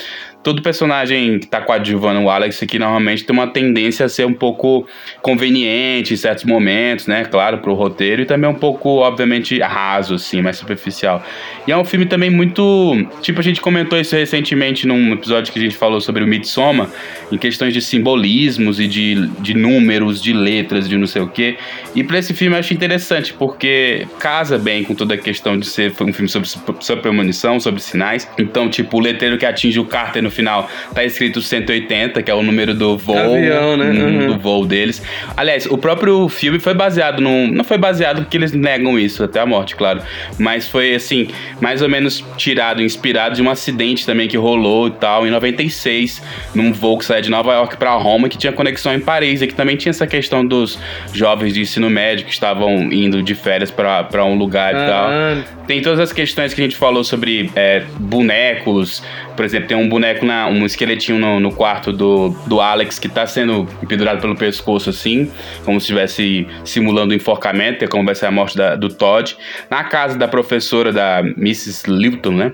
todo 0.49 0.63
personagem 0.63 1.39
que 1.39 1.47
tá 1.47 1.61
coadjuvando 1.61 2.23
o 2.23 2.31
Alex 2.31 2.63
aqui 2.63 2.79
normalmente 2.79 3.23
tem 3.23 3.37
uma 3.37 3.49
tendência 3.49 4.07
a 4.07 4.09
ser 4.09 4.27
um 4.27 4.33
pouco 4.33 4.89
conveniente 5.21 6.15
em 6.15 6.17
certos 6.17 6.45
momentos, 6.45 7.07
né? 7.07 7.27
Claro, 7.27 7.59
pro 7.59 7.75
roteiro, 7.75 8.23
e 8.23 8.25
também 8.25 8.49
um 8.49 8.55
pouco, 8.55 8.89
obviamente, 9.01 9.59
raso, 9.59 10.15
assim, 10.15 10.41
mais 10.41 10.57
superficial. 10.57 11.23
E 11.67 11.73
é 11.73 11.77
um 11.77 11.85
filme 11.85 12.07
também 12.07 12.31
muito. 12.31 13.07
Tipo, 13.21 13.41
a 13.41 13.43
gente 13.43 13.61
comentou 13.61 14.01
isso 14.01 14.17
recentemente 14.17 14.87
num 14.87 15.13
episódio 15.13 15.53
que 15.53 15.59
a 15.59 15.63
gente 15.63 15.77
falou 15.77 16.01
sobre 16.01 16.25
o 16.25 16.27
Midsommar, 16.27 16.89
em 17.31 17.37
questões 17.37 17.75
de 17.75 17.83
simbolismos 17.83 18.81
e 18.81 18.89
de, 18.89 19.27
de 19.41 19.53
números, 19.53 20.23
de 20.23 20.33
letras, 20.33 20.89
de 20.89 20.97
não 20.97 21.07
sei 21.07 21.21
o 21.21 21.29
quê. 21.29 21.59
E 21.95 22.03
pra 22.03 22.19
esse 22.19 22.33
filme 22.33 22.57
eu 22.57 22.61
acho 22.61 22.73
interessante, 22.73 23.35
porque 23.35 24.07
casa 24.19 24.57
bem 24.57 24.83
com 24.83 24.95
toda 24.95 25.13
a 25.13 25.19
questão 25.19 25.59
de 25.59 25.67
ser 25.67 25.93
um 26.01 26.11
filme 26.11 26.29
sobre, 26.29 26.49
sobre 26.49 27.03
premonição, 27.03 27.61
sobre 27.61 27.83
sinais. 27.83 28.27
Então, 28.39 28.71
tipo, 28.71 28.97
o 28.97 29.01
letreiro 29.01 29.37
que 29.37 29.45
atinge 29.45 29.79
o 29.79 29.85
Carter 29.85 30.23
no 30.23 30.31
final 30.39 30.71
tá 30.95 31.05
escrito 31.05 31.43
180, 31.43 32.23
que 32.23 32.31
é 32.31 32.35
o 32.35 32.43
número 32.43 32.73
do 32.75 32.97
voo. 32.97 33.19
Avião, 33.19 33.77
né? 33.77 33.87
hum, 33.87 33.99
Uhum. 33.99 34.27
Do 34.29 34.39
voo 34.39 34.65
deles. 34.65 35.03
Aliás, 35.37 35.67
o 35.67 35.77
próprio 35.77 36.29
filme 36.29 36.59
foi 36.59 36.75
baseado 36.75 37.21
num. 37.21 37.49
Não 37.49 37.65
foi 37.65 37.77
baseado 37.77 38.23
porque 38.23 38.37
eles 38.37 38.53
negam 38.53 38.99
isso, 38.99 39.25
até 39.25 39.41
a 39.41 39.47
morte, 39.47 39.75
claro. 39.75 40.01
Mas 40.39 40.69
foi, 40.69 40.95
assim, 40.95 41.29
mais 41.61 41.83
ou 41.83 41.89
menos 41.89 42.25
tirado, 42.37 42.83
inspirado 42.83 43.35
de 43.35 43.43
um 43.43 43.51
acidente 43.51 44.07
também 44.07 44.29
que 44.29 44.37
rolou 44.37 44.89
e 44.89 44.93
tal, 44.93 45.27
em 45.27 45.31
96, 45.31 46.23
num 46.55 46.73
voo 46.73 46.99
que 46.99 47.05
saía 47.05 47.23
de 47.23 47.31
Nova 47.31 47.53
York 47.55 47.77
pra 47.77 47.91
Roma, 47.95 48.29
que 48.29 48.39
tinha 48.39 48.53
conexão 48.53 48.95
em 48.95 49.01
Paris, 49.01 49.43
e 49.43 49.47
que 49.47 49.55
também 49.55 49.77
tinha 49.77 49.91
essa 49.91 50.07
questão 50.07 50.47
dos 50.47 50.79
jovens 51.13 51.53
de 51.55 51.61
ensino 51.61 51.91
médio 51.91 52.25
que 52.25 52.33
estavam 52.33 52.93
indo 52.93 53.23
de 53.23 53.35
férias 53.35 53.71
pra 53.71 54.25
um 54.25 54.35
lugar 54.35 54.73
e 54.73 54.77
tal. 54.87 55.58
Tem 55.69 55.83
todas 55.83 56.01
as 56.01 56.13
questões 56.15 56.55
que 56.55 56.63
a 56.63 56.65
gente 56.65 56.77
falou 56.77 57.05
sobre 57.05 57.51
é, 57.55 57.85
bonecos. 58.01 59.03
Por 59.37 59.45
exemplo, 59.45 59.69
tem 59.69 59.77
um 59.77 59.87
boneco, 59.89 60.25
na, 60.25 60.49
um 60.49 60.65
esqueletinho 60.65 61.19
no, 61.19 61.39
no 61.39 61.53
quarto 61.53 61.93
do, 61.93 62.31
do 62.47 62.59
Alex 62.61 62.99
que 62.99 63.07
tá 63.09 63.27
sendo 63.27 63.67
pendurado 63.87 64.19
pelo 64.21 64.35
pescoço, 64.35 64.89
assim, 64.89 65.31
como 65.67 65.79
se 65.79 65.85
estivesse 65.85 66.47
simulando 66.65 67.13
o 67.13 67.15
enforcamento, 67.15 67.79
que 67.81 67.85
é 67.85 67.89
como 67.89 68.03
vai 68.05 68.15
ser 68.15 68.25
a 68.27 68.31
morte 68.31 68.57
da- 68.57 68.75
do 68.77 68.89
Todd. 68.89 69.37
Na 69.71 69.85
casa 69.85 70.19
da 70.19 70.27
professora, 70.27 70.91
da 70.91 71.21
Mrs. 71.21 71.83
Lipton, 71.87 72.33
né? 72.33 72.53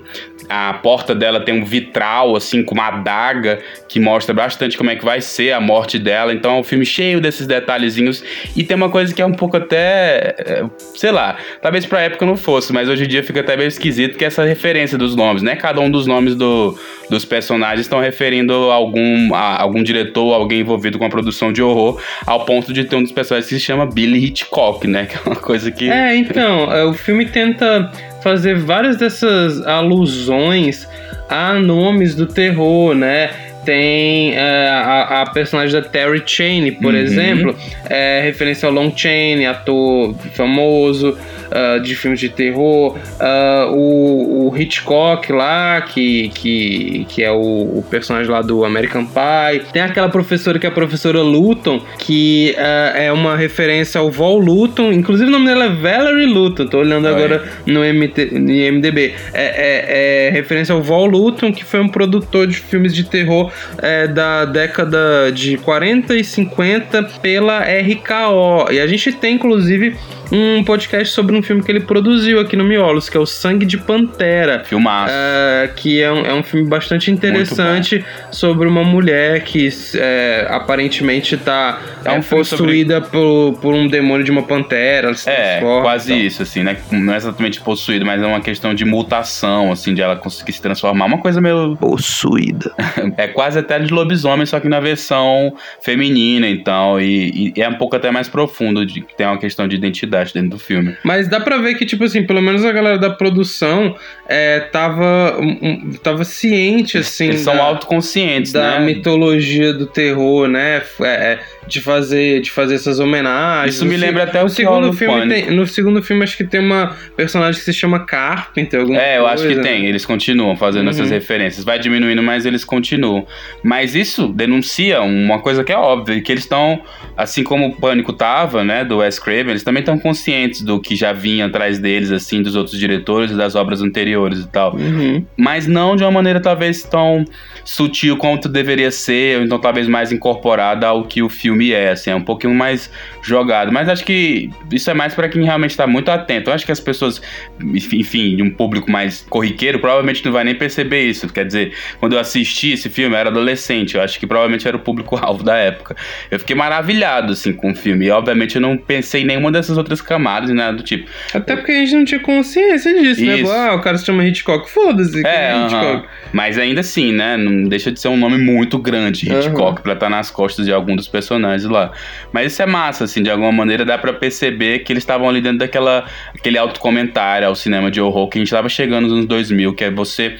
A 0.49 0.75
porta 0.75 1.15
dela 1.15 1.41
tem 1.41 1.55
um 1.55 1.65
vitral, 1.65 2.37
assim, 2.37 2.63
com 2.63 2.75
uma 2.75 2.89
adaga, 2.89 3.61
que 3.89 3.99
mostra 3.99 4.35
bastante 4.35 4.77
como 4.77 4.91
é 4.91 4.97
que 4.97 5.05
vai 5.05 5.21
ser 5.21 5.53
a 5.53 5.61
morte 5.61 5.99
dela. 5.99 6.33
Então 6.33 6.57
é 6.57 6.61
um 6.61 6.65
filme 6.65 6.85
cheio 6.85 7.21
desses 7.21 7.47
detalhezinhos. 7.47 8.23
E 8.57 8.63
tem 8.63 8.77
uma 8.77 8.89
coisa 8.89 9.15
que 9.15 9.23
é 9.23 9.27
um 9.27 9.33
pouco 9.33 9.57
até. 9.57 10.35
é, 10.39 10.65
sei 10.95 11.11
lá, 11.11 11.37
talvez 11.61 11.87
pra 11.87 12.01
época 12.03 12.27
não 12.27 12.37
fosse, 12.37 12.73
mas 12.73 12.89
hoje 12.89 13.05
em 13.05 13.09
dia 13.09 13.23
fica 13.23 13.41
até 13.41 13.57
meio 13.57 13.69
esquisito 13.69 14.17
que 14.17 14.25
é 14.25 14.27
essa 14.27 14.45
referência 14.45 14.97
dos 14.99 15.15
nomes, 15.17 15.43
né? 15.43 15.57
Cada 15.57 15.81
um 15.81 15.91
dos 15.91 16.07
nomes 16.07 16.35
do, 16.35 16.79
dos 17.09 17.25
personagens 17.25 17.81
estão 17.81 18.01
referindo 18.01 18.71
a 18.71 18.75
algum, 18.75 19.35
a 19.35 19.61
algum 19.61 19.83
diretor, 19.83 20.35
alguém 20.35 20.61
envolvido 20.61 20.99
com 20.99 21.05
a 21.05 21.11
produção 21.11 21.53
de 21.53 21.63
horror, 21.63 22.01
ao 22.27 22.45
ponto 22.45 22.73
de 22.73 22.85
ter 22.85 22.97
um 22.97 23.03
dos 23.03 23.13
personagens 23.13 23.49
que 23.49 23.55
se 23.55 23.61
chama 23.61 23.87
Billy 23.87 24.25
Hitchcock, 24.25 24.87
né? 24.87 25.09
Que 25.15 25.17
é 25.17 25.21
uma 25.27 25.37
coisa 25.37 25.71
que. 25.71 25.89
É, 25.91 26.17
então, 26.17 26.73
é, 26.73 26.85
o 26.85 26.93
filme 26.95 27.27
tenta 27.27 27.93
fazer 28.25 28.57
várias 28.57 28.97
dessas 28.97 29.65
alusões 29.67 30.89
a 31.29 31.55
nomes 31.55 32.15
do 32.17 32.27
terror, 32.27 32.95
né? 32.95 33.31
Tem 33.65 34.35
é, 34.35 34.69
a, 34.69 35.23
a 35.23 35.31
personagem 35.31 35.81
da 35.81 35.87
Terry 35.89 36.23
Cheney, 36.27 36.73
por 36.73 36.93
Uhum. 36.93 37.01
exemplo, 37.01 37.57
é 37.89 38.21
referência 38.23 38.67
ao 38.67 38.73
Lon 38.75 38.91
Chaney, 38.95 39.47
ator 39.47 40.15
famoso. 40.35 41.17
Uh, 41.55 41.81
de 41.81 41.95
filmes 41.95 42.21
de 42.21 42.29
terror, 42.29 42.97
uh, 42.97 43.73
o, 43.73 44.49
o, 44.49 44.57
Hitchcock 44.57 45.33
lá, 45.33 45.81
que, 45.83 46.29
que, 46.31 47.07
que 47.09 47.23
é 47.23 47.31
o, 47.31 47.37
o, 47.39 47.85
personagem 47.89 48.31
lá 48.31 48.43
do 48.43 48.65
American 48.65 49.07
Pie. 49.07 49.65
Tem 49.73 49.83
aquela 49.83 50.09
professora 50.09 50.59
que 50.59 50.67
é 50.67 50.69
a 50.69 50.73
professora 50.73 51.23
Luton, 51.23 51.81
que 51.99 52.55
uh, 52.59 52.97
é 52.97 53.13
uma 53.13 53.37
referência 53.37 54.01
ao 54.01 54.11
Vol 54.11 54.39
Luton, 54.39 54.93
inclusive 54.93 55.29
o 55.29 55.33
nome 55.33 55.47
dela 55.47 55.67
é 55.67 55.69
Valerie 55.71 56.27
Luton, 56.27 56.67
tô 56.67 56.79
olhando 56.79 57.07
Oi. 57.07 57.15
agora 57.15 57.45
no, 57.67 57.81
MT, 57.81 58.31
no 58.33 58.51
IMDB. 58.51 59.15
É, 59.33 59.45
é, 59.45 60.27
é, 60.27 60.31
referência 60.31 60.75
ao 60.75 60.83
Vol 60.83 61.07
Luton, 61.07 61.53
que 61.53 61.65
foi 61.65 61.81
um 61.81 61.89
produtor 61.89 62.47
de 62.47 62.57
filmes 62.57 62.95
de 62.95 63.05
terror 63.05 63.53
é, 63.79 64.09
da 64.09 64.45
década 64.45 65.31
de 65.33 65.57
40 65.59 66.17
e 66.17 66.25
50 66.25 67.03
pela 67.23 67.61
RKO. 67.61 68.73
E 68.73 68.81
a 68.81 68.87
gente 68.87 69.13
tem, 69.13 69.35
inclusive, 69.35 69.97
um 70.35 70.65
podcast 70.65 71.15
sobre 71.15 71.37
um 71.37 71.43
filme 71.43 71.63
que 71.63 71.71
ele 71.71 71.81
produziu 71.81 72.41
aqui 72.41 72.57
no 72.57 72.65
Miolos, 72.65 73.09
que 73.09 73.17
é 73.17 73.21
o 73.21 73.27
Sangue 73.27 73.65
de 73.65 73.79
Pantera. 73.79 74.65
Filmaço. 74.65 75.15
É, 75.17 75.71
que 75.77 76.03
é 76.03 76.11
um, 76.11 76.27
é 76.27 76.35
um 76.35 76.43
filme 76.43 76.69
bastante 76.69 77.09
interessante 77.09 78.05
sobre 78.33 78.67
uma 78.67 78.83
mulher 78.83 79.45
que 79.45 79.69
é, 79.95 80.47
aparentemente 80.51 81.37
está 81.37 81.81
é 82.05 82.11
um 82.11 82.21
possuída 82.21 82.97
sobre... 82.97 83.11
por, 83.11 83.59
por 83.61 83.75
um 83.75 83.87
demônio 83.87 84.25
de 84.25 84.33
uma 84.33 84.43
pantera. 84.43 85.13
é, 85.27 85.61
quase 85.61 86.15
isso, 86.15 86.43
assim, 86.43 86.65
né? 86.65 86.77
Não 86.91 87.15
é 87.15 87.17
exatamente 87.17 87.61
possuída, 87.61 88.05
mas 88.05 88.21
é 88.21 88.27
uma 88.27 88.41
questão 88.41 88.75
de 88.75 88.85
mutação, 88.85 89.71
assim, 89.71 89.95
de 89.95 90.03
ela 90.03 90.17
conseguir 90.17 90.53
se 90.53 90.61
transformar. 90.61 91.07
Uma 91.07 91.19
coisa 91.19 91.41
meio. 91.41 91.77
Possuída. 91.77 92.73
é 93.17 93.29
quase 93.29 93.61
até 93.61 93.79
de 93.79 93.93
lobisomem, 93.93 94.47
só 94.47 94.59
que 94.59 94.69
na 94.69 94.81
versão 94.81 95.55
feminina, 95.81 96.49
então. 96.49 97.01
E, 97.01 97.53
e 97.57 97.63
é 97.63 97.69
um 97.69 97.75
pouco 97.75 97.95
até 97.95 98.11
mais 98.11 98.29
profundo, 98.29 98.85
de, 98.85 99.01
tem 99.17 99.27
uma 99.27 99.39
questão 99.39 99.69
de 99.69 99.77
identidade 99.77 100.24
dentro 100.33 100.51
do 100.51 100.59
filme. 100.59 100.97
Mas 101.03 101.29
dá 101.29 101.41
pra 101.41 101.59
ver 101.59 101.75
que, 101.75 101.85
tipo 101.85 102.05
assim, 102.05 102.25
pelo 102.25 102.41
menos 102.41 102.65
a 102.65 102.73
galera 102.73 102.99
da 102.99 103.11
produção 103.11 103.97
é, 104.27 104.61
tava, 104.61 105.37
um, 105.41 105.93
tava 106.03 106.25
ciente, 106.25 106.99
assim. 106.99 107.27
Eles 107.27 107.41
são 107.41 107.61
autoconscientes, 107.61 108.53
da 108.53 108.79
né? 108.79 108.87
mitologia 108.87 109.73
do 109.73 109.87
terror, 109.87 110.49
né? 110.49 110.83
É, 111.01 111.07
é 111.07 111.41
de 111.67 111.81
fazer, 111.81 112.41
de 112.41 112.51
fazer 112.51 112.75
essas 112.75 113.01
homenagens. 113.01 113.77
Isso 113.77 113.85
me 113.85 113.97
lembra 113.97 114.25
até 114.25 114.43
o 114.43 114.49
segundo 114.49 114.93
filme. 114.93 115.29
Tem, 115.29 115.51
no 115.51 115.67
segundo 115.67 116.03
filme, 116.03 116.23
acho 116.23 116.37
que 116.37 116.45
tem 116.45 116.61
uma 116.61 116.95
personagem 117.17 117.59
que 117.59 117.65
se 117.65 117.73
chama 117.73 118.01
Carpenter. 118.01 118.81
Alguma 118.81 119.01
é, 119.01 119.19
eu 119.19 119.25
coisa. 119.25 119.35
acho 119.35 119.55
que 119.55 119.61
tem. 119.61 119.87
Eles 119.87 120.05
continuam 120.05 120.57
fazendo 120.57 120.85
uhum. 120.85 120.91
essas 120.91 121.11
referências. 121.11 121.65
Vai 121.65 121.79
diminuindo, 121.79 122.23
mas 122.23 122.47
eles 122.47 122.65
continuam. 122.65 123.27
Mas 123.63 123.95
isso 123.95 124.29
denuncia 124.29 125.03
uma 125.03 125.39
coisa 125.39 125.63
que 125.65 125.73
é 125.73 125.77
óbvia, 125.77 126.21
que 126.21 126.33
eles 126.33 126.45
estão, 126.45 126.81
assim 127.17 127.43
como 127.43 127.67
o 127.67 127.77
Pânico 127.77 128.13
tava, 128.13 128.65
né, 128.65 128.85
do 128.85 128.99
Wes 128.99 129.19
Craven, 129.19 129.51
eles 129.51 129.63
também 129.63 129.81
estão 129.81 129.99
conscientes 129.99 130.63
do 130.63 130.81
que 130.81 130.97
já 130.97 131.13
vinha 131.13 131.47
atrás 131.47 131.79
deles, 131.79 132.11
assim, 132.11 132.43
dos 132.43 132.57
outros 132.57 132.79
diretores 132.79 133.31
e 133.31 133.37
das 133.37 133.55
obras 133.55 133.81
anteriores 133.83 134.41
e 134.41 134.49
tal. 134.49 134.75
Uhum. 134.77 135.25
Mas 135.37 135.67
não 135.67 135.97
de 135.97 136.03
uma 136.03 136.11
maneira 136.11 136.41
talvez 136.41 136.83
tão 136.83 137.25
sutil 137.65 138.17
quanto 138.17 138.49
deveria 138.49 138.91
ser, 138.91 139.39
ou 139.39 139.45
então 139.45 139.59
talvez 139.59 139.89
mais 139.89 140.13
incorporada 140.13 140.87
ao 140.87 141.05
que 141.05 141.23
o 141.23 141.29
filme 141.29 141.54
é, 141.63 141.91
assim, 141.91 142.11
é 142.11 142.15
um 142.15 142.21
pouquinho 142.21 142.55
mais 142.55 142.91
jogado. 143.23 143.73
Mas 143.73 143.89
acho 143.89 144.05
que 144.05 144.51
isso 144.73 144.91
é 144.91 144.95
mais 144.95 145.15
para 145.15 145.29
quem 145.29 145.45
realmente 145.45 145.71
está 145.71 145.87
muito 145.87 146.11
atento. 146.11 146.51
Eu 146.51 146.55
acho 146.55 146.67
que 146.67 146.73
as 146.73 146.81
pessoas, 146.81 147.21
enfim, 147.61 148.37
de 148.37 148.43
um 148.43 148.51
público 148.51 148.91
mais 148.91 149.25
corriqueiro, 149.29 149.79
provavelmente 149.79 150.25
não 150.25 150.33
vai 150.33 150.45
nem 150.45 150.55
perceber 150.55 151.05
isso. 151.05 151.29
Quer 151.33 151.45
dizer, 151.47 151.73
quando 151.99 152.15
eu 152.15 152.19
assisti 152.19 152.73
esse 152.73 152.89
filme, 152.89 153.15
eu 153.15 153.19
era 153.19 153.31
adolescente, 153.31 153.97
eu 153.97 154.03
acho 154.03 154.19
que 154.19 154.27
provavelmente 154.27 154.67
era 154.67 154.77
o 154.77 154.81
público-alvo 154.81 155.43
da 155.43 155.57
época. 155.57 155.97
Eu 156.31 156.39
fiquei 156.39 156.57
maravilhado, 156.57 157.33
assim, 157.33 157.53
com 157.53 157.73
o 157.73 157.75
filme. 157.75 158.07
E, 158.07 158.11
obviamente, 158.11 158.57
eu 158.57 158.63
não 158.63 158.77
pensei 158.77 159.23
em 159.23 159.25
nenhuma 159.25 159.51
dessas 159.51 159.79
outras 159.79 160.01
camadas 160.01 160.51
e 160.51 160.53
nada 160.53 160.77
do 160.77 160.83
tipo. 160.83 161.09
Até 161.33 161.57
porque 161.57 161.73
a 161.73 161.77
gente 161.77 161.95
não 161.95 162.05
tinha 162.05 162.21
consciência 162.21 162.93
disso, 163.01 163.25
né? 163.25 163.41
isso. 163.41 163.53
né? 163.53 163.69
Ah, 163.69 163.75
o 163.75 163.81
cara 163.81 163.97
se 163.97 164.05
chama 164.05 164.25
Hitchcock, 164.25 164.69
foda-se. 164.71 165.25
É, 165.27 165.51
é 165.51 165.55
uh 165.55 165.69
-huh. 165.69 166.05
Mas 166.33 166.59
ainda 166.59 166.81
assim, 166.81 167.13
né? 167.13 167.37
Não 167.37 167.69
deixa 167.69 167.93
de 167.93 168.01
ser 168.01 168.09
um 168.09 168.17
nome 168.17 168.39
muito 168.39 168.79
grande, 168.79 169.27
Hitchcock, 169.27 169.79
uhum. 169.79 169.83
pra 169.83 169.93
estar 169.93 170.07
tá 170.07 170.11
nas 170.11 170.31
costas 170.31 170.67
de 170.67 170.73
algum 170.73 170.97
dos 170.97 171.09
personagens 171.09 171.44
lá. 171.65 171.93
Mas 172.33 172.53
isso 172.53 172.63
é 172.63 172.67
massa, 172.67 173.05
assim, 173.05 173.23
de 173.23 173.31
alguma 173.31 173.53
maneira 173.53 173.85
dá 173.85 173.99
para 173.99 174.13
perceber 174.13 174.81
que 174.81 174.93
eles 174.93 175.03
estavam 175.03 175.29
ali 175.29 175.41
dentro 175.41 175.59
daquela 175.59 176.05
aquele 176.35 176.59
autocomentário 176.59 177.47
ao 177.47 177.55
cinema 177.55 177.91
de 177.91 178.01
horror 178.01 178.29
que 178.29 178.39
a 178.39 178.41
gente 178.41 178.51
tava 178.51 178.69
chegando 178.69 179.05
nos 179.05 179.13
anos 179.13 179.27
2000, 179.27 179.75
que 179.75 179.85
é 179.85 179.91
você 179.91 180.37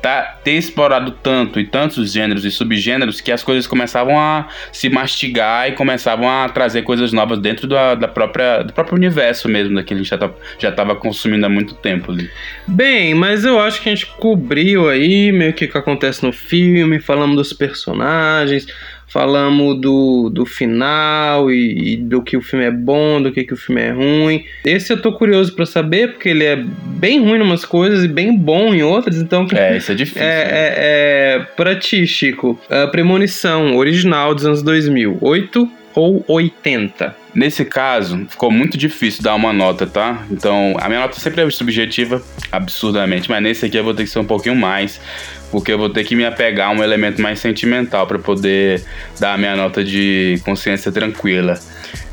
tá, 0.00 0.38
ter 0.42 0.52
explorado 0.52 1.10
tanto 1.10 1.58
e 1.58 1.64
tantos 1.64 2.12
gêneros 2.12 2.44
e 2.44 2.50
subgêneros 2.50 3.20
que 3.20 3.32
as 3.32 3.42
coisas 3.42 3.66
começavam 3.66 4.18
a 4.18 4.48
se 4.72 4.88
mastigar 4.88 5.68
e 5.68 5.72
começavam 5.72 6.28
a 6.28 6.48
trazer 6.48 6.82
coisas 6.82 7.12
novas 7.12 7.38
dentro 7.38 7.66
da, 7.66 7.94
da 7.94 8.08
própria, 8.08 8.62
do 8.62 8.72
próprio 8.72 8.96
universo 8.96 9.48
mesmo, 9.48 9.74
daquele 9.74 9.88
que 9.88 9.94
a 9.94 9.96
gente 9.96 10.10
já, 10.10 10.18
tá, 10.18 10.30
já 10.58 10.72
tava 10.72 10.94
consumindo 10.94 11.44
há 11.46 11.48
muito 11.48 11.74
tempo 11.74 12.12
ali. 12.12 12.30
Bem, 12.66 13.14
mas 13.14 13.44
eu 13.44 13.58
acho 13.58 13.82
que 13.82 13.88
a 13.88 13.94
gente 13.94 14.06
cobriu 14.06 14.88
aí 14.88 15.32
meio 15.32 15.52
que 15.52 15.64
o 15.64 15.70
que 15.70 15.78
acontece 15.78 16.24
no 16.24 16.32
filme, 16.32 17.00
falamos 17.00 17.36
dos 17.36 17.52
personagens, 17.52 18.66
falamos 19.08 19.80
do, 19.80 20.30
do 20.30 20.44
final 20.46 21.50
e, 21.50 21.94
e, 21.94 21.96
do 21.96 22.22
que 22.22 22.36
o 22.36 22.42
filme 22.42 22.66
é 22.66 22.70
bom, 22.70 23.20
do 23.20 23.32
que, 23.32 23.42
que 23.42 23.54
o 23.54 23.56
filme 23.56 23.80
é 23.80 23.90
ruim. 23.90 24.44
Esse 24.64 24.92
eu 24.92 25.00
tô 25.00 25.12
curioso 25.12 25.54
para 25.54 25.66
saber, 25.66 26.12
porque 26.12 26.28
ele 26.28 26.44
é 26.44 26.56
bem 26.56 27.20
ruim 27.20 27.38
em 27.38 27.42
umas 27.42 27.64
coisas 27.64 28.04
e 28.04 28.08
bem 28.08 28.36
bom 28.36 28.74
em 28.74 28.82
outras, 28.82 29.16
então... 29.16 29.46
É, 29.52 29.78
isso 29.78 29.90
é 29.90 29.94
difícil. 29.94 30.22
É, 30.22 30.26
né? 30.26 30.50
é, 30.50 30.74
é, 30.76 31.38
pra 31.56 31.74
ti, 31.74 32.06
Chico, 32.06 32.60
a 32.70 32.86
Premonição 32.86 33.76
original 33.76 34.34
dos 34.34 34.44
anos 34.44 34.62
2000, 34.62 35.18
8 35.20 35.68
ou 35.94 36.24
80? 36.28 37.16
Nesse 37.38 37.64
caso, 37.64 38.26
ficou 38.28 38.50
muito 38.50 38.76
difícil 38.76 39.22
dar 39.22 39.36
uma 39.36 39.52
nota, 39.52 39.86
tá? 39.86 40.26
Então, 40.28 40.74
a 40.80 40.88
minha 40.88 41.02
nota 41.02 41.20
sempre 41.20 41.40
é 41.40 41.48
subjetiva, 41.48 42.20
absurdamente, 42.50 43.30
mas 43.30 43.40
nesse 43.40 43.64
aqui 43.64 43.76
eu 43.76 43.84
vou 43.84 43.94
ter 43.94 44.02
que 44.02 44.10
ser 44.10 44.18
um 44.18 44.24
pouquinho 44.24 44.56
mais, 44.56 45.00
porque 45.48 45.72
eu 45.72 45.78
vou 45.78 45.88
ter 45.88 46.02
que 46.02 46.16
me 46.16 46.24
apegar 46.24 46.70
a 46.70 46.72
um 46.72 46.82
elemento 46.82 47.22
mais 47.22 47.38
sentimental 47.38 48.08
para 48.08 48.18
poder 48.18 48.84
dar 49.20 49.34
a 49.34 49.38
minha 49.38 49.54
nota 49.54 49.84
de 49.84 50.42
consciência 50.44 50.90
tranquila. 50.90 51.60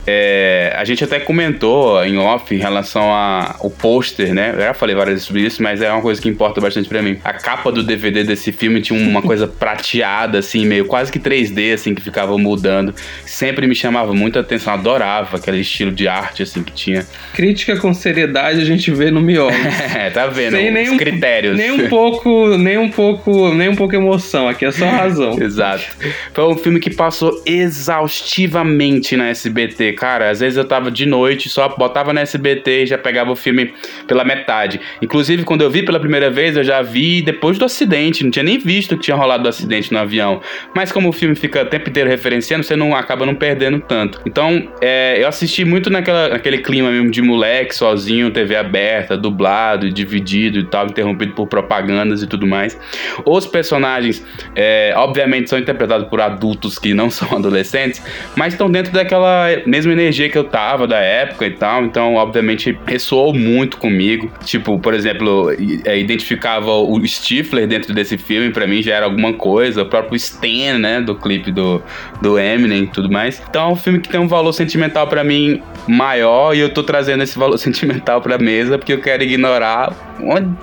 É, 0.08 0.74
a 0.78 0.86
gente 0.86 1.04
até 1.04 1.20
comentou 1.20 2.04
em 2.06 2.18
off 2.18 2.54
em 2.54 2.60
relação 2.60 3.04
ao 3.12 3.70
pôster, 3.70 4.34
né? 4.34 4.52
Eu 4.56 4.62
já 4.62 4.74
falei 4.74 4.96
várias 4.96 5.16
vezes 5.16 5.28
sobre 5.28 5.42
isso, 5.42 5.64
mas 5.64 5.82
é 5.82 5.92
uma 5.92 6.02
coisa 6.02 6.22
que 6.22 6.30
importa 6.30 6.62
bastante 6.62 6.88
para 6.88 7.02
mim. 7.02 7.18
A 7.24 7.34
capa 7.34 7.72
do 7.72 7.82
DVD 7.82 8.24
desse 8.24 8.52
filme 8.52 8.82
tinha 8.82 9.00
uma 9.00 9.22
coisa 9.24 9.48
prateada, 9.48 10.40
assim, 10.40 10.66
meio 10.66 10.86
quase 10.86 11.12
que 11.12 11.20
3D, 11.20 11.74
assim, 11.74 11.96
que 11.96 12.02
ficava 12.02 12.38
mudando. 12.38 12.94
Sempre 13.26 13.68
me 13.68 13.76
chamava 13.76 14.14
muita 14.14 14.42
atenção, 14.42 14.74
adorava 14.74 15.38
aquele 15.38 15.60
estilo 15.60 15.92
de 15.92 16.08
arte, 16.08 16.44
assim, 16.44 16.64
que 16.64 16.72
tinha. 16.72 17.06
Crítica 17.34 17.78
com 17.78 17.94
seriedade 17.94 18.62
a 18.62 18.66
gente 18.66 18.92
vê 18.92 19.10
no 19.10 19.22
miolo. 19.22 19.52
é, 19.96 20.10
tá 20.10 20.28
vendo? 20.28 20.56
Sem 20.56 20.72
nenhum, 20.72 20.98
critérios. 20.98 21.58
Nem 21.58 21.72
um 21.72 21.90
pouco, 21.90 22.58
nem 22.58 22.78
um 22.78 22.90
pouco, 22.90 23.54
nem 23.54 23.70
um 23.70 23.76
pouco 23.76 23.96
emoção, 23.96 24.48
aqui 24.48 24.66
é 24.66 24.72
só 24.72 24.88
razão. 24.88 25.38
Exato. 25.42 25.84
Foi 26.34 26.46
um 26.46 26.58
filme 26.58 26.80
que 26.80 26.90
passou 26.90 27.42
exaustivamente 27.46 29.16
na 29.16 29.30
SBT, 29.30 29.95
cara, 29.96 30.30
às 30.30 30.40
vezes 30.40 30.58
eu 30.58 30.66
tava 30.66 30.92
de 30.92 31.06
noite, 31.06 31.50
só 31.50 31.70
botava 31.70 32.14
na 32.14 32.22
SBT 32.22 32.84
e 32.84 32.86
já 32.86 32.98
pegava 32.98 33.32
o 33.32 33.36
filme 33.36 33.74
pela 34.08 34.24
metade. 34.24 34.80
Inclusive, 35.02 35.44
quando 35.44 35.62
eu 35.62 35.70
vi 35.70 35.84
pela 35.84 36.00
primeira 36.00 36.30
vez, 36.30 36.56
eu 36.58 36.64
já 36.64 36.82
vi 36.82 37.22
depois 37.22 37.58
do 37.58 37.66
acidente, 37.66 38.24
não 38.24 38.32
tinha 38.32 38.44
nem 38.44 38.58
visto 38.58 38.96
que 38.98 39.04
tinha 39.04 39.18
rolado 39.18 39.46
o 39.46 39.50
acidente 39.50 39.92
no 39.92 40.00
avião. 40.00 40.42
Mas 40.76 40.92
como 40.92 41.10
o 41.10 41.12
filme 41.12 41.36
fica 41.36 41.64
o 41.64 41.66
tempo 41.66 41.90
inteiro 41.90 42.10
referenciando, 42.10 42.64
você 42.64 42.76
não 42.76 42.96
acaba 42.96 43.26
não 43.26 43.36
perdendo 43.36 43.80
tanto. 43.80 44.22
Então, 44.26 44.70
é, 44.82 45.22
eu 45.22 45.28
assisti 45.28 45.64
muito 45.66 45.90
naquela, 45.90 46.30
naquele 46.30 46.60
clima 46.60 46.92
mesmo 46.92 47.10
de 47.10 47.22
moleque, 47.22 47.76
sozinho, 47.76 48.32
TV 48.32 48.56
aberta, 48.56 49.18
dublado, 49.18 49.90
dividido 49.92 50.60
e 50.60 50.66
tal, 50.66 50.88
interrompido 50.88 51.34
por 51.34 51.48
propagandas 51.48 52.22
e 52.22 52.28
tudo 52.28 52.46
mais. 52.46 52.78
Os 53.26 53.46
personagens, 53.46 54.26
é, 54.56 54.94
obviamente, 54.96 55.50
são 55.50 55.60
interpretados 55.60 56.08
por 56.08 56.22
adultos 56.22 56.78
que 56.78 56.94
não 56.94 57.10
são 57.12 57.38
adolescentes, 57.38 58.02
mas 58.36 58.54
estão 58.54 58.70
dentro 58.70 58.92
daquela 58.92 59.48
mesma 59.66 59.85
mesma 59.88 60.02
energia 60.02 60.30
que 60.30 60.38
eu 60.38 60.44
tava 60.44 60.88
da 60.88 60.98
época 60.98 61.46
e 61.46 61.52
tal, 61.52 61.86
então 61.86 62.16
obviamente 62.16 62.78
ressoou 62.86 63.34
muito 63.34 63.78
comigo. 63.78 64.32
Tipo, 64.44 64.80
por 64.80 64.94
exemplo, 64.94 65.52
é, 65.86 65.98
identificava 65.98 66.72
o 66.72 67.06
Stifler 67.06 67.68
dentro 67.68 67.94
desse 67.94 68.18
filme, 68.18 68.52
para 68.52 68.68
mim 68.68 68.82
já 68.82 68.96
era 68.96 69.06
alguma 69.06 69.34
coisa, 69.34 69.84
o 69.84 69.86
próprio 69.86 70.16
Stan, 70.16 70.78
né, 70.80 71.02
do 71.02 71.16
clipe 71.16 71.52
do, 71.52 71.82
do 72.22 72.40
Eminem 72.40 72.84
e 72.84 72.88
tudo 72.88 73.12
mais. 73.12 73.42
Então 73.50 73.70
é 73.70 73.72
um 73.74 73.76
filme 73.76 74.00
que 74.00 74.10
tem 74.10 74.20
um 74.20 74.28
valor 74.28 74.54
sentimental 74.54 75.08
para 75.08 75.24
mim 75.24 75.62
maior 75.88 76.56
e 76.56 76.60
eu 76.60 76.70
tô 76.70 76.84
trazendo 76.84 77.24
esse 77.24 77.38
valor 77.38 77.58
sentimental 77.60 78.22
pra 78.22 78.38
mesa 78.38 78.78
porque 78.78 78.94
eu 78.94 79.02
quero 79.02 79.24
ignorar 79.24 79.94
uma 80.20 80.56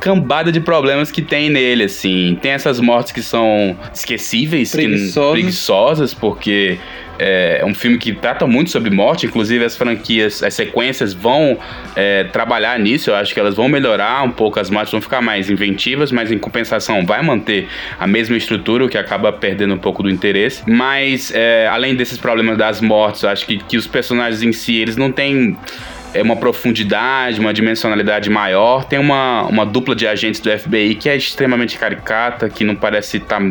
cambada 0.00 0.50
de 0.52 0.60
problemas 0.60 1.10
que 1.10 1.22
tem 1.22 1.50
nele, 1.50 1.84
assim. 1.84 2.38
Tem 2.40 2.52
essas 2.52 2.80
mortes 2.80 3.12
que 3.12 3.22
são 3.22 3.76
esquecíveis, 3.92 4.72
preguiçosas, 4.72 5.14
que, 5.14 5.32
preguiçosas 5.32 6.14
porque 6.14 6.78
é 7.18 7.64
um 7.66 7.74
filme 7.74 7.98
que 7.98 8.12
trata 8.12 8.46
muito 8.46 8.70
sobre 8.70 8.90
morte, 8.90 9.26
inclusive 9.26 9.64
as 9.64 9.76
franquias, 9.76 10.42
as 10.42 10.54
sequências 10.54 11.12
vão 11.12 11.58
é, 11.96 12.24
trabalhar 12.24 12.78
nisso. 12.78 13.10
Eu 13.10 13.16
acho 13.16 13.34
que 13.34 13.40
elas 13.40 13.56
vão 13.56 13.68
melhorar 13.68 14.22
um 14.22 14.30
pouco, 14.30 14.60
as 14.60 14.70
mortes 14.70 14.92
vão 14.92 15.00
ficar 15.00 15.20
mais 15.20 15.50
inventivas, 15.50 16.12
mas 16.12 16.30
em 16.30 16.38
compensação 16.38 17.04
vai 17.04 17.22
manter 17.22 17.68
a 17.98 18.06
mesma 18.06 18.36
estrutura, 18.36 18.84
o 18.84 18.88
que 18.88 18.96
acaba 18.96 19.32
perdendo 19.32 19.74
um 19.74 19.78
pouco 19.78 20.02
do 20.02 20.10
interesse. 20.10 20.62
Mas 20.66 21.32
é, 21.34 21.66
além 21.66 21.94
desses 21.96 22.18
problemas 22.18 22.56
das 22.56 22.80
mortes, 22.80 23.22
eu 23.22 23.30
acho 23.30 23.46
que, 23.46 23.58
que 23.58 23.76
os 23.76 23.86
personagens 23.86 24.42
em 24.42 24.52
si 24.52 24.76
eles 24.76 24.96
não 24.96 25.10
têm 25.10 25.56
é 26.14 26.22
uma 26.22 26.36
profundidade, 26.36 27.40
uma 27.40 27.52
dimensionalidade 27.52 28.30
maior. 28.30 28.84
Tem 28.84 28.98
uma, 28.98 29.42
uma 29.42 29.64
dupla 29.64 29.94
de 29.94 30.06
agentes 30.06 30.40
do 30.40 30.50
FBI 30.50 30.94
que 30.94 31.08
é 31.08 31.16
extremamente 31.16 31.78
caricata, 31.78 32.48
que 32.48 32.64
não 32.64 32.74
parece 32.74 33.18
estar 33.18 33.40
tá 33.40 33.50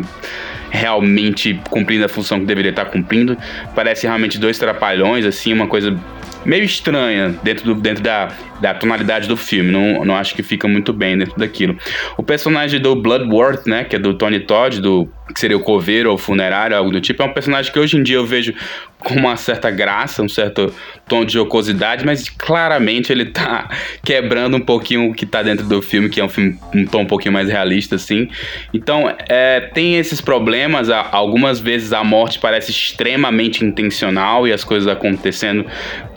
realmente 0.70 1.58
cumprindo 1.70 2.04
a 2.04 2.08
função 2.08 2.40
que 2.40 2.46
deveria 2.46 2.70
estar 2.70 2.84
tá 2.84 2.90
cumprindo. 2.90 3.36
Parece 3.74 4.06
realmente 4.06 4.38
dois 4.38 4.58
trapalhões, 4.58 5.24
assim, 5.24 5.52
uma 5.52 5.66
coisa 5.66 5.98
meio 6.44 6.64
estranha 6.64 7.34
dentro, 7.42 7.74
do, 7.74 7.80
dentro 7.80 8.02
da, 8.02 8.28
da 8.60 8.74
tonalidade 8.74 9.28
do 9.28 9.36
filme. 9.36 9.70
Não, 9.70 10.04
não 10.04 10.16
acho 10.16 10.34
que 10.34 10.42
fica 10.42 10.66
muito 10.68 10.92
bem 10.92 11.16
dentro 11.16 11.38
daquilo. 11.38 11.76
O 12.16 12.22
personagem 12.22 12.80
do 12.80 12.94
Bloodworth, 12.96 13.66
né, 13.66 13.84
que 13.84 13.96
é 13.96 13.98
do 13.98 14.14
Tony 14.14 14.40
Todd, 14.40 14.80
do 14.80 15.08
que 15.32 15.40
seria 15.40 15.56
o 15.56 15.60
coveiro 15.60 16.10
ou 16.10 16.18
funerário, 16.18 16.76
algo 16.76 16.90
do 16.90 17.00
tipo, 17.00 17.22
é 17.22 17.26
um 17.26 17.32
personagem 17.32 17.72
que 17.72 17.78
hoje 17.78 17.96
em 17.96 18.02
dia 18.02 18.16
eu 18.16 18.26
vejo 18.26 18.54
com 18.98 19.14
uma 19.14 19.36
certa 19.36 19.70
graça, 19.70 20.22
um 20.22 20.28
certo 20.28 20.72
tom 21.06 21.24
de 21.24 21.34
jocosidade, 21.34 22.04
mas 22.04 22.28
claramente 22.28 23.12
ele 23.12 23.26
tá 23.26 23.68
quebrando 24.04 24.56
um 24.56 24.60
pouquinho 24.60 25.10
o 25.10 25.14
que 25.14 25.24
tá 25.24 25.42
dentro 25.42 25.66
do 25.66 25.80
filme, 25.80 26.08
que 26.08 26.20
é 26.20 26.24
um 26.24 26.28
filme 26.28 26.58
um 26.74 26.84
tom 26.84 27.02
um 27.02 27.06
pouquinho 27.06 27.32
mais 27.32 27.48
realista, 27.48 27.94
assim. 27.94 28.28
Então, 28.74 29.14
é, 29.28 29.60
tem 29.60 29.96
esses 29.96 30.20
problemas, 30.20 30.90
algumas 30.90 31.60
vezes 31.60 31.92
a 31.92 32.02
morte 32.02 32.38
parece 32.38 32.70
extremamente 32.70 33.64
intencional 33.64 34.48
e 34.48 34.52
as 34.52 34.64
coisas 34.64 34.88
acontecendo 34.88 35.64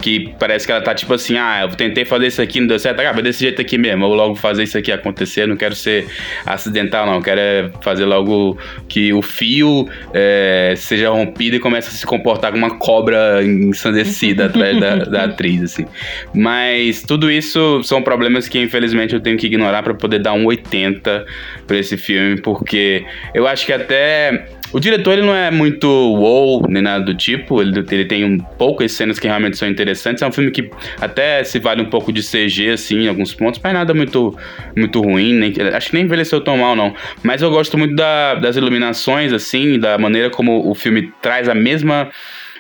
que 0.02 0.34
parece 0.40 0.66
que 0.66 0.72
ela 0.72 0.82
tá 0.82 0.96
tipo 0.96 1.14
assim, 1.14 1.38
ah, 1.38 1.62
eu 1.62 1.70
tentei 1.76 2.04
fazer 2.04 2.28
isso 2.28 2.42
aqui, 2.42 2.60
não 2.60 2.68
deu 2.68 2.80
certo, 2.80 3.00
ah, 3.02 3.12
vai 3.12 3.22
desse 3.22 3.42
jeito 3.42 3.62
aqui 3.62 3.78
mesmo, 3.78 4.04
eu 4.04 4.08
vou 4.08 4.18
logo 4.18 4.36
fazer 4.36 4.64
isso 4.64 4.78
aqui 4.78 4.92
acontecer, 4.92 5.48
não 5.48 5.56
quero 5.56 5.76
ser 5.76 6.08
acidental, 6.46 7.06
não, 7.06 7.22
quero 7.22 7.40
é 7.40 7.70
fazer 7.82 8.06
logo 8.06 8.58
que 8.90 9.01
o 9.14 9.22
fio 9.22 9.88
é, 10.14 10.74
seja 10.78 11.10
rompido 11.10 11.56
e 11.56 11.60
comece 11.60 11.90
a 11.90 11.92
se 11.92 12.06
comportar 12.06 12.52
como 12.52 12.66
uma 12.66 12.78
cobra 12.78 13.44
ensandecida 13.44 14.46
atrás 14.46 14.80
da, 14.80 14.96
da 14.98 15.24
atriz, 15.26 15.64
assim. 15.64 15.86
Mas 16.34 17.02
tudo 17.02 17.32
isso 17.32 17.82
são 17.84 18.02
problemas 18.02 18.48
que 18.48 18.60
infelizmente 18.60 19.14
eu 19.14 19.20
tenho 19.20 19.38
que 19.38 19.48
ignorar 19.48 19.84
para 19.84 19.94
poder 19.94 20.20
dar 20.20 20.34
um 20.34 20.46
80 20.46 21.26
para 21.66 21.78
esse 21.78 21.98
filme, 21.98 22.40
porque 22.42 23.06
eu 23.34 23.48
acho 23.48 23.66
que 23.66 23.74
até 23.74 24.46
o 24.74 24.80
diretor 24.80 25.14
ele 25.14 25.24
não 25.24 25.36
é 25.36 25.52
muito 25.52 25.88
wow, 25.88 26.66
nem 26.70 26.82
nada 26.82 27.04
do 27.04 27.14
tipo, 27.14 27.62
ele, 27.62 27.78
ele 27.92 28.06
tem 28.06 28.24
um 28.24 28.38
poucas 28.38 28.94
cenas 28.94 29.20
que 29.20 29.28
realmente 29.28 29.58
são 29.58 29.68
interessantes. 29.68 30.24
É 30.24 30.28
um 30.28 30.32
filme 30.32 30.50
que 30.50 30.70
até 31.00 31.44
se 31.44 31.60
vale 31.60 31.82
um 31.82 31.90
pouco 31.90 32.12
de 32.12 32.22
CG, 32.22 32.70
assim, 32.70 33.04
em 33.04 33.08
alguns 33.10 33.34
pontos, 33.34 33.60
mas 33.62 33.74
nada 33.74 33.94
muito, 33.94 34.36
muito 34.76 35.02
ruim, 35.02 35.34
nem, 35.34 35.54
acho 35.74 35.90
que 35.90 35.96
nem 35.96 36.06
envelheceu 36.06 36.40
tão 36.40 36.58
mal, 36.58 36.76
não. 36.76 36.94
Mas 37.22 37.42
eu 37.42 37.50
gosto 37.50 37.78
muito 37.78 37.96
da, 37.96 38.36
das 38.36 38.56
iluminações, 38.56 38.91
assim, 39.34 39.80
da 39.80 39.98
maneira 39.98 40.30
como 40.30 40.70
o 40.70 40.76
filme 40.76 41.12
traz 41.22 41.48
a 41.50 41.56
mesma 41.56 42.10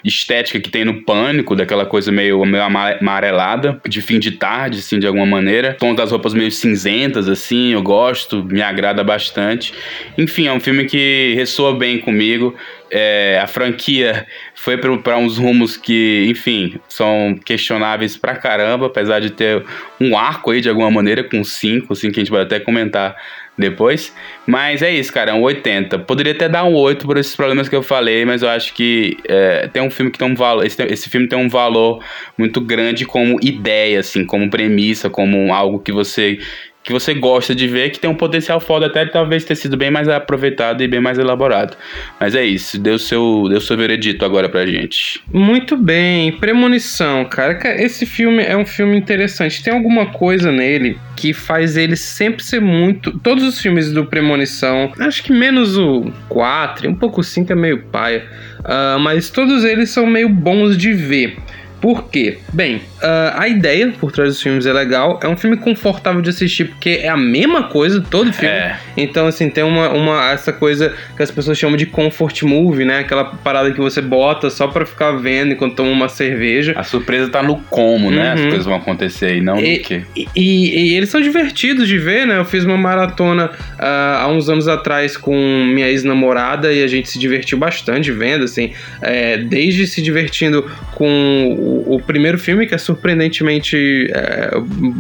estética 0.04 0.60
que 0.60 0.70
tem 0.70 0.84
no 0.84 1.04
Pânico, 1.04 1.56
daquela 1.56 1.86
coisa 1.86 2.12
meio, 2.12 2.44
meio 2.46 2.64
amarelada, 2.64 3.80
de 3.88 4.02
fim 4.02 4.20
de 4.20 4.32
tarde, 4.32 4.80
assim, 4.80 5.00
de 5.00 5.08
alguma 5.08 5.26
maneira. 5.26 5.76
Tons 5.80 5.96
das 5.96 6.12
roupas 6.12 6.34
meio 6.34 6.52
cinzentas, 6.52 7.30
assim, 7.30 7.74
eu 7.74 7.82
gosto, 7.82 8.44
me 8.44 8.62
agrada 8.62 9.04
bastante. 9.04 9.74
Enfim, 10.18 10.48
é 10.48 10.54
um 10.54 10.60
filme 10.60 10.86
que 10.86 11.34
ressoa 11.36 11.76
bem 11.76 12.00
comigo. 12.00 12.56
É, 12.90 13.40
a 13.42 13.48
franquia 13.48 14.26
foi 14.54 14.78
para 14.78 15.18
uns 15.18 15.38
rumos 15.38 15.78
que, 15.78 16.26
enfim, 16.30 16.80
são 16.90 17.40
questionáveis 17.46 18.18
pra 18.18 18.36
caramba, 18.36 18.88
apesar 18.88 19.20
de 19.20 19.30
ter 19.30 19.64
um 20.00 20.18
arco 20.18 20.52
aí 20.52 20.60
de 20.60 20.68
alguma 20.68 20.92
maneira 20.92 21.24
com 21.24 21.44
cinco, 21.44 21.94
assim, 21.94 22.12
que 22.12 22.20
a 22.20 22.24
gente 22.24 22.32
vai 22.32 22.42
até 22.42 22.60
comentar 22.60 23.16
depois. 23.62 24.14
Mas 24.46 24.82
é 24.82 24.92
isso, 24.92 25.14
cara, 25.14 25.32
é 25.32 25.34
um 25.34 25.42
80. 25.42 26.00
Poderia 26.00 26.34
até 26.34 26.50
dar 26.50 26.66
um 26.66 26.74
8 26.74 27.06
por 27.06 27.18
esses 27.18 27.36
problemas 27.36 27.70
que 27.70 27.76
eu 27.76 27.84
falei, 27.84 28.26
mas 28.26 28.42
eu 28.42 28.50
acho 28.50 28.74
que 28.74 29.18
é, 29.28 29.70
tem 29.72 29.82
um 29.82 29.90
filme 29.90 30.12
que 30.12 30.20
tem 30.20 30.28
um 30.28 30.36
valor. 30.36 30.66
Esse, 30.66 30.82
esse 30.84 31.10
filme 31.10 31.28
tem 31.28 31.40
um 31.40 31.48
valor 31.48 32.04
muito 32.38 32.60
grande 32.60 33.06
como 33.06 33.40
ideia, 33.42 34.00
assim, 34.00 34.26
como 34.26 34.50
premissa, 34.50 35.10
como 35.10 35.54
algo 35.54 35.80
que 35.80 35.92
você 35.92 36.40
que 36.84 36.92
você 36.92 37.14
gosta 37.14 37.54
de 37.54 37.68
ver, 37.68 37.92
que 37.92 38.00
tem 38.00 38.10
um 38.10 38.16
potencial 38.16 38.60
foda 38.60 38.88
até 38.88 39.06
talvez 39.06 39.46
ter 39.46 39.56
sido 39.56 39.78
bem 39.78 39.92
mais 39.92 40.08
aproveitado 40.08 40.82
e 40.82 40.88
bem 40.88 41.00
mais 41.00 41.20
elaborado. 41.20 41.78
Mas 42.20 42.34
é 42.34 42.44
isso, 42.44 42.80
deu 42.80 42.98
seu, 42.98 43.46
deu 43.50 43.62
seu 43.62 43.78
veredito 43.78 44.26
agora 44.26 44.50
pra 44.50 44.66
gente. 44.66 45.22
Muito 45.32 45.78
bem, 45.78 46.32
Premonição, 46.34 47.26
cara. 47.26 47.60
Esse 47.82 48.06
filme 48.06 48.44
é 48.44 48.58
um 48.58 48.66
filme 48.66 48.98
interessante. 48.98 49.64
Tem 49.64 49.74
alguma 49.74 50.08
coisa 50.08 50.52
nele 50.52 50.98
que 51.16 51.34
faz 51.34 51.78
ele 51.78 51.96
sempre 51.96 52.44
ser 52.44 52.60
muito. 52.60 53.18
Todos 53.20 53.44
os 53.44 53.60
filmes 53.60 53.92
do 53.92 54.06
Premonição, 54.06 54.92
acho 55.00 55.24
que 55.24 55.32
menos 55.32 55.78
o 55.78 56.12
4, 56.30 56.90
um 56.90 56.96
pouco 56.96 57.24
5 57.24 57.52
é 57.52 57.56
meio 57.56 57.84
paia, 57.84 58.26
uh, 58.60 59.00
mas 59.00 59.30
todos 59.30 59.64
eles 59.64 59.92
são 59.92 60.08
meio 60.08 60.28
bons 60.28 60.76
de 60.76 60.94
ver. 60.94 61.38
Por 61.82 62.10
quê? 62.10 62.38
Bem, 62.54 62.76
uh, 62.76 63.34
a 63.34 63.48
ideia 63.48 63.92
por 64.00 64.12
trás 64.12 64.30
dos 64.30 64.42
filmes 64.42 64.68
é 64.68 64.72
legal. 64.72 65.20
É 65.24 65.28
um 65.28 65.36
filme 65.36 65.58
confortável 65.58 66.22
de 66.22 66.30
assistir, 66.30 66.66
porque 66.66 67.00
é 67.02 67.10
a 67.10 67.18
mesma 67.18 67.64
coisa 67.64 68.00
todo 68.00 68.32
filme. 68.32 68.54
É. 68.54 68.78
Então, 68.96 69.26
assim, 69.26 69.50
tem 69.50 69.64
uma, 69.64 69.90
uma 69.90 70.32
essa 70.32 70.54
coisa 70.54 70.94
que 71.18 71.24
as 71.24 71.32
pessoas 71.32 71.58
chamam 71.58 71.76
de 71.76 71.88
comfort 71.88 72.44
movie, 72.44 72.86
né? 72.86 73.00
Aquela 73.00 73.26
parada 73.26 73.72
que 73.72 73.80
você 73.80 74.00
bota 74.00 74.52
só 74.52 74.68
pra 74.68 74.86
ficar 74.86 75.14
vendo 75.14 75.54
enquanto 75.54 75.76
toma 75.76 75.90
uma 75.90 76.08
cerveja. 76.08 76.74
A 76.76 76.84
surpresa 76.84 77.32
tá 77.32 77.42
no 77.42 77.58
como, 77.64 78.12
né? 78.12 78.28
Uhum. 78.28 78.34
As 78.34 78.42
coisas 78.42 78.66
vão 78.66 78.76
acontecer 78.76 79.38
e 79.38 79.42
não 79.42 79.60
e, 79.60 79.78
no 79.78 79.84
quê. 79.84 80.04
E, 80.16 80.28
e, 80.36 80.92
e, 80.92 80.96
eles 80.96 81.10
são 81.10 81.20
divertidos 81.20 81.88
de 81.88 81.98
ver, 81.98 82.28
né? 82.28 82.38
Eu 82.38 82.46
fiz 82.46 82.64
uma 82.64 82.78
maratona 82.78 83.48
uh, 83.48 84.20
há 84.20 84.28
uns 84.28 84.50
anos 84.50 84.68
atrás 84.68 85.18
com 85.18 85.36
minha 85.66 85.90
ex-namorada 85.90 86.72
e 86.72 86.84
a 86.84 86.88
gente 86.88 87.10
se 87.10 87.18
divertiu 87.18 87.58
bastante 87.58 88.12
vendo, 88.12 88.44
assim. 88.44 88.72
É, 89.02 89.38
desde 89.38 89.88
se 89.88 90.00
divertindo 90.00 90.70
com 90.94 91.71
o, 91.72 92.02
primeiro 92.02 92.38
filme, 92.38 92.68
que 92.68 92.76
é 92.76 92.78
surpreendentemente 92.78 94.08
é, 94.12 94.52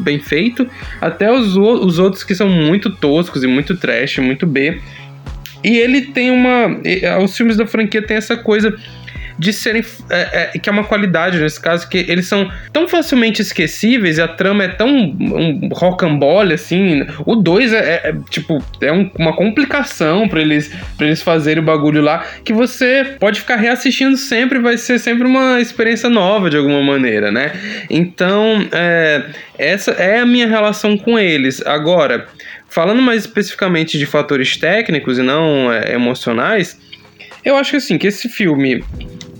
bem 0.03 0.19
feito, 0.19 0.67
até 0.99 1.31
os, 1.31 1.55
os 1.55 1.99
outros 1.99 2.23
que 2.23 2.33
são 2.33 2.49
muito 2.49 2.89
toscos 2.89 3.43
e 3.43 3.47
muito 3.47 3.75
trash, 3.75 4.19
muito 4.19 4.45
B. 4.45 4.79
E 5.63 5.77
ele 5.77 6.01
tem 6.01 6.31
uma. 6.31 6.79
Os 7.23 7.37
filmes 7.37 7.55
da 7.55 7.67
franquia 7.67 8.01
tem 8.01 8.17
essa 8.17 8.35
coisa 8.35 8.75
de 9.41 9.51
serem. 9.51 9.83
É, 10.09 10.51
é, 10.53 10.59
que 10.59 10.69
é 10.69 10.71
uma 10.71 10.83
qualidade 10.83 11.39
nesse 11.39 11.59
caso, 11.59 11.89
que 11.89 11.97
eles 11.97 12.27
são 12.27 12.51
tão 12.71 12.87
facilmente 12.87 13.41
esquecíveis 13.41 14.19
e 14.19 14.21
a 14.21 14.27
trama 14.27 14.65
é 14.65 14.67
tão 14.67 14.87
um 14.87 15.69
rocambole 15.73 16.53
assim. 16.53 17.03
O 17.25 17.35
2 17.35 17.73
é, 17.73 17.77
é, 17.77 18.09
é, 18.09 18.15
tipo, 18.29 18.63
é 18.79 18.91
um, 18.93 19.09
uma 19.17 19.35
complicação 19.35 20.29
para 20.29 20.41
eles, 20.41 20.71
pra 20.95 21.07
eles 21.07 21.23
fazerem 21.23 21.63
o 21.63 21.65
bagulho 21.65 22.03
lá, 22.03 22.23
que 22.45 22.53
você 22.53 23.15
pode 23.19 23.39
ficar 23.39 23.55
reassistindo 23.55 24.15
sempre, 24.15 24.59
vai 24.59 24.77
ser 24.77 24.99
sempre 24.99 25.25
uma 25.25 25.59
experiência 25.59 26.07
nova 26.07 26.47
de 26.47 26.57
alguma 26.57 26.83
maneira, 26.83 27.31
né? 27.31 27.51
Então, 27.89 28.67
é, 28.71 29.25
essa 29.57 29.91
é 29.91 30.19
a 30.19 30.25
minha 30.25 30.47
relação 30.47 30.95
com 30.95 31.17
eles. 31.17 31.65
Agora, 31.65 32.27
falando 32.69 33.01
mais 33.01 33.21
especificamente 33.21 33.97
de 33.97 34.05
fatores 34.05 34.55
técnicos 34.55 35.17
e 35.17 35.23
não 35.23 35.73
é, 35.73 35.95
emocionais. 35.95 36.79
Eu 37.43 37.55
acho 37.55 37.71
que 37.71 37.77
assim, 37.77 37.97
que 37.97 38.05
esse 38.05 38.29
filme 38.29 38.83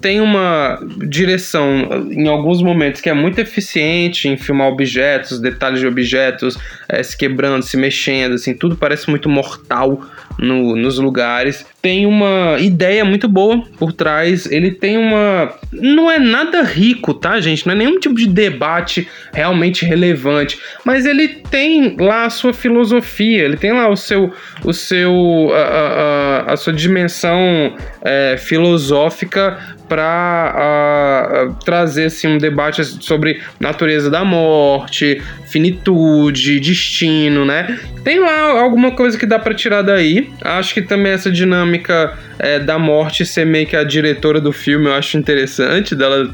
tem 0.02 0.20
uma 0.20 0.80
direção 1.08 2.10
em 2.12 2.28
alguns 2.28 2.62
momentos 2.62 3.00
que 3.00 3.10
é 3.10 3.14
muito 3.14 3.40
eficiente 3.40 4.28
em 4.28 4.36
filmar 4.36 4.68
objetos, 4.68 5.40
detalhes 5.40 5.80
de 5.80 5.88
objetos 5.88 6.58
é, 6.92 7.02
se 7.02 7.18
quebrando, 7.18 7.64
se 7.64 7.78
mexendo, 7.78 8.34
assim, 8.34 8.54
tudo 8.54 8.76
parece 8.76 9.10
muito 9.10 9.30
mortal 9.30 10.02
no, 10.38 10.76
nos 10.76 11.00
lugares. 11.00 11.66
Tem 11.82 12.06
uma 12.06 12.58
ideia 12.60 13.06
muito 13.06 13.30
boa 13.30 13.64
por 13.78 13.94
trás. 13.94 14.46
Ele 14.52 14.72
tem 14.72 14.98
uma. 14.98 15.54
Não 15.72 16.12
é 16.12 16.20
nada 16.20 16.62
rico, 16.64 17.14
tá, 17.14 17.40
gente? 17.40 17.66
Não 17.66 17.74
é 17.74 17.78
nenhum 17.78 17.98
tipo 17.98 18.16
de 18.16 18.28
debate 18.28 19.08
realmente 19.34 19.86
relevante. 19.86 20.60
Mas 20.84 21.06
ele 21.06 21.30
tem 21.30 21.96
lá 21.98 22.26
a 22.26 22.30
sua 22.30 22.54
filosofia, 22.54 23.44
ele 23.46 23.56
tem 23.56 23.72
lá 23.72 23.88
o 23.88 23.96
seu. 23.96 24.34
O 24.66 24.74
seu 24.74 25.50
a, 25.54 26.46
a, 26.50 26.54
a 26.54 26.58
sua 26.58 26.74
dimensão 26.74 27.74
é, 28.04 28.36
filosófica 28.38 29.58
para 29.92 31.50
trazer 31.66 32.06
assim, 32.06 32.26
um 32.26 32.38
debate 32.38 32.82
sobre 32.86 33.42
natureza 33.60 34.10
da 34.10 34.24
morte, 34.24 35.22
finitude, 35.48 36.62
destino, 36.82 37.46
né? 37.46 37.80
Tem 38.04 38.20
lá 38.20 38.60
alguma 38.60 38.92
coisa 38.92 39.18
que 39.18 39.26
dá 39.26 39.38
para 39.38 39.54
tirar 39.54 39.84
daí. 39.84 40.30
Acho 40.42 40.74
que 40.74 40.82
também 40.82 41.12
essa 41.12 41.32
dinâmica 41.32 42.18
é, 42.42 42.60
da 42.60 42.80
morte 42.80 43.26
ser 43.26 43.46
meio 43.46 43.68
que 43.68 43.76
a 43.76 43.84
diretora 43.84 44.42
do 44.42 44.52
filme, 44.52 44.88
eu 44.88 44.94
acho 44.94 45.18
interessante 45.18 45.96
dela 45.96 46.34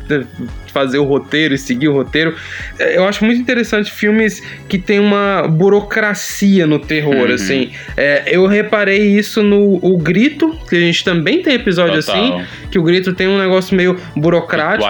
fazer 0.77 0.99
o 0.99 1.03
roteiro 1.03 1.55
e 1.55 1.57
seguir 1.57 1.87
o 1.87 1.93
roteiro. 1.93 2.35
É, 2.77 2.97
eu 2.97 3.05
acho 3.05 3.25
muito 3.25 3.41
interessante 3.41 3.91
filmes 3.91 4.43
que 4.69 4.77
tem 4.77 4.99
uma 4.99 5.47
burocracia 5.47 6.67
no 6.67 6.77
terror, 6.77 7.27
uhum. 7.27 7.33
assim. 7.33 7.71
É, 7.95 8.23
eu 8.27 8.45
reparei 8.45 9.17
isso 9.17 9.41
no 9.41 9.79
O 9.81 9.97
Grito, 9.97 10.55
que 10.69 10.75
a 10.75 10.79
gente 10.79 11.03
também 11.03 11.41
tem 11.41 11.55
episódio 11.55 11.99
Total. 12.01 12.15
assim, 12.15 12.45
que 12.69 12.77
o 12.77 12.83
Grito 12.83 13.13
tem 13.13 13.27
um 13.27 13.37
negócio 13.37 13.75
meio 13.75 13.97
burocrático. 14.15 14.83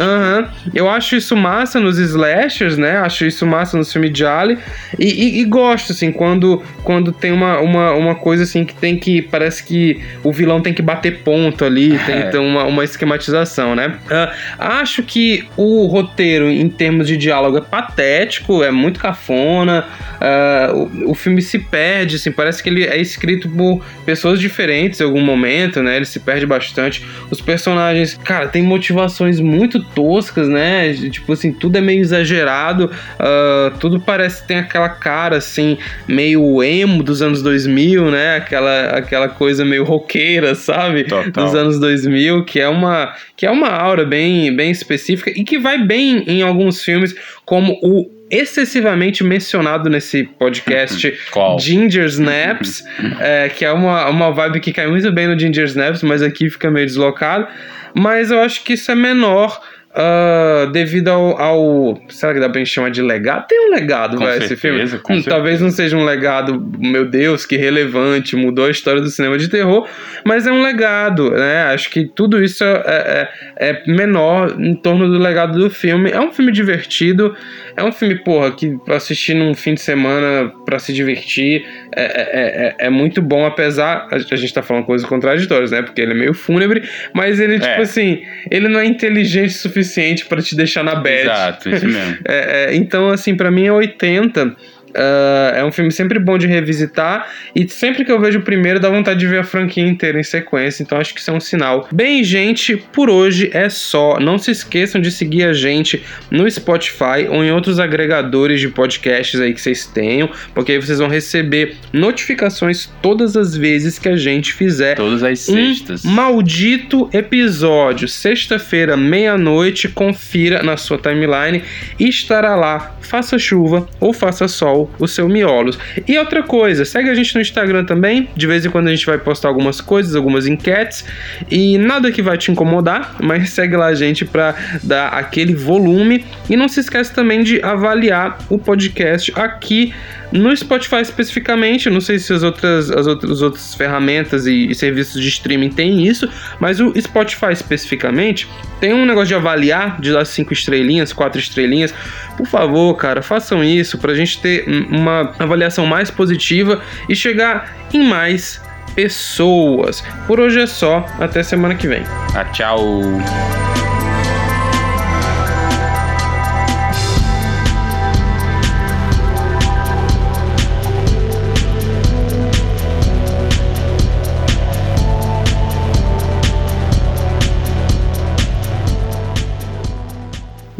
Uhum. 0.00 0.46
Eu 0.74 0.88
acho 0.90 1.16
isso 1.16 1.34
massa 1.36 1.80
nos 1.80 1.98
slashers, 1.98 2.76
né? 2.76 2.98
Acho 2.98 3.24
isso 3.24 3.46
massa 3.46 3.78
no 3.78 3.84
filme 3.84 4.10
de 4.10 4.24
Ali. 4.26 4.58
E, 4.98 5.06
e, 5.06 5.40
e, 5.40 5.44
gosto, 5.44 5.92
assim, 5.92 6.12
quando, 6.12 6.62
quando 6.84 7.12
tem 7.12 7.32
uma, 7.32 7.58
uma, 7.60 7.92
uma 7.92 8.14
coisa 8.14 8.42
assim 8.42 8.64
que 8.64 8.74
tem 8.74 8.98
que. 8.98 9.22
Parece 9.22 9.64
que 9.64 10.00
o 10.22 10.32
vilão 10.32 10.59
vilão 10.60 10.62
tem 10.62 10.72
que 10.72 10.82
bater 10.82 11.18
ponto 11.24 11.64
ali, 11.64 11.98
tem 12.06 12.14
É. 12.14 12.28
então, 12.28 12.46
uma, 12.46 12.64
uma 12.64 12.84
esquematização, 12.84 13.74
né? 13.74 13.96
Ah, 14.10 14.32
acho 14.80 15.02
que 15.02 15.48
o 15.56 15.86
roteiro, 15.86 16.48
em 16.48 16.68
termos 16.68 17.06
de 17.06 17.16
diálogo, 17.16 17.58
é 17.58 17.60
patético, 17.60 18.62
é 18.62 18.70
muito 18.70 19.00
cafona. 19.00 19.84
ah, 20.20 20.72
o, 20.74 21.12
o 21.12 21.14
filme 21.14 21.40
se 21.40 21.58
perde, 21.58 22.16
assim, 22.16 22.30
parece 22.30 22.62
que 22.62 22.68
ele 22.68 22.84
é 22.84 23.00
escrito 23.00 23.48
por 23.48 23.82
pessoas 24.04 24.38
diferentes 24.38 25.00
em 25.00 25.04
algum 25.04 25.22
momento, 25.22 25.82
né? 25.82 25.96
Ele 25.96 26.04
se 26.04 26.20
perde 26.20 26.46
bastante. 26.46 27.04
Os 27.30 27.40
personagens, 27.40 28.18
cara, 28.22 28.46
tem 28.48 28.62
motivações 28.62 29.40
muito 29.40 29.82
toscas, 29.82 30.48
né? 30.48 30.92
Tipo 31.10 31.32
assim, 31.32 31.52
tudo 31.52 31.78
é 31.78 31.80
meio 31.80 32.00
exagerado, 32.00 32.90
ah, 33.18 33.72
tudo 33.80 33.98
parece 33.98 34.46
tem 34.46 34.58
aquela 34.58 34.88
cara 34.88 35.36
assim, 35.38 35.78
meio 36.06 36.62
emo 36.62 37.02
dos 37.02 37.22
anos 37.22 37.42
2000, 37.42 38.10
né? 38.10 38.36
Aquela, 38.36 38.90
aquela 38.90 39.28
coisa 39.28 39.64
meio 39.64 39.84
roqueira, 39.84 40.49
sabe? 40.54 41.04
Total. 41.04 41.44
Dos 41.44 41.54
anos 41.54 41.80
2000, 41.80 42.44
que 42.44 42.60
é 42.60 42.68
uma 42.68 43.14
que 43.36 43.46
é 43.46 43.50
uma 43.50 43.68
aura 43.68 44.04
bem, 44.04 44.54
bem 44.54 44.70
específica 44.70 45.30
e 45.30 45.44
que 45.44 45.58
vai 45.58 45.78
bem 45.78 46.24
em 46.26 46.42
alguns 46.42 46.82
filmes, 46.82 47.14
como 47.44 47.78
o 47.82 48.10
excessivamente 48.30 49.24
mencionado 49.24 49.90
nesse 49.90 50.24
podcast? 50.24 51.12
Ginger 51.58 52.06
Snaps, 52.06 52.84
é, 53.20 53.48
que 53.48 53.64
é 53.64 53.72
uma, 53.72 54.08
uma 54.08 54.30
vibe 54.30 54.60
que 54.60 54.72
cai 54.72 54.86
muito 54.86 55.10
bem 55.10 55.26
no 55.26 55.38
Ginger 55.38 55.64
Snaps, 55.64 56.02
mas 56.02 56.22
aqui 56.22 56.48
fica 56.48 56.70
meio 56.70 56.86
deslocado. 56.86 57.48
Mas 57.92 58.30
eu 58.30 58.38
acho 58.38 58.62
que 58.62 58.74
isso 58.74 58.90
é 58.90 58.94
menor 58.94 59.60
ah, 59.94 60.68
devido 60.72 61.08
ao, 61.08 61.40
ao- 61.40 62.00
Será 62.08 62.32
que 62.34 62.40
dá 62.40 62.48
pra 62.48 62.58
gente 62.58 62.70
chamar 62.70 62.90
de 62.90 63.02
legado? 63.02 63.46
Tem 63.48 63.66
um 63.68 63.70
legado, 63.70 64.16
Com 64.16 64.24
vai, 64.24 64.38
esse 64.38 64.56
filme. 64.56 64.86
com 65.00 65.14
Hum, 65.14 65.22
Talvez 65.22 65.60
não 65.60 65.70
seja 65.70 65.96
um 65.96 66.04
legado, 66.04 66.64
meu 66.78 67.04
Deus, 67.08 67.44
que 67.44 67.56
relevante, 67.56 68.36
mudou 68.36 68.66
a 68.66 68.70
história 68.70 69.00
do 69.00 69.08
cinema 69.08 69.36
de 69.36 69.48
terror, 69.48 69.88
mas 70.24 70.46
é 70.46 70.52
um 70.52 70.62
legado, 70.62 71.30
né? 71.32 71.64
Acho 71.64 71.90
que 71.90 72.04
tudo 72.04 72.42
isso 72.42 72.62
é, 72.64 73.28
é- 73.58 73.70
é 73.70 73.82
menor 73.90 74.54
em 74.60 74.74
torno 74.74 75.08
do 75.08 75.18
legado 75.18 75.58
do 75.58 75.68
filme. 75.70 76.10
É 76.10 76.20
um 76.20 76.30
filme 76.30 76.52
divertido, 76.52 77.34
é 77.76 77.82
um 77.82 77.90
filme, 77.92 78.14
porra, 78.22 78.52
que 78.52 78.76
pra 78.84 78.96
assistir 78.96 79.34
num 79.34 79.54
fim 79.54 79.74
de 79.74 79.80
semana 79.80 80.52
pra 80.64 80.78
se 80.78 80.92
divertir 80.92 81.64
é, 81.96 82.02
é, 82.02 82.66
é- 82.82 82.86
é 82.86 82.90
muito 82.90 83.20
bom, 83.20 83.44
apesar. 83.44 84.06
A, 84.10 84.16
a 84.16 84.36
gente 84.36 84.54
tá 84.54 84.62
falando 84.62 84.84
coisas 84.84 85.06
contraditórias, 85.08 85.72
né? 85.72 85.82
Porque 85.82 86.00
ele 86.00 86.12
é 86.12 86.14
meio 86.14 86.34
fúnebre, 86.34 86.82
mas 87.12 87.40
ele, 87.40 87.54
tipo 87.54 87.66
É. 87.66 87.78
assim, 87.80 88.22
ele 88.50 88.68
não 88.68 88.78
é 88.78 88.84
inteligente 88.86 89.48
o 89.50 89.52
suficiente 89.52 89.79
pra 90.26 90.42
te 90.42 90.54
deixar 90.54 90.82
na 90.82 90.94
bad. 90.94 91.22
Exato, 91.22 91.70
isso 91.70 91.86
mesmo. 91.86 92.18
É, 92.26 92.66
é, 92.70 92.74
então, 92.74 93.10
assim, 93.10 93.34
pra 93.34 93.50
mim 93.50 93.66
é 93.66 93.72
80. 93.72 94.56
Ah, 94.94 95.52
é 95.56 95.64
um 95.64 95.72
filme 95.72 95.90
sempre 95.90 96.18
bom 96.18 96.38
de 96.38 96.46
revisitar 96.46 97.28
e 97.54 97.68
sempre 97.68 98.04
que 98.04 98.10
eu 98.12 98.20
vejo 98.20 98.38
o 98.38 98.42
primeiro 98.42 98.80
dá 98.80 98.88
vontade 98.88 99.20
de 99.20 99.26
ver 99.26 99.40
a 99.40 99.44
franquia 99.44 99.86
inteira 99.86 100.18
em 100.18 100.22
sequência, 100.22 100.82
então 100.82 100.98
acho 100.98 101.14
que 101.14 101.20
isso 101.20 101.30
é 101.30 101.34
um 101.34 101.40
sinal. 101.40 101.88
Bem, 101.92 102.22
gente, 102.24 102.76
por 102.76 103.08
hoje 103.10 103.50
é 103.52 103.68
só. 103.68 104.18
Não 104.20 104.38
se 104.38 104.50
esqueçam 104.50 105.00
de 105.00 105.10
seguir 105.10 105.44
a 105.44 105.52
gente 105.52 106.02
no 106.30 106.50
Spotify 106.50 107.26
ou 107.28 107.44
em 107.44 107.50
outros 107.50 107.78
agregadores 107.78 108.60
de 108.60 108.68
podcasts 108.68 109.40
aí 109.40 109.52
que 109.52 109.60
vocês 109.60 109.86
tenham, 109.86 110.28
porque 110.54 110.72
aí 110.72 110.78
vocês 110.78 110.98
vão 110.98 111.08
receber 111.08 111.76
notificações 111.92 112.88
todas 113.02 113.36
as 113.36 113.56
vezes 113.56 113.98
que 113.98 114.08
a 114.08 114.16
gente 114.16 114.52
fizer 114.52 114.96
Todas 114.96 115.22
as 115.22 115.40
sextas. 115.40 116.04
um 116.04 116.10
maldito 116.10 117.08
episódio. 117.12 118.08
Sexta-feira, 118.08 118.96
meia-noite, 118.96 119.88
confira 119.88 120.62
na 120.62 120.76
sua 120.76 120.98
timeline 120.98 121.62
e 121.98 122.08
estará 122.08 122.54
lá, 122.54 122.96
faça 123.00 123.38
chuva 123.38 123.88
ou 123.98 124.12
faça 124.12 124.46
sol, 124.48 124.79
o 124.98 125.08
seu 125.08 125.28
miolos. 125.28 125.78
E 126.06 126.18
outra 126.18 126.42
coisa, 126.42 126.84
segue 126.84 127.10
a 127.10 127.14
gente 127.14 127.34
no 127.34 127.40
Instagram 127.40 127.84
também. 127.84 128.28
De 128.36 128.46
vez 128.46 128.64
em 128.64 128.70
quando 128.70 128.88
a 128.88 128.90
gente 128.90 129.06
vai 129.06 129.18
postar 129.18 129.48
algumas 129.48 129.80
coisas, 129.80 130.14
algumas 130.14 130.46
enquetes 130.46 131.04
e 131.50 131.76
nada 131.78 132.12
que 132.12 132.22
vai 132.22 132.38
te 132.38 132.50
incomodar, 132.52 133.16
mas 133.22 133.50
segue 133.50 133.76
lá 133.76 133.86
a 133.86 133.94
gente 133.94 134.24
para 134.24 134.54
dar 134.82 135.08
aquele 135.08 135.54
volume. 135.54 136.24
E 136.48 136.56
não 136.56 136.68
se 136.68 136.80
esquece 136.80 137.12
também 137.12 137.42
de 137.42 137.62
avaliar 137.62 138.38
o 138.48 138.58
podcast 138.58 139.32
aqui 139.36 139.92
no 140.32 140.54
Spotify 140.56 141.00
especificamente, 141.02 141.86
eu 141.86 141.92
não 141.92 142.00
sei 142.00 142.18
se 142.18 142.32
as 142.32 142.42
outras, 142.42 142.90
as 142.90 143.06
outras, 143.06 143.30
as 143.32 143.42
outras 143.42 143.74
ferramentas 143.74 144.46
e, 144.46 144.70
e 144.70 144.74
serviços 144.74 145.20
de 145.20 145.28
streaming 145.28 145.70
têm 145.70 146.06
isso, 146.06 146.28
mas 146.58 146.80
o 146.80 146.92
Spotify 147.00 147.52
especificamente 147.52 148.48
tem 148.80 148.92
um 148.94 149.04
negócio 149.04 149.28
de 149.28 149.34
avaliar, 149.34 150.00
de 150.00 150.12
dar 150.12 150.24
cinco 150.24 150.52
estrelinhas, 150.52 151.12
quatro 151.12 151.40
estrelinhas. 151.40 151.92
Por 152.36 152.46
favor, 152.46 152.94
cara, 152.96 153.22
façam 153.22 153.62
isso 153.64 153.98
pra 153.98 154.14
gente 154.14 154.40
ter 154.40 154.64
um- 154.68 154.98
uma 155.00 155.32
avaliação 155.38 155.84
mais 155.86 156.10
positiva 156.10 156.80
e 157.08 157.14
chegar 157.16 157.76
em 157.92 158.02
mais 158.04 158.60
pessoas. 158.94 160.02
Por 160.26 160.38
hoje 160.40 160.60
é 160.60 160.66
só, 160.66 161.06
até 161.18 161.42
semana 161.42 161.74
que 161.74 161.86
vem. 161.88 162.02
Ah, 162.34 162.44
tchau. 162.46 163.02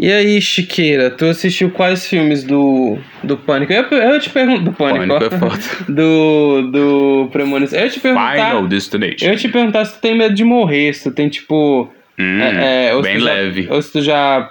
E 0.02 0.10
aí, 0.10 0.40
Chiqueira, 0.40 1.10
tu 1.10 1.26
assistiu 1.26 1.70
quais 1.70 2.08
filmes 2.08 2.42
do, 2.42 2.96
do 3.22 3.36
Pânico? 3.36 3.70
Eu, 3.72 3.82
eu 3.84 4.18
te 4.18 4.30
pergunto. 4.30 4.62
Do 4.62 4.72
Pânico, 4.72 5.06
Pânico 5.18 5.34
é 5.34 5.38
foda. 5.38 5.60
Do, 5.92 6.70
do 6.72 7.28
Premonição. 7.30 7.78
Eu 7.78 7.90
te 7.90 8.00
perguntar. 8.00 8.32
Final 8.32 8.66
Destination. 8.66 9.26
Eu 9.26 9.36
te 9.36 9.48
perguntar 9.48 9.84
se 9.84 9.96
tu 9.96 10.00
tem 10.00 10.16
medo 10.16 10.34
de 10.34 10.42
morrer, 10.42 10.94
se 10.94 11.04
tu 11.10 11.14
tem 11.14 11.28
tipo. 11.28 11.92
Hum, 12.18 12.40
é, 12.40 12.86
é, 12.96 13.02
bem 13.02 13.16
tu 13.18 13.20
já- 13.24 13.24
leve. 13.34 13.66
ou 13.70 13.82
se 13.82 13.92
tu 13.92 14.00
já 14.02 14.50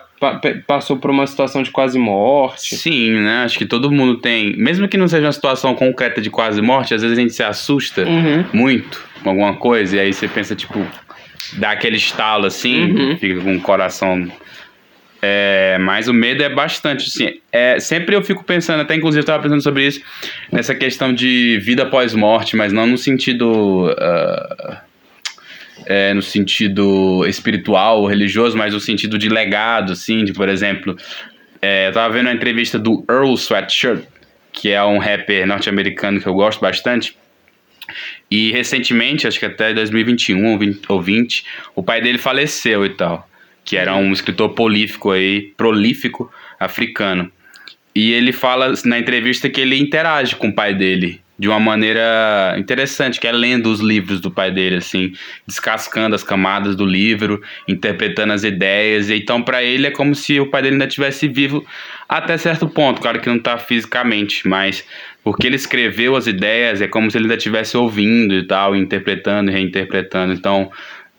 passou 0.68 0.98
por 0.98 1.10
uma 1.10 1.26
situação 1.26 1.64
de 1.64 1.72
quase 1.72 1.98
morte. 1.98 2.76
Sim, 2.76 3.12
né? 3.22 3.44
Acho 3.46 3.58
que 3.58 3.66
todo 3.66 3.92
mundo 3.92 4.18
tem. 4.18 4.56
Mesmo 4.56 4.88
que 4.88 4.98
não 4.98 5.08
seja 5.08 5.26
uma 5.26 5.32
situação 5.32 5.74
concreta 5.74 6.22
de 6.22 6.30
quase 6.30 6.62
morte, 6.62 6.94
às 6.94 7.02
vezes 7.02 7.18
a 7.18 7.22
gente 7.22 7.34
se 7.34 7.42
assusta 7.42 8.04
Uhum. 8.04 8.46
muito 8.54 9.02
com 9.24 9.30
alguma 9.32 9.56
coisa, 9.56 9.96
e 9.96 10.00
aí 10.00 10.14
você 10.14 10.28
pensa, 10.28 10.56
tipo, 10.56 10.86
dá 11.54 11.72
aquele 11.72 11.96
estalo 11.98 12.46
assim, 12.46 12.92
Uhum. 12.92 13.18
fica 13.18 13.42
com 13.42 13.56
o 13.56 13.62
coração. 13.62 14.28
É, 15.22 15.78
mas 15.80 16.08
o 16.08 16.14
medo 16.14 16.42
é 16.44 16.50
bastante, 16.50 17.08
assim. 17.08 17.40
É, 17.52 17.80
sempre 17.80 18.16
eu 18.16 18.24
fico 18.24 18.44
pensando, 18.44 18.82
até 18.82 18.96
inclusive 18.96 19.22
eu 19.22 19.26
tava 19.26 19.44
pensando 19.44 19.62
sobre 19.62 19.86
isso, 19.86 20.02
nessa 20.52 20.74
questão 20.74 21.14
de 21.14 21.60
vida 21.62 21.84
após 21.84 22.14
morte, 22.14 22.56
mas 22.56 22.72
não 22.72 22.88
no 22.88 22.98
sentido. 22.98 23.94
ah, 23.98 24.82
é, 25.86 26.14
no 26.14 26.22
sentido 26.22 27.26
espiritual 27.26 28.06
religioso, 28.06 28.58
mas 28.58 28.74
no 28.74 28.80
sentido 28.80 29.18
de 29.18 29.30
legado, 29.30 29.94
assim, 29.94 30.24
de, 30.24 30.34
por 30.34 30.50
exemplo, 30.50 30.96
é, 31.62 31.88
eu 31.88 31.92
tava 31.92 32.14
vendo 32.14 32.28
uma 32.28 32.34
entrevista 32.34 32.78
do 32.78 33.04
Earl 33.10 33.34
Sweatshirt, 33.34 34.04
que 34.52 34.70
é 34.70 34.84
um 34.84 34.98
rapper 34.98 35.48
norte-americano 35.48 36.20
que 36.20 36.28
eu 36.28 36.34
gosto 36.34 36.60
bastante, 36.60 37.16
e 38.30 38.52
recentemente, 38.52 39.28
acho 39.28 39.40
que 39.40 39.46
até 39.46 39.74
2021 39.74 40.52
ou 40.52 40.60
20, 40.60 40.82
ou 40.90 41.02
20, 41.02 41.46
o 41.76 41.82
pai 41.82 42.02
dele 42.02 42.18
faleceu 42.18 42.86
e 42.86 42.90
tal, 42.90 43.28
que 43.64 43.78
era 43.78 43.96
um 43.96 44.12
escritor 44.12 44.50
prolífico 44.50 45.12
aí, 45.12 45.54
prolífico 45.56 46.32
africano. 46.60 47.32
E 47.96 48.14
ele 48.14 48.32
fala 48.32 48.74
na 48.86 49.00
entrevista 49.00 49.50
que 49.50 49.62
ele 49.62 49.78
interage 49.78 50.36
com 50.36 50.50
o 50.50 50.54
pai 50.54 50.74
dele 50.74 51.22
de 51.40 51.48
uma 51.48 51.60
maneira 51.60 52.54
interessante, 52.58 53.18
que 53.18 53.26
é 53.26 53.32
lendo 53.32 53.72
os 53.72 53.80
livros 53.80 54.20
do 54.20 54.30
pai 54.30 54.52
dele, 54.52 54.76
assim, 54.76 55.14
descascando 55.48 56.14
as 56.14 56.22
camadas 56.22 56.76
do 56.76 56.86
livro, 56.86 57.42
interpretando 57.66 58.34
as 58.34 58.44
ideias. 58.44 59.10
Então, 59.10 59.42
para 59.42 59.64
ele, 59.64 59.88
é 59.88 59.92
como 59.92 60.14
se 60.14 60.38
o 60.38 60.48
pai 60.48 60.62
dele 60.62 60.74
ainda 60.74 60.86
estivesse 60.86 61.30
vivo 61.30 61.66
até 62.10 62.38
certo 62.38 62.68
ponto. 62.68 63.02
Claro 63.02 63.22
que 63.22 63.30
não 63.30 63.40
tá 63.40 63.58
fisicamente, 63.58 64.46
mas 64.50 64.86
porque 65.24 65.48
ele 65.48 65.56
escreveu 65.56 66.18
as 66.18 66.28
ideias, 66.28 66.82
é 66.82 66.90
como 66.90 67.10
se 67.10 67.18
ele 67.18 67.26
ainda 67.26 67.36
estivesse 67.36 67.78
ouvindo 67.78 68.34
e 68.34 68.44
tal, 68.44 68.76
interpretando 68.76 69.50
e 69.50 69.54
reinterpretando. 69.54 70.34
Então, 70.34 70.70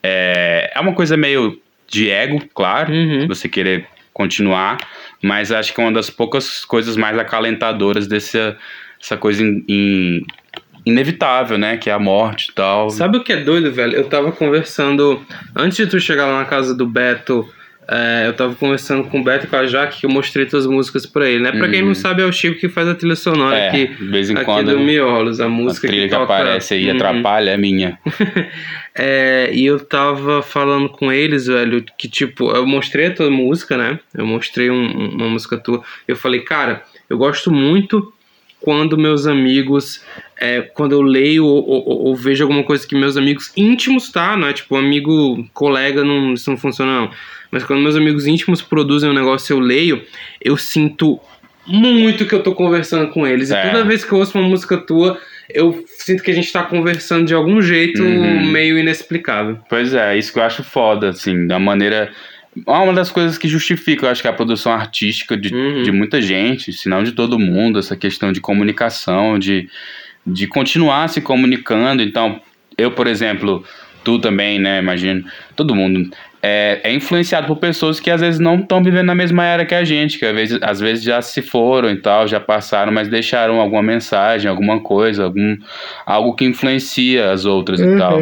é, 0.02 0.70
é 0.74 0.80
uma 0.80 0.92
coisa 0.92 1.16
meio 1.16 1.58
de 1.90 2.08
ego, 2.10 2.40
claro, 2.54 2.92
Uhum. 2.92 3.20
se 3.22 3.26
você 3.26 3.48
querer 3.48 3.86
continuar, 4.12 4.78
mas 5.22 5.50
acho 5.52 5.74
que 5.74 5.80
é 5.80 5.84
uma 5.84 5.92
das 5.92 6.08
poucas 6.10 6.64
coisas 6.64 6.96
mais 6.96 7.18
acalentadoras 7.18 8.06
dessa 8.06 8.56
essa 9.02 9.16
coisa 9.16 9.42
in- 9.42 9.64
in- 9.66 10.22
inevitável, 10.84 11.56
né? 11.56 11.76
Que 11.78 11.88
é 11.88 11.92
a 11.92 11.98
morte 11.98 12.50
e 12.50 12.54
tal. 12.54 12.90
Sabe 12.90 13.16
o 13.16 13.24
que 13.24 13.32
é 13.32 13.36
doido, 13.36 13.72
velho? 13.72 13.94
Eu 13.94 14.04
tava 14.04 14.30
conversando. 14.30 15.24
Antes 15.56 15.78
de 15.78 15.86
tu 15.86 15.98
chegar 15.98 16.26
lá 16.26 16.38
na 16.38 16.44
casa 16.44 16.74
do 16.74 16.86
Beto, 16.86 17.48
é, 17.88 18.24
eu 18.26 18.32
tava 18.34 18.54
conversando 18.54 19.04
com 19.04 19.20
o 19.20 19.24
Beto 19.24 19.46
e 19.46 19.48
com 19.48 19.56
a 19.56 19.66
Jaque, 19.66 20.00
que 20.00 20.06
eu 20.06 20.10
mostrei 20.10 20.44
tuas 20.46 20.66
músicas 20.66 21.06
pra 21.06 21.26
ele, 21.28 21.42
né? 21.42 21.50
Pra 21.52 21.66
quem 21.68 21.80
Uhum. 21.80 21.88
não 21.88 21.94
sabe, 21.94 22.20
é 22.22 22.26
o 22.26 22.32
Chico 22.32 22.58
que 22.60 22.68
faz 22.68 22.86
a 22.88 22.94
trilha 22.94 23.16
sonora 23.16 23.56
É, 23.56 23.68
aqui, 23.68 23.86
de 23.86 24.04
vez 24.06 24.28
em 24.30 24.34
aqui 24.36 24.44
quando 24.44 24.70
do 24.72 24.78
Miolos, 24.80 25.40
a 25.40 25.46
a 25.46 25.48
música 25.48 25.88
trilha 25.88 26.04
que, 26.08 26.10
toca- 26.14 26.24
aparece 26.24 26.74
aí 26.74 26.88
Uhum. 26.90 26.94
atrapalha 26.96 27.50
é 27.50 27.56
minha. 27.56 27.98
É, 29.02 29.50
e 29.54 29.64
eu 29.64 29.80
tava 29.80 30.42
falando 30.42 30.88
com 30.90 31.10
eles, 31.10 31.46
velho, 31.46 31.82
que 31.96 32.06
tipo, 32.06 32.50
eu 32.50 32.66
mostrei 32.66 33.06
a 33.06 33.14
tua 33.14 33.30
música, 33.30 33.74
né? 33.78 33.98
Eu 34.14 34.26
mostrei 34.26 34.70
um- 34.70 34.74
um- 34.84 35.08
uma 35.16 35.28
música 35.30 35.56
tua. 35.56 35.82
Eu 36.06 36.16
falei, 36.16 36.40
cara, 36.40 36.82
eu 37.08 37.16
gosto 37.16 37.50
muito 37.50 38.12
quando 38.60 38.98
meus 38.98 39.26
amigos. 39.26 40.04
É, 40.38 40.60
quando 40.60 40.92
eu 40.92 41.00
leio 41.00 41.46
ou, 41.46 41.66
ou, 41.66 42.06
ou, 42.08 42.16
vejo 42.16 42.44
alguma 42.44 42.62
coisa 42.62 42.86
que 42.86 42.94
meus 42.94 43.16
amigos 43.16 43.50
íntimos, 43.56 44.10
tá? 44.10 44.36
Não 44.36 44.48
é 44.48 44.52
tipo 44.52 44.76
amigo, 44.76 45.46
colega, 45.54 46.04
não, 46.04 46.34
isso 46.34 46.50
não 46.50 46.58
funciona 46.58 47.00
não. 47.00 47.10
Mas 47.50 47.64
quando 47.64 47.80
meus 47.80 47.96
amigos 47.96 48.26
íntimos 48.26 48.60
produzem 48.60 49.08
um 49.08 49.14
negócio 49.14 49.52
e 49.52 49.56
eu 49.56 49.60
leio, 49.60 50.02
eu 50.42 50.56
sinto 50.58 51.18
muito 51.66 52.26
que 52.26 52.34
eu 52.34 52.42
tô 52.42 52.54
conversando 52.54 53.08
com 53.10 53.26
eles. 53.26 53.50
É. 53.50 53.66
E 53.66 53.70
toda 53.70 53.84
vez 53.84 54.04
que 54.04 54.12
eu 54.12 54.18
ouço 54.18 54.38
uma 54.38 54.46
música 54.48 54.76
tua, 54.76 55.18
eu 55.54 55.84
sinto 55.98 56.22
que 56.22 56.30
a 56.30 56.34
gente 56.34 56.52
tá 56.52 56.62
conversando 56.62 57.26
de 57.26 57.34
algum 57.34 57.60
jeito 57.60 58.02
uhum. 58.02 58.46
meio 58.46 58.78
inexplicável. 58.78 59.58
Pois 59.68 59.94
é, 59.94 60.16
isso 60.18 60.32
que 60.32 60.38
eu 60.38 60.42
acho 60.42 60.62
foda, 60.62 61.10
assim, 61.10 61.46
da 61.46 61.58
maneira. 61.58 62.10
É 62.66 62.70
uma 62.70 62.92
das 62.92 63.10
coisas 63.10 63.38
que 63.38 63.46
justifica, 63.48 64.06
eu 64.06 64.10
acho 64.10 64.22
que 64.22 64.28
a 64.28 64.32
produção 64.32 64.72
artística 64.72 65.36
de, 65.36 65.54
uhum. 65.54 65.82
de 65.82 65.92
muita 65.92 66.20
gente, 66.20 66.72
se 66.72 66.88
não 66.88 67.02
de 67.02 67.12
todo 67.12 67.38
mundo, 67.38 67.78
essa 67.78 67.96
questão 67.96 68.32
de 68.32 68.40
comunicação, 68.40 69.38
de, 69.38 69.68
de 70.26 70.46
continuar 70.46 71.08
se 71.08 71.20
comunicando. 71.20 72.02
Então, 72.02 72.40
eu, 72.76 72.90
por 72.90 73.06
exemplo, 73.06 73.64
tu 74.02 74.18
também, 74.18 74.58
né, 74.58 74.80
imagino, 74.80 75.24
todo 75.54 75.74
mundo 75.74 76.10
é, 76.42 76.80
é, 76.84 76.92
influenciado 76.92 77.46
por 77.46 77.56
pessoas 77.56 78.00
que 78.00 78.10
às 78.10 78.20
vezes 78.20 78.40
não 78.40 78.60
estão 78.60 78.82
vivendo 78.82 79.06
na 79.06 79.14
mesma 79.14 79.44
era 79.44 79.66
que 79.66 79.74
a 79.74 79.84
gente, 79.84 80.18
que 80.18 80.24
às 80.24 80.34
vezes, 80.34 80.58
às 80.62 80.80
vezes 80.80 81.04
já 81.04 81.20
se 81.20 81.42
foram 81.42 81.90
e 81.90 81.96
tal, 81.96 82.26
já 82.26 82.40
passaram, 82.40 82.90
mas 82.90 83.08
deixaram 83.08 83.60
alguma 83.60 83.82
mensagem, 83.82 84.50
alguma 84.50 84.80
coisa, 84.80 85.24
algum, 85.24 85.56
algo 86.06 86.34
que 86.34 86.44
influencia 86.44 87.30
as 87.30 87.44
outras 87.44 87.80
uhum. 87.80 87.94
e 87.94 87.98
tal. 87.98 88.20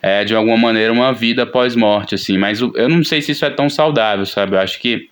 É, 0.00 0.24
de 0.24 0.34
alguma 0.34 0.56
maneira, 0.56 0.92
uma 0.92 1.12
vida 1.12 1.44
pós-morte, 1.44 2.14
assim. 2.14 2.38
Mas 2.38 2.60
eu 2.60 2.88
não 2.88 3.04
sei 3.04 3.20
se 3.20 3.32
isso 3.32 3.44
é 3.44 3.50
tão 3.50 3.68
saudável, 3.68 4.24
sabe? 4.24 4.54
Eu 4.54 4.60
acho 4.60 4.78
que 4.78 5.10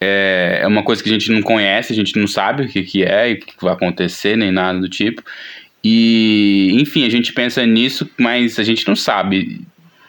é, 0.00 0.58
é 0.62 0.66
uma 0.66 0.82
coisa 0.82 1.02
que 1.02 1.08
a 1.08 1.12
gente 1.12 1.30
não 1.30 1.40
conhece, 1.40 1.92
a 1.92 1.96
gente 1.96 2.18
não 2.18 2.26
sabe 2.26 2.64
o 2.64 2.68
que, 2.68 2.82
que 2.82 3.02
é 3.02 3.30
e 3.30 3.34
o 3.34 3.38
que 3.38 3.54
vai 3.62 3.72
acontecer, 3.72 4.36
nem 4.36 4.50
nada 4.50 4.78
do 4.78 4.88
tipo. 4.88 5.22
E, 5.82 6.76
enfim, 6.80 7.06
a 7.06 7.10
gente 7.10 7.32
pensa 7.32 7.64
nisso, 7.64 8.10
mas 8.18 8.58
a 8.58 8.62
gente 8.62 8.86
não 8.88 8.96
sabe 8.96 9.62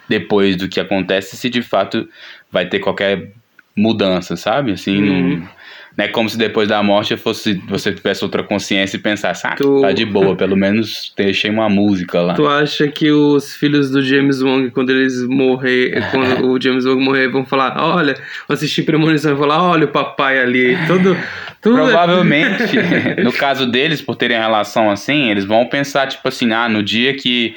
depois 0.07 0.55
do 0.55 0.67
que 0.67 0.79
acontece 0.79 1.35
se 1.35 1.49
de 1.49 1.61
fato 1.61 2.07
vai 2.51 2.67
ter 2.67 2.79
qualquer 2.79 3.31
mudança, 3.75 4.35
sabe? 4.35 4.71
Assim, 4.71 4.97
uhum. 4.97 5.29
não, 5.29 5.49
não 5.97 6.05
é 6.05 6.07
como 6.09 6.29
se 6.29 6.37
depois 6.37 6.67
da 6.67 6.83
morte 6.83 7.15
fosse, 7.15 7.53
você 7.69 7.93
tivesse 7.93 8.23
outra 8.23 8.43
consciência 8.43 8.97
e 8.97 8.99
pensasse, 8.99 9.47
ah, 9.47 9.55
tu... 9.55 9.81
tá 9.81 9.93
de 9.93 10.05
boa, 10.05 10.35
pelo 10.35 10.55
menos 10.55 11.13
deixei 11.15 11.49
uma 11.49 11.69
música 11.69 12.19
lá. 12.19 12.33
Tu 12.33 12.45
acha 12.45 12.87
que 12.89 13.11
os 13.11 13.55
filhos 13.55 13.89
do 13.89 14.01
James 14.01 14.41
Wong, 14.41 14.71
quando 14.71 14.89
eles 14.89 15.25
morrer, 15.25 16.03
quando 16.11 16.47
o 16.51 16.61
James 16.61 16.85
Wong 16.85 17.01
morrer, 17.01 17.29
vão 17.29 17.45
falar, 17.45 17.77
olha, 17.81 18.15
assistir 18.49 18.83
Premonição 18.83 19.33
e 19.33 19.37
falar, 19.37 19.63
olha 19.63 19.85
o 19.85 19.89
papai 19.89 20.39
ali, 20.39 20.77
tudo... 20.85 21.17
tudo 21.61 21.79
é 21.79 21.83
Provavelmente, 21.83 22.75
no 23.23 23.31
caso 23.31 23.65
deles, 23.65 24.01
por 24.01 24.17
terem 24.17 24.37
relação 24.37 24.91
assim, 24.91 25.29
eles 25.29 25.45
vão 25.45 25.65
pensar, 25.65 26.07
tipo 26.07 26.27
assim, 26.27 26.51
ah, 26.51 26.67
no 26.67 26.83
dia 26.83 27.13
que 27.13 27.55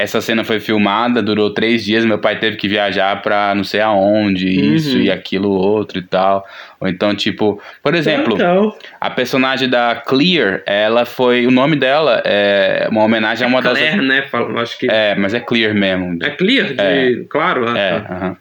essa 0.00 0.20
cena 0.20 0.42
foi 0.42 0.58
filmada, 0.58 1.22
durou 1.22 1.50
três 1.50 1.84
dias, 1.84 2.06
meu 2.06 2.18
pai 2.18 2.38
teve 2.38 2.56
que 2.56 2.66
viajar 2.66 3.20
pra 3.20 3.54
não 3.54 3.62
sei 3.62 3.80
aonde, 3.80 4.46
uhum. 4.46 4.74
isso 4.74 4.98
e 4.98 5.10
aquilo 5.10 5.50
outro 5.50 5.98
e 5.98 6.02
tal. 6.02 6.46
Ou 6.80 6.88
então, 6.88 7.14
tipo, 7.14 7.60
por 7.82 7.94
exemplo, 7.94 8.34
Legal. 8.34 8.78
a 8.98 9.10
personagem 9.10 9.68
da 9.68 9.94
Clear, 9.94 10.62
ela 10.64 11.04
foi. 11.04 11.46
O 11.46 11.50
nome 11.50 11.76
dela 11.76 12.22
é 12.24 12.88
uma 12.90 13.04
homenagem 13.04 13.44
é 13.44 13.46
a 13.46 13.48
uma 13.48 13.60
Claire, 13.60 13.98
das. 13.98 14.28
Clear, 14.30 14.48
né? 14.52 14.62
Acho 14.62 14.78
que. 14.78 14.86
É, 14.90 15.14
mas 15.14 15.34
é 15.34 15.40
Clear 15.40 15.74
mesmo. 15.74 16.18
É 16.22 16.30
Clear, 16.30 16.68
de... 16.68 16.80
é. 16.80 17.24
claro. 17.28 17.68
Ah, 17.68 17.78
é, 17.78 18.00
tá. 18.00 18.14
uh 18.14 18.20
-huh. 18.22 18.36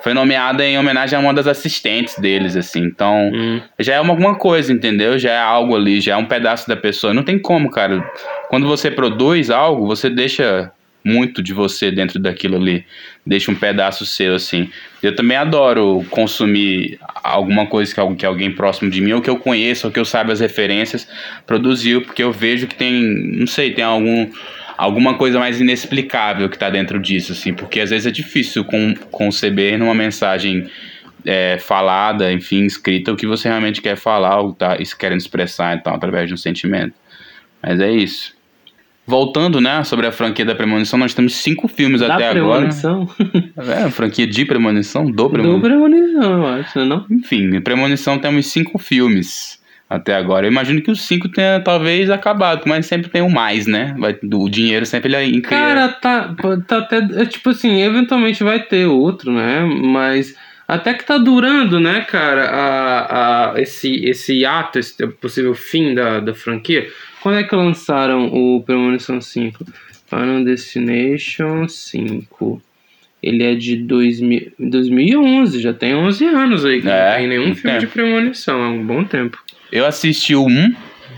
Foi 0.00 0.14
nomeada 0.14 0.64
em 0.64 0.78
homenagem 0.78 1.18
a 1.18 1.20
uma 1.20 1.34
das 1.34 1.48
assistentes 1.48 2.16
deles, 2.18 2.56
assim. 2.56 2.84
Então, 2.84 3.32
hum. 3.34 3.60
já 3.80 3.94
é 3.94 3.96
alguma 3.96 4.36
coisa, 4.36 4.72
entendeu? 4.72 5.18
Já 5.18 5.32
é 5.32 5.40
algo 5.40 5.74
ali, 5.74 6.00
já 6.00 6.12
é 6.12 6.16
um 6.16 6.24
pedaço 6.24 6.68
da 6.68 6.76
pessoa. 6.76 7.12
Não 7.12 7.24
tem 7.24 7.36
como, 7.36 7.68
cara. 7.68 8.08
Quando 8.48 8.68
você 8.68 8.92
produz 8.92 9.50
algo, 9.50 9.86
você 9.86 10.08
deixa 10.08 10.70
muito 11.08 11.42
de 11.42 11.52
você 11.52 11.90
dentro 11.90 12.18
daquilo 12.18 12.56
ali. 12.56 12.84
Deixa 13.24 13.50
um 13.50 13.54
pedaço 13.54 14.04
seu, 14.04 14.34
assim. 14.34 14.70
Eu 15.02 15.16
também 15.16 15.36
adoro 15.36 16.04
consumir 16.10 16.98
alguma 17.22 17.66
coisa 17.66 17.94
que, 17.94 18.14
que 18.16 18.26
alguém 18.26 18.52
próximo 18.52 18.90
de 18.90 19.00
mim, 19.00 19.12
ou 19.12 19.22
que 19.22 19.30
eu 19.30 19.38
conheço, 19.38 19.86
ou 19.86 19.92
que 19.92 19.98
eu 19.98 20.04
saiba 20.04 20.32
as 20.32 20.40
referências, 20.40 21.08
produziu, 21.46 22.02
porque 22.02 22.22
eu 22.22 22.32
vejo 22.32 22.66
que 22.66 22.74
tem, 22.74 22.92
não 22.92 23.46
sei, 23.46 23.72
tem 23.72 23.84
algum 23.84 24.30
alguma 24.76 25.14
coisa 25.14 25.40
mais 25.40 25.60
inexplicável 25.60 26.48
que 26.48 26.54
está 26.54 26.70
dentro 26.70 27.00
disso, 27.00 27.32
assim, 27.32 27.52
porque 27.52 27.80
às 27.80 27.90
vezes 27.90 28.06
é 28.06 28.12
difícil 28.12 28.64
com, 28.64 28.94
conceber 29.10 29.76
numa 29.76 29.92
mensagem 29.92 30.70
é, 31.24 31.58
falada, 31.58 32.32
enfim, 32.32 32.64
escrita, 32.64 33.12
o 33.12 33.16
que 33.16 33.26
você 33.26 33.48
realmente 33.48 33.82
quer 33.82 33.96
falar, 33.96 34.40
ou 34.40 34.52
tá 34.52 34.76
querendo 34.96 35.18
expressar, 35.18 35.76
então, 35.76 35.92
através 35.92 36.28
de 36.28 36.34
um 36.34 36.36
sentimento. 36.36 36.94
Mas 37.60 37.80
é 37.80 37.90
isso. 37.90 38.37
Voltando, 39.08 39.58
né, 39.58 39.82
sobre 39.84 40.06
a 40.06 40.12
franquia 40.12 40.44
da 40.44 40.54
Premonição, 40.54 40.98
nós 40.98 41.14
temos 41.14 41.34
cinco 41.36 41.66
filmes 41.66 42.02
da 42.02 42.14
até 42.14 42.28
premonição? 42.28 43.08
agora. 43.18 43.80
É, 43.80 43.84
a 43.84 43.90
franquia 43.90 44.26
de 44.26 44.44
Premonição, 44.44 45.10
do 45.10 45.30
Premonição. 45.30 45.58
Do 45.58 45.66
Premonição, 45.66 46.32
eu 46.32 46.46
acho, 46.46 46.84
não? 46.84 47.06
Enfim, 47.10 47.58
Premonição 47.62 48.18
temos 48.18 48.48
cinco 48.48 48.78
filmes 48.78 49.58
até 49.88 50.14
agora. 50.14 50.46
Eu 50.46 50.52
imagino 50.52 50.82
que 50.82 50.90
os 50.90 51.00
cinco 51.00 51.26
tenha 51.26 51.58
talvez 51.58 52.10
acabado, 52.10 52.64
mas 52.66 52.84
sempre 52.84 53.08
tem 53.08 53.22
um 53.22 53.30
mais, 53.30 53.66
né? 53.66 53.94
Vai, 53.98 54.14
o 54.22 54.48
dinheiro 54.50 54.84
sempre 54.84 55.14
ele 55.14 55.38
incrível. 55.38 55.64
Cara, 55.64 55.88
tá, 55.88 56.34
tá 56.66 56.76
até. 56.76 56.98
É, 56.98 57.24
tipo 57.24 57.48
assim, 57.48 57.80
eventualmente 57.80 58.44
vai 58.44 58.60
ter 58.60 58.84
outro, 58.84 59.32
né? 59.32 59.64
Mas. 59.64 60.36
Até 60.68 60.92
que 60.92 61.02
tá 61.02 61.16
durando, 61.16 61.80
né, 61.80 62.02
cara, 62.02 62.44
a, 62.44 63.52
a, 63.54 63.58
esse, 63.58 64.04
esse 64.04 64.44
ato, 64.44 64.78
esse 64.78 64.94
possível 65.18 65.54
fim 65.54 65.94
da, 65.94 66.20
da 66.20 66.34
franquia. 66.34 66.86
Quando 67.22 67.38
é 67.38 67.44
que 67.44 67.54
lançaram 67.54 68.26
o 68.26 68.62
Premonição 68.62 69.20
5? 69.20 69.64
Final 70.08 70.44
Destination 70.44 71.68
5. 71.68 72.62
Ele 73.22 73.42
é 73.42 73.54
de 73.54 73.76
2000, 73.76 74.52
2011, 74.58 75.60
já 75.60 75.74
tem 75.74 75.94
11 75.94 76.24
anos 76.26 76.64
aí. 76.64 76.78
É, 76.78 76.82
não 76.82 77.16
tem 77.16 77.28
nenhum 77.28 77.54
filme 77.54 77.78
tempo. 77.78 77.80
de 77.80 77.86
premonição, 77.88 78.62
é 78.62 78.68
um 78.68 78.84
bom 78.84 79.04
tempo. 79.04 79.38
Eu 79.72 79.84
assisti 79.84 80.36
o 80.36 80.46
1, 80.46 80.74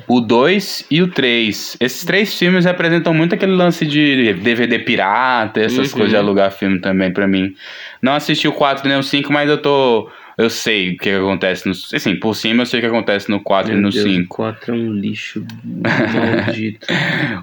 o 0.08 0.20
2 0.20 0.86
e 0.90 1.02
o 1.02 1.08
3. 1.08 1.76
Esses 1.78 2.04
três 2.04 2.36
filmes 2.36 2.64
representam 2.64 3.12
muito 3.12 3.34
aquele 3.34 3.52
lance 3.52 3.86
de 3.86 4.32
DVD 4.32 4.78
pirata, 4.78 5.60
essas 5.60 5.92
uhum. 5.92 5.98
coisas 5.98 6.10
de 6.10 6.16
alugar 6.16 6.50
filme 6.50 6.80
também 6.80 7.12
para 7.12 7.28
mim. 7.28 7.54
Não 8.00 8.14
assisti 8.14 8.48
o 8.48 8.52
4 8.52 8.88
nem 8.88 8.98
o 8.98 9.02
5, 9.02 9.30
mas 9.30 9.48
eu 9.48 9.58
tô 9.58 10.10
eu 10.40 10.48
sei 10.48 10.92
o 10.92 10.96
que, 10.96 11.10
acontece 11.10 11.66
no. 11.66 11.72
Assim, 11.72 12.16
por 12.16 12.34
cima 12.34 12.62
eu 12.62 12.66
sei 12.66 12.80
o 12.80 12.82
que 12.82 12.88
acontece 12.88 13.30
no 13.30 13.40
4 13.40 13.70
Meu 13.70 13.78
e 13.78 13.82
no 13.82 13.90
Deus, 13.90 14.02
5. 14.02 14.22
O 14.22 14.36
4 14.36 14.74
é 14.74 14.74
um 14.74 14.92
lixo 14.94 15.44
maldito. 15.62 16.86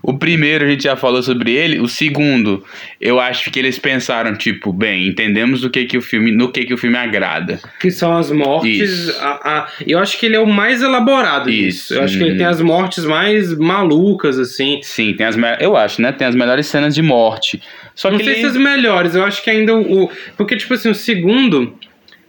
o 0.02 0.18
primeiro 0.18 0.66
a 0.66 0.68
gente 0.68 0.84
já 0.84 0.96
falou 0.96 1.22
sobre 1.22 1.52
ele. 1.52 1.80
O 1.80 1.88
segundo, 1.88 2.64
eu 3.00 3.20
acho 3.20 3.52
que 3.52 3.60
eles 3.60 3.78
pensaram, 3.78 4.36
tipo, 4.36 4.74
bem, 4.74 5.08
entendemos 5.08 5.64
o 5.64 5.70
que, 5.70 5.86
que 5.86 5.96
o 5.96 6.02
filme. 6.02 6.32
no 6.32 6.52
que, 6.52 6.66
que 6.66 6.74
o 6.74 6.78
filme 6.78 6.98
agrada. 6.98 7.60
Que 7.80 7.92
são 7.92 8.18
as 8.18 8.32
mortes. 8.32 9.10
A, 9.20 9.60
a, 9.60 9.68
eu 9.86 10.00
acho 10.00 10.18
que 10.18 10.26
ele 10.26 10.36
é 10.36 10.40
o 10.40 10.48
mais 10.48 10.82
elaborado 10.82 11.52
Isso. 11.52 11.90
Disso. 11.90 11.94
Eu 11.94 12.04
acho 12.04 12.18
que 12.18 12.24
ele 12.24 12.36
tem 12.36 12.48
as 12.48 12.62
mortes 12.62 13.06
mais 13.06 13.56
malucas, 13.56 14.40
assim. 14.40 14.80
Sim, 14.82 15.14
tem 15.14 15.28
as. 15.28 15.38
Eu 15.60 15.78
acho, 15.78 16.02
né? 16.02 16.12
Tem 16.12 16.26
as 16.26 16.36
melhores 16.36 16.66
cenas 16.66 16.96
de 16.96 17.04
morte. 17.04 17.62
Só 17.94 18.10
não 18.10 18.18
que 18.18 18.24
sei 18.24 18.34
ele... 18.34 18.42
se 18.42 18.48
as 18.48 18.58
melhores, 18.58 19.14
eu 19.14 19.24
acho 19.24 19.44
que 19.44 19.52
ainda 19.52 19.76
o. 19.76 20.10
Porque, 20.36 20.58
tipo 20.58 20.74
assim, 20.74 20.90
o 20.90 20.96
segundo 20.96 21.78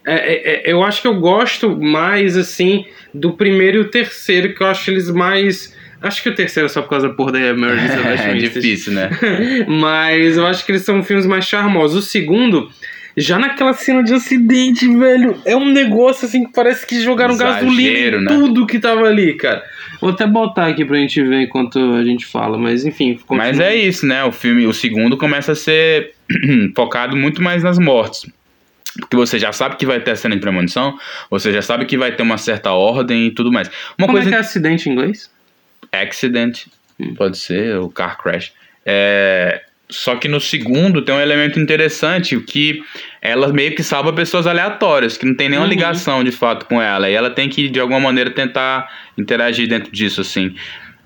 é, 0.05 0.13
é, 0.13 0.69
é, 0.69 0.73
eu 0.73 0.83
acho 0.83 1.01
que 1.01 1.07
eu 1.07 1.19
gosto 1.19 1.77
mais, 1.77 2.37
assim, 2.37 2.85
do 3.13 3.33
primeiro 3.33 3.77
e 3.77 3.81
o 3.81 3.89
terceiro, 3.89 4.53
que 4.53 4.61
eu 4.61 4.67
acho 4.67 4.89
eles 4.91 5.09
mais. 5.09 5.75
Acho 6.01 6.23
que 6.23 6.29
o 6.29 6.35
terceiro 6.35 6.67
é 6.67 6.69
só 6.69 6.81
por 6.81 6.89
causa 6.91 7.09
da 7.09 7.13
porra 7.13 7.33
da 7.33 7.53
Meredith 7.53 7.91
É 8.25 8.33
difícil, 8.35 8.93
né? 8.93 9.09
Mas 9.67 10.37
eu 10.37 10.45
acho 10.45 10.65
que 10.65 10.71
eles 10.71 10.83
são 10.83 11.03
filmes 11.03 11.25
mais 11.25 11.45
charmosos. 11.45 12.05
O 12.05 12.07
segundo, 12.07 12.69
já 13.17 13.37
naquela 13.37 13.73
cena 13.73 14.01
de 14.01 14.13
acidente, 14.13 14.87
velho, 14.87 15.35
é 15.45 15.57
um 15.57 15.69
negócio 15.69 16.25
assim 16.25 16.45
que 16.45 16.53
parece 16.53 16.87
que 16.87 17.01
jogaram 17.01 17.33
Exagero, 17.33 17.65
gasolina 17.65 18.17
em 18.17 18.21
né? 18.21 18.27
tudo 18.29 18.65
que 18.65 18.79
tava 18.79 19.05
ali, 19.05 19.33
cara. 19.33 19.61
Vou 19.99 20.11
até 20.11 20.25
botar 20.25 20.67
aqui 20.67 20.85
pra 20.85 20.95
gente 20.95 21.21
ver 21.21 21.41
enquanto 21.41 21.77
a 21.77 22.03
gente 22.05 22.25
fala, 22.25 22.57
mas 22.57 22.85
enfim. 22.85 23.15
Continua. 23.15 23.47
Mas 23.47 23.59
é 23.59 23.75
isso, 23.75 24.05
né? 24.05 24.23
O 24.23 24.31
filme, 24.31 24.65
o 24.65 24.73
segundo 24.73 25.17
começa 25.17 25.51
a 25.51 25.55
ser 25.55 26.13
focado 26.73 27.17
muito 27.17 27.43
mais 27.43 27.61
nas 27.61 27.77
mortes. 27.77 28.25
Porque 28.99 29.15
você 29.15 29.39
já 29.39 29.51
sabe 29.51 29.75
que 29.75 29.85
vai 29.85 29.99
ter 29.99 30.11
a 30.11 30.15
cena 30.15 30.35
de 30.35 30.41
premonição, 30.41 30.97
você 31.29 31.51
já 31.51 31.61
sabe 31.61 31.85
que 31.85 31.97
vai 31.97 32.11
ter 32.11 32.23
uma 32.23 32.37
certa 32.37 32.71
ordem 32.71 33.27
e 33.27 33.31
tudo 33.31 33.51
mais. 33.51 33.69
Uma 33.97 34.07
Como 34.07 34.13
coisa... 34.13 34.29
é 34.29 34.31
que 34.31 34.35
é 34.35 34.39
acidente 34.39 34.89
em 34.89 34.93
inglês? 34.93 35.31
Accident, 35.91 36.65
hum. 36.99 37.13
pode 37.15 37.37
ser, 37.37 37.77
o 37.77 37.89
car 37.89 38.21
crash. 38.21 38.51
É... 38.85 39.61
Só 39.91 40.15
que 40.15 40.27
no 40.27 40.39
segundo 40.39 41.01
tem 41.01 41.15
um 41.15 41.19
elemento 41.19 41.59
interessante 41.59 42.39
que 42.41 42.83
ela 43.23 43.51
meio 43.51 43.73
que 43.73 43.81
salva 43.81 44.13
pessoas 44.13 44.45
aleatórias, 44.45 45.17
que 45.17 45.25
não 45.25 45.33
tem 45.33 45.49
nenhuma 45.49 45.65
uhum. 45.65 45.71
ligação 45.71 46.23
de 46.23 46.31
fato 46.31 46.67
com 46.67 46.79
ela. 46.79 47.09
E 47.09 47.13
ela 47.13 47.31
tem 47.31 47.49
que, 47.49 47.67
de 47.67 47.79
alguma 47.79 47.99
maneira, 47.99 48.29
tentar 48.29 48.87
interagir 49.17 49.67
dentro 49.67 49.91
disso, 49.91 50.21
assim. 50.21 50.53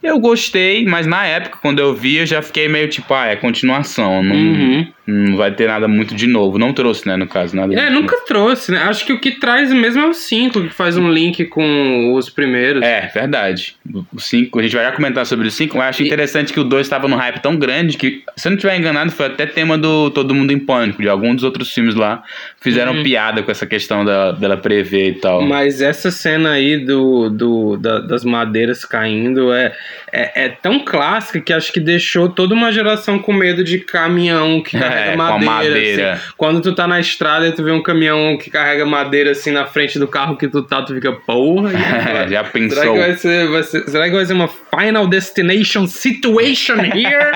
Eu 0.01 0.19
gostei, 0.19 0.83
mas 0.83 1.07
na 1.07 1.25
época, 1.25 1.59
quando 1.61 1.79
eu 1.79 1.95
vi, 1.95 2.17
eu 2.17 2.25
já 2.25 2.41
fiquei 2.41 2.67
meio 2.67 2.89
tipo, 2.89 3.13
ah, 3.13 3.27
é 3.27 3.37
continuação. 3.37 4.21
Não... 4.21 4.35
Uhum 4.35 4.93
Não 5.05 5.35
vai 5.35 5.51
ter 5.51 5.67
nada 5.67 5.85
muito 5.87 6.15
de 6.15 6.27
novo. 6.27 6.57
Não 6.57 6.71
trouxe, 6.71 7.05
né, 7.07 7.17
no 7.17 7.27
caso, 7.27 7.55
nada 7.55 7.73
É, 7.73 7.89
nunca 7.89 8.15
trouxe, 8.25 8.71
né? 8.71 8.77
Acho 8.83 9.05
que 9.05 9.11
o 9.11 9.19
que 9.19 9.31
traz 9.31 9.71
mesmo 9.73 10.01
é 10.01 10.07
o 10.07 10.13
5, 10.13 10.61
que 10.61 10.69
faz 10.69 10.95
um 10.95 11.11
link 11.11 11.43
com 11.45 12.13
os 12.15 12.29
primeiros. 12.29 12.81
É, 12.81 13.11
verdade. 13.13 13.75
O 14.13 14.19
5, 14.19 14.59
a 14.59 14.63
gente 14.63 14.75
vai 14.75 14.85
já 14.85 14.91
comentar 14.93 15.25
sobre 15.25 15.47
o 15.47 15.51
5, 15.51 15.77
mas 15.77 15.89
acho 15.89 16.03
E- 16.03 16.05
interessante 16.07 16.53
que 16.53 16.59
o 16.59 16.63
2 16.63 16.85
estava 16.85 17.07
num 17.09 17.17
hype 17.17 17.39
tão 17.41 17.57
grande 17.57 17.97
que, 17.97 18.23
se 18.37 18.47
eu 18.47 18.51
não 18.51 18.55
estiver 18.55 18.77
enganado, 18.77 19.11
foi 19.11 19.25
até 19.25 19.45
tema 19.45 19.77
do 19.77 20.09
Todo 20.11 20.33
Mundo 20.33 20.51
em 20.53 20.59
Pânico, 20.59 21.01
de 21.01 21.09
alguns 21.09 21.35
dos 21.35 21.43
outros 21.43 21.73
filmes 21.73 21.95
lá. 21.95 22.23
Fizeram 22.61 22.93
Uhum. 22.95 23.03
piada 23.03 23.43
com 23.43 23.51
essa 23.51 23.65
questão 23.65 24.05
da, 24.05 24.31
dela 24.31 24.55
prever 24.55 25.09
e 25.09 25.13
tal. 25.15 25.41
Mas 25.41 25.81
essa 25.81 26.11
cena 26.11 26.51
aí 26.51 26.77
do, 26.77 27.29
do, 27.29 27.75
da- 27.77 27.99
das 27.99 28.23
madeiras 28.23 28.85
caindo 28.85 29.51
é, 29.51 29.73
é, 30.13 30.45
é 30.45 30.49
tão 30.49 30.79
clássica 30.79 31.41
que 31.41 31.51
acho 31.51 31.73
que 31.73 31.79
deixou 31.81 32.29
toda 32.29 32.53
uma 32.53 32.71
geração 32.71 33.19
com 33.19 33.33
medo 33.33 33.65
de 33.65 33.79
caminhão 33.79 34.61
que 34.63 34.77
carrega 34.93 35.11
É, 35.11 35.15
com 35.15 35.21
a 35.21 35.39
madeira. 35.39 35.53
madeira. 35.53 36.13
assim. 36.13 36.23
Quando 36.37 36.61
tu 36.61 36.73
tá 36.75 36.87
na 36.87 36.99
estrada 36.99 37.47
e 37.47 37.51
tu 37.51 37.63
vê 37.63 37.71
um 37.71 37.81
caminhão 37.83 38.37
que 38.37 38.49
carrega 38.49 38.85
madeira 38.85 39.31
assim 39.31 39.51
na 39.51 39.65
frente 39.65 39.97
do 39.99 40.07
carro 40.07 40.37
que 40.37 40.47
tu 40.47 40.61
tá, 40.63 40.81
tu 40.81 40.93
fica, 40.93 41.11
porra. 41.11 41.69
agora? 41.75 42.27
já 42.29 42.43
Será 42.43 42.43
pensou? 42.43 42.93
que, 42.93 42.99
vai 42.99 43.13
ser, 43.15 43.47
vai 43.49 43.63
ser- 43.63 43.89
será 43.89 44.05
que 44.09 44.15
vai 44.15 44.25
ser 44.25 44.33
uma 44.33 44.47
Final 44.47 45.07
Destination 45.07 45.87
situation 45.87 46.75
here? 46.83 47.31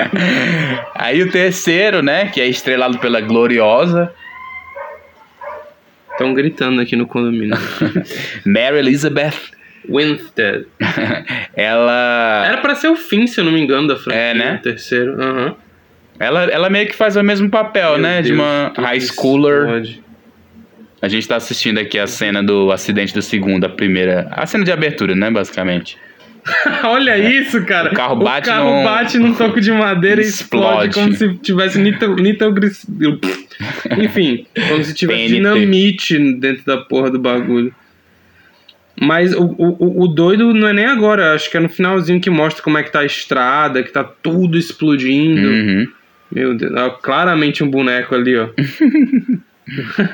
Aí 0.94 1.22
o 1.22 1.30
terceiro, 1.30 2.02
né, 2.02 2.26
que 2.26 2.40
é 2.40 2.46
estrelado 2.46 2.98
pela 2.98 3.20
Gloriosa, 3.20 4.12
Estão 6.12 6.34
gritando 6.34 6.82
aqui 6.82 6.96
no 6.96 7.06
condomínio. 7.06 7.56
Mary 8.44 8.76
Elizabeth. 8.78 9.32
Winstead. 9.88 10.66
Ela, 11.54 12.44
Era 12.46 12.58
pra 12.58 12.74
ser 12.74 12.88
o 12.88 12.96
fim, 12.96 13.26
se 13.26 13.40
eu 13.40 13.44
não 13.44 13.52
me 13.52 13.58
engano, 13.60 13.88
da 13.88 13.96
franquia. 13.96 14.20
É, 14.20 14.34
né? 14.34 14.56
O 14.56 14.62
terceiro. 14.62 15.14
Aham. 15.18 15.56
Ela, 16.20 16.44
ela 16.44 16.70
meio 16.70 16.86
que 16.86 16.94
faz 16.94 17.16
o 17.16 17.22
mesmo 17.22 17.50
papel, 17.50 17.92
Meu 17.94 17.98
né, 18.02 18.22
de 18.22 18.28
Deus, 18.28 18.38
uma 18.40 18.70
tudo 18.74 18.84
high 18.84 19.00
schooler. 19.00 19.62
explode. 19.62 20.02
A 21.02 21.08
gente 21.08 21.26
tá 21.26 21.36
assistindo 21.36 21.78
aqui 21.78 21.98
a 21.98 22.06
cena 22.06 22.42
do 22.42 22.70
acidente 22.70 23.14
do 23.14 23.22
segundo, 23.22 23.64
a 23.64 23.68
primeira, 23.70 24.28
a 24.32 24.44
cena 24.46 24.62
de 24.64 24.70
abertura, 24.70 25.14
né, 25.16 25.30
basicamente. 25.30 25.96
Olha 26.84 27.18
isso, 27.18 27.64
cara. 27.64 27.90
O 27.90 27.94
carro 27.94 28.16
bate 28.16 28.48
o 28.48 28.52
carro 28.52 28.70
num- 28.70 28.84
bate 28.84 29.18
num 29.18 29.34
toco 29.34 29.60
de 29.60 29.72
madeira 29.72 30.22
e 30.22 30.26
explode, 30.26 30.88
Explode. 30.88 30.94
como 30.94 31.14
se 31.16 31.38
tivesse 31.38 31.78
nitro, 31.78 32.14
nitroglis... 32.16 32.86
Enfim, 33.98 34.46
como 34.68 34.84
se 34.84 34.94
tivesse 34.94 35.20
TNT. 35.20 35.34
dinamite 35.34 36.18
dentro 36.34 36.64
da 36.64 36.78
porra 36.78 37.10
do 37.10 37.18
bagulho. 37.18 37.74
Mas 39.00 39.34
o, 39.34 39.44
o, 39.56 40.02
o 40.04 40.08
doido 40.08 40.52
não 40.52 40.68
é 40.68 40.72
nem 40.74 40.84
agora, 40.84 41.32
acho 41.34 41.50
que 41.50 41.56
é 41.56 41.60
no 41.60 41.68
finalzinho 41.70 42.20
que 42.20 42.28
mostra 42.28 42.62
como 42.62 42.76
é 42.76 42.82
que 42.82 42.92
tá 42.92 43.00
a 43.00 43.06
estrada, 43.06 43.82
que 43.82 43.90
tá 43.90 44.04
tudo 44.04 44.58
explodindo. 44.58 45.48
Uhum. 45.48 45.88
Meu 46.30 46.54
Deus, 46.54 46.72
ó, 46.76 46.90
claramente 46.90 47.62
um 47.64 47.68
boneco 47.70 48.14
ali, 48.14 48.36
ó. 48.36 48.48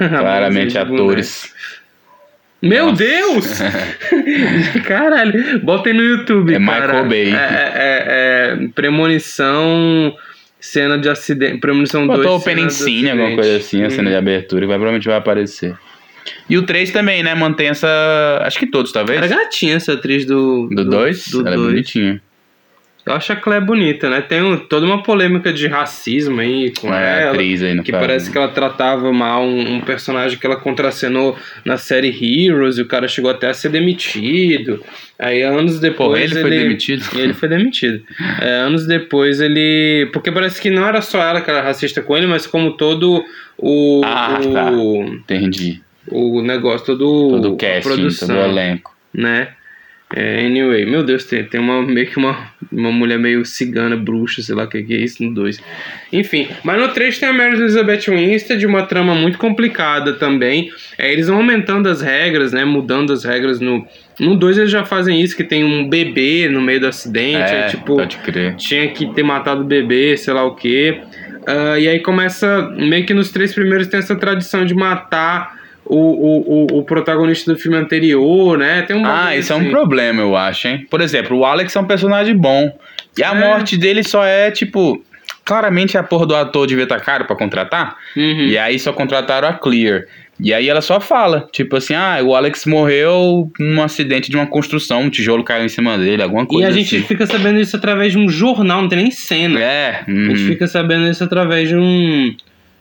Claramente 0.09 0.77
atores. 0.79 1.53
Meu 2.63 2.87
Nossa. 2.87 3.05
Deus! 3.05 3.59
Caralho, 4.87 5.61
botem 5.61 5.93
no 5.93 6.03
YouTube. 6.03 6.55
É 6.55 6.59
cara. 6.59 6.81
Michael 6.87 7.09
Bay. 7.09 7.35
É, 7.35 7.73
é- 7.75 8.05
é 8.65 8.69
premonição, 8.75 10.15
cena 10.59 10.99
de 10.99 11.09
acidente. 11.09 11.59
Premonição 11.59 12.07
2. 12.07 12.19
Botou 12.19 12.39
o 12.39 12.43
Penicine, 12.43 13.11
alguma 13.11 13.35
coisa 13.35 13.57
assim, 13.59 13.83
a 13.83 13.91
cena 13.91 14.11
de 14.11 14.17
abertura, 14.17 14.63
que 14.63 14.67
vai, 14.67 14.77
provavelmente 14.77 15.07
vai 15.07 15.17
aparecer. 15.19 15.75
E 16.49 16.57
o 16.59 16.63
3 16.63 16.91
também, 16.91 17.23
né? 17.23 17.35
Mantém 17.35 17.69
essa. 17.69 17.87
Acho 18.43 18.59
que 18.59 18.67
todos, 18.67 18.91
talvez. 18.91 19.19
Era 19.19 19.29
gatinha 19.29 19.77
essa 19.77 19.93
atriz 19.93 20.25
do. 20.25 20.69
Do 20.73 20.85
2? 20.85 21.29
Do 21.29 21.41
Ela 21.41 21.51
é 21.51 21.57
dois. 21.57 21.69
bonitinha. 21.71 22.21
Eu 23.07 23.13
acho 23.15 23.33
a 23.33 23.37
Clé 23.37 23.61
bonita, 23.61 24.11
né? 24.11 24.21
Tem 24.21 24.43
um- 24.43 24.57
toda 24.57 24.85
uma 24.85 25.01
polêmica 25.01 25.53
de 25.53 25.69
racismo 25.69 26.41
aí 26.41 26.73
com 26.73 26.93
É 26.93 26.97
a 26.97 27.01
ela. 27.21 27.31
atriz 27.31 27.63
aí, 27.63 27.81
Que 27.83 27.93
caso. 27.93 28.05
parece 28.05 28.33
que 28.33 28.37
ela 28.37 28.49
tratava 28.49 29.13
mal 29.13 29.45
um, 29.45 29.77
um 29.77 29.81
personagem 29.81 30.37
que 30.37 30.45
ela 30.45 30.57
contracenou 30.57 31.37
na 31.65 31.77
série 31.77 32.09
Heroes 32.09 32.79
e 32.79 32.83
o 32.83 32.87
cara 32.89 33.07
chegou 33.07 33.31
até 33.31 33.49
a 33.49 33.55
ser 33.55 33.69
demitido. 33.69 34.83
Aí 35.19 35.41
anos 35.43 35.79
depois. 35.79 36.11
Pô, 36.11 36.17
ele 36.17 36.41
foi 36.41 36.51
demitido? 36.51 37.05
Ele 37.17 37.33
foi 37.33 37.49
demitido. 37.49 38.03
É, 38.41 38.51
anos 38.57 38.87
depois 38.87 39.41
ele. 39.41 40.11
Porque 40.13 40.31
parece 40.33 40.61
que 40.61 40.69
não 40.69 40.85
era 40.85 41.01
só 41.01 41.23
ela 41.23 41.41
que 41.41 41.49
era 41.49 41.63
racista 41.63 42.03
com 42.03 42.17
ele, 42.17 42.27
mas 42.27 42.45
como 42.47 42.73
todo 42.73 43.25
o. 43.57 44.03
Ah, 44.05 44.41
o, 44.45 44.53
tá. 44.53 44.71
Entendi. 45.35 45.81
o 46.11 46.43
negócio, 46.43 46.85
todo. 46.87 47.31
Todo 47.31 47.53
o 47.53 47.57
casting, 47.57 47.83
produção, 47.89 48.29
todo 48.29 48.39
o 48.39 48.45
elenco. 48.51 48.95
né? 49.15 49.49
É, 50.15 50.47
anyway, 50.47 50.87
meu 50.87 51.03
Deus, 51.03 51.25
tem, 51.25 51.43
tem 51.45 51.61
uma 51.61 51.83
meio 51.83 52.07
que 52.07 52.17
uma, 52.17 52.53
uma 52.71 52.93
mulher 52.93 53.19
meio 53.19 53.45
cigana, 53.45 53.97
bruxa, 53.97 54.41
sei 54.41 54.55
lá 54.55 54.65
o 54.65 54.69
que, 54.69 54.83
que 54.83 54.95
é 54.95 54.99
isso 54.99 55.23
no 55.23 55.35
2. 55.35 55.61
Enfim, 56.13 56.47
mas 56.63 56.81
no 56.81 56.89
3 56.89 57.19
tem 57.19 57.29
a 57.29 57.33
Mary 57.33 57.57
Elizabeth 57.57 58.09
Winstead, 58.09 58.61
de 58.61 58.67
uma 58.67 58.85
trama 58.85 59.17
muito 59.17 59.37
complicada 59.37 60.13
também. 60.13 60.71
É, 60.97 61.13
eles 61.13 61.27
vão 61.27 61.39
aumentando 61.39 61.89
as 61.89 62.01
regras, 62.01 62.53
né? 62.53 62.65
Mudando 62.65 63.13
as 63.13 63.25
regras 63.25 63.59
no. 63.59 63.87
No 64.19 64.37
2 64.37 64.59
eles 64.59 64.71
já 64.71 64.85
fazem 64.85 65.21
isso, 65.21 65.37
que 65.37 65.45
tem 65.45 65.65
um 65.65 65.89
bebê 65.89 66.49
no 66.49 66.61
meio 66.63 66.81
do 66.81 66.87
acidente. 66.87 67.53
É, 67.53 67.65
aí, 67.65 67.71
tipo, 67.71 67.97
pode 67.97 68.17
crer. 68.19 68.55
tinha 68.55 68.89
que 68.89 69.13
ter 69.13 69.25
matado 69.25 69.63
o 69.63 69.65
bebê, 69.65 70.17
sei 70.17 70.33
lá 70.33 70.45
o 70.45 70.55
quê. 70.55 71.03
Ah, 71.47 71.79
e 71.79 71.87
aí 71.89 72.01
começa, 72.01 72.71
meio 72.77 73.07
que 73.07 73.15
nos 73.15 73.31
três 73.31 73.55
primeiros 73.55 73.87
tem 73.87 73.99
essa 73.99 74.17
tradição 74.17 74.65
de 74.65 74.75
matar 74.75 75.56
o, 75.87 75.97
o, 75.97 76.67
o, 76.75 76.79
o 76.79 76.85
protagonista 76.85 77.53
do 77.53 77.59
filme 77.59 77.77
anterior, 77.77 78.59
né? 78.59 78.83
Tem 78.83 78.97
um 78.97 79.05
Ah, 79.07 79.37
isso 79.37 79.53
é 79.53 79.57
assim. 79.57 79.67
um 79.67 79.71
problema, 79.71 80.21
eu 80.23 80.37
acho, 80.37 80.69
hein? 80.69 80.87
Por 80.91 81.01
exemplo, 81.01 81.37
o 81.39 81.45
Alex 81.45 81.75
é 81.75 81.81
um 81.81 81.85
personagem 81.85 82.37
bom. 82.37 82.77
E 83.19 83.23
a 83.25 83.33
É. 83.35 83.41
morte 83.41 83.77
dele 83.77 84.03
só 84.03 84.25
é, 84.25 84.51
tipo. 84.51 85.03
Claramente 85.45 85.97
a 85.97 86.03
porra 86.03 86.27
do 86.27 86.35
ator 86.35 86.67
devia 86.67 86.83
estar 86.85 86.99
caro 87.01 87.25
pra 87.25 87.37
contratar. 87.37 87.97
Uhum. 88.17 88.47
E 88.49 88.59
aí 88.59 88.79
só 88.81 88.93
contrataram 88.93 89.47
a 89.47 89.53
Clear. 89.53 90.03
E 90.41 90.53
aí 90.53 90.69
ela 90.69 90.81
só 90.83 91.01
fala, 91.01 91.49
tipo 91.53 91.77
assim, 91.77 91.95
ah, 91.95 92.19
o 92.23 92.35
Alex 92.35 92.67
morreu 92.67 93.49
num 93.59 93.81
acidente 93.81 94.29
de 94.29 94.37
uma 94.37 94.47
construção, 94.49 95.03
um 95.03 95.09
tijolo 95.09 95.45
caiu 95.45 95.65
em 95.65 95.69
cima 95.69 95.97
dele, 95.97 96.21
alguma 96.23 96.43
E 96.43 96.47
coisa 96.47 96.69
a 96.69 96.71
gente 96.73 96.97
assim. 96.97 97.07
fica 97.07 97.27
sabendo 97.27 97.61
isso 97.61 97.77
através 97.77 98.11
de 98.13 98.19
um 98.19 98.29
jornal, 98.29 98.83
não 98.83 98.89
tem 98.89 98.99
nem 98.99 99.11
cena. 99.13 99.61
É, 99.61 100.03
A 100.07 100.11
gente 100.11 100.41
uhum. 100.43 100.47
fica 100.49 100.67
sabendo 100.67 101.09
isso 101.09 101.23
através 101.25 101.69
de 101.69 101.77
um 101.77 102.35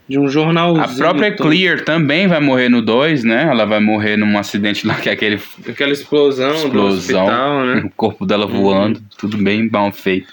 de 0.07 0.19
um 0.19 0.27
jornalzinho. 0.27 0.83
A 0.85 0.87
própria 0.87 1.35
todo. 1.35 1.47
Clear 1.49 1.81
também 1.83 2.27
vai 2.27 2.39
morrer 2.39 2.69
no 2.69 2.81
2, 2.81 3.23
né? 3.23 3.47
Ela 3.49 3.65
vai 3.65 3.79
morrer 3.79 4.17
num 4.17 4.37
acidente 4.37 4.85
lá 4.85 4.95
que 4.95 5.09
é 5.09 5.13
aquele 5.13 5.39
Aquela 5.67 5.91
explosão, 5.91 6.51
do 6.51 6.55
explosão, 6.67 7.23
hospital, 7.25 7.65
né? 7.65 7.81
o 7.85 7.89
corpo 7.91 8.25
dela 8.25 8.45
voando, 8.45 9.01
tudo 9.17 9.37
bem 9.37 9.67
mal 9.69 9.91
feito. 9.91 10.27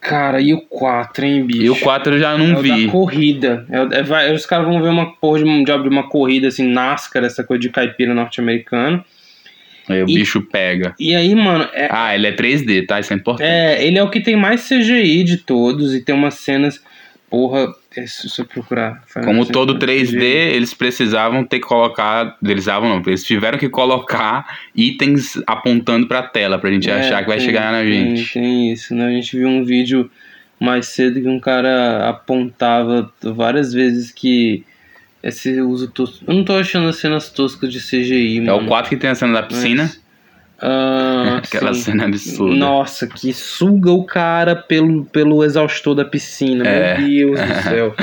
Cara, 0.00 0.40
e 0.40 0.54
o 0.54 0.62
4, 0.62 1.24
hein, 1.26 1.44
bicho? 1.46 1.62
E 1.62 1.68
o 1.70 1.76
4 1.76 2.14
eu 2.14 2.18
já 2.18 2.32
É 2.34 2.38
não 2.38 2.58
o 2.58 2.62
vi. 2.62 2.86
da 2.86 2.90
corrida. 2.92 3.66
É, 3.70 4.28
é- 4.30 4.32
os 4.32 4.46
caras 4.46 4.66
vão 4.66 4.82
ver 4.82 4.88
uma 4.88 5.12
porra 5.16 5.38
de 5.40 5.44
um 5.44 5.62
de 5.62 5.70
uma 5.72 6.08
corrida, 6.08 6.48
assim, 6.48 6.66
NASCAR, 6.66 7.22
essa 7.24 7.44
coisa 7.44 7.60
de 7.60 7.68
caipira 7.68 8.14
norte-americano. 8.14 9.04
Aí 9.88 10.02
o 10.02 10.08
E- 10.08 10.14
bicho 10.14 10.40
pega. 10.40 10.94
E 10.98 11.14
aí, 11.14 11.34
mano, 11.34 11.68
é, 11.74 11.88
Ah, 11.90 12.14
ele 12.14 12.26
é 12.28 12.32
3D, 12.32 12.82
tá? 12.86 12.98
Isso 12.98 13.12
é 13.12 13.16
importante. 13.16 13.46
é, 13.46 13.84
ele 13.86 13.98
é 13.98 14.02
o 14.02 14.08
que 14.08 14.20
tem 14.20 14.36
mais 14.36 14.62
CGI 14.66 15.22
de 15.22 15.36
todos 15.36 15.94
e 15.94 16.00
tem 16.00 16.14
umas 16.14 16.34
cenas. 16.34 16.80
Porra, 17.28 17.60
é, 17.60 17.66
se 18.06 18.28
se 18.28 18.40
eu 18.40 18.44
procurar. 18.44 19.02
Final 19.06 19.24
Como 19.26 19.38
Fantasy 19.44 19.52
todo 19.52 19.78
3D, 19.78 20.22
eles 20.22 20.72
precisavam 20.74 21.44
ter 21.44 21.58
que 21.60 21.66
colocar. 21.66 22.36
Eles 22.42 22.54
precisavam, 22.54 22.88
não, 22.88 23.02
eles 23.06 23.24
tiveram 23.24 23.58
que 23.58 23.68
colocar 23.68 24.58
itens 24.74 25.40
apontando 25.46 26.06
pra 26.06 26.22
tela 26.22 26.58
pra 26.58 26.70
gente 26.70 26.90
É, 26.90 26.94
achar 27.00 27.22
que 27.22 27.28
vai 27.28 27.38
tem- 27.38 27.46
chegar 27.46 27.72
na 27.72 27.80
tem- 27.82 28.16
gente. 28.16 28.32
Tem 28.34 28.72
isso, 28.72 28.94
né? 28.94 29.06
A 29.06 29.10
gente 29.10 29.36
viu 29.36 29.48
um 29.48 29.64
vídeo 29.64 30.10
mais 30.58 30.86
cedo 30.88 31.20
que 31.20 31.28
um 31.28 31.40
cara 31.40 32.08
apontava 32.08 33.10
várias 33.22 33.72
vezes 33.72 34.10
que 34.10 34.64
esse 35.22 35.60
uso 35.60 35.88
tosco. 35.88 36.24
Eu 36.26 36.34
não 36.34 36.44
tô 36.44 36.54
achando 36.54 36.88
as 36.88 36.96
cenas 36.96 37.30
toscas 37.30 37.72
de 37.72 37.80
CGI, 37.80 38.38
É 38.38 38.40
mano. 38.42 38.64
o 38.64 38.66
4 38.66 38.88
que 38.90 38.96
tem 38.96 39.10
a 39.10 39.14
cena 39.14 39.34
da 39.34 39.42
piscina. 39.42 39.90
Ah, 40.60 41.40
Aquela 41.42 41.72
sim. 41.72 41.82
cena 41.82 42.04
absurda. 42.04 42.54
Nossa, 42.54 43.06
que 43.06 43.32
suga 43.32 43.90
o 43.90 44.04
cara 44.04 44.54
pelo, 44.54 45.04
pelo 45.06 45.42
exaustor 45.42 45.94
da 45.94 46.04
piscina. 46.04 46.66
É. 46.66 46.98
Meu 46.98 47.34
Deus 47.34 47.40
do 47.40 47.62
céu. 47.62 47.94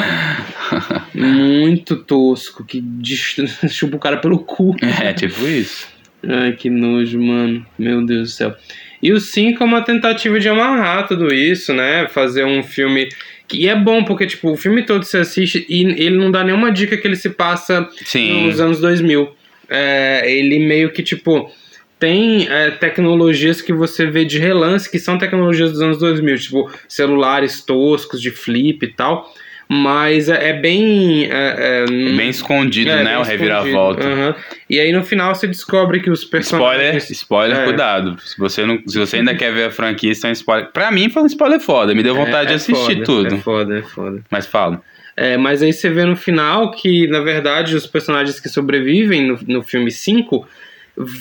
Muito 1.13 1.95
tosco. 1.97 2.65
Que 2.65 2.83
chupa 3.69 3.97
o 3.97 3.99
cara 3.99 4.17
pelo 4.17 4.39
cu. 4.39 4.75
É, 4.81 5.13
tipo 5.13 5.45
isso. 5.45 5.87
Ai, 6.27 6.53
que 6.53 6.69
nojo, 6.69 7.21
mano. 7.21 7.65
Meu 7.77 8.05
Deus 8.05 8.31
do 8.31 8.35
céu. 8.35 8.55
E 9.01 9.11
o 9.13 9.19
5 9.19 9.61
é 9.61 9.65
uma 9.65 9.81
tentativa 9.81 10.39
de 10.39 10.49
amarrar 10.49 11.07
tudo 11.07 11.31
isso, 11.33 11.73
né? 11.73 12.07
Fazer 12.07 12.43
um 12.45 12.63
filme. 12.63 13.09
Que 13.47 13.57
e 13.63 13.69
é 13.69 13.75
bom, 13.75 14.03
porque, 14.03 14.25
tipo, 14.25 14.51
o 14.51 14.57
filme 14.57 14.83
todo 14.83 15.03
você 15.03 15.19
assiste 15.19 15.65
e 15.69 15.83
ele 15.83 16.17
não 16.17 16.31
dá 16.31 16.43
nenhuma 16.43 16.71
dica 16.71 16.97
que 16.97 17.07
ele 17.07 17.15
se 17.15 17.29
passa 17.29 17.87
Sim. 18.03 18.47
nos 18.47 18.59
anos 18.59 18.79
2000. 18.81 19.29
É, 19.69 20.23
ele 20.29 20.59
meio 20.59 20.91
que, 20.91 21.03
tipo, 21.03 21.51
tem 21.99 22.47
é, 22.49 22.71
tecnologias 22.71 23.61
que 23.61 23.73
você 23.73 24.05
vê 24.05 24.23
de 24.25 24.37
relance 24.39 24.89
que 24.89 24.99
são 24.99 25.17
tecnologias 25.17 25.71
dos 25.71 25.81
anos 25.81 25.97
2000, 25.97 26.37
tipo 26.37 26.71
celulares 26.87 27.61
toscos 27.61 28.21
de 28.21 28.31
flip 28.31 28.85
e 28.85 28.93
tal. 28.93 29.31
Mas 29.69 30.29
é, 30.29 30.51
é 30.51 30.53
bem. 30.53 31.25
É, 31.29 31.83
é, 31.83 31.85
bem 31.85 32.29
escondido, 32.29 32.89
é, 32.89 33.03
né? 33.03 33.11
bem 33.11 33.17
o 33.17 33.21
reviravolta. 33.23 34.07
Aham. 34.07 34.35
E 34.69 34.79
aí 34.79 34.93
no 34.93 35.03
final 35.03 35.35
você 35.35 35.45
descobre 35.45 35.99
que 35.99 36.09
os 36.09 36.21
Spoiler, 36.21 36.31
personagens. 36.31 37.09
spoiler, 37.09 37.57
É. 37.57 37.63
cuidado. 37.65 38.17
Se 38.21 38.37
você, 38.37 38.65
não, 38.65 38.79
se 38.87 38.97
você 38.97 39.17
ainda 39.17 39.35
quer 39.35 39.51
ver 39.51 39.65
a 39.65 39.71
franquia, 39.71 40.11
isso 40.13 40.25
é 40.25 40.29
um 40.29 40.33
spoiler. 40.33 40.71
Pra 40.71 40.89
mim 40.89 41.09
foi 41.09 41.21
um 41.23 41.25
spoiler 41.25 41.59
foda, 41.59 41.93
me 41.93 42.01
deu 42.01 42.15
vontade 42.15 42.43
É- 42.43 42.45
de 42.45 42.53
é 42.53 42.55
assistir 42.55 42.93
foda, 42.93 43.03
tudo. 43.03 43.35
É 43.35 43.37
foda, 43.39 43.79
é 43.79 43.81
foda. 43.81 44.21
Mas 44.31 44.45
fala. 44.45 44.81
É, 45.17 45.35
mas 45.35 45.61
aí 45.61 45.73
você 45.73 45.89
vê 45.89 46.05
no 46.05 46.15
final 46.15 46.71
que, 46.71 47.05
na 47.07 47.19
verdade, 47.19 47.75
os 47.75 47.85
personagens 47.87 48.39
que 48.39 48.47
sobrevivem 48.47 49.25
no, 49.27 49.39
no 49.47 49.63
filme 49.63 49.91
5 49.91 50.47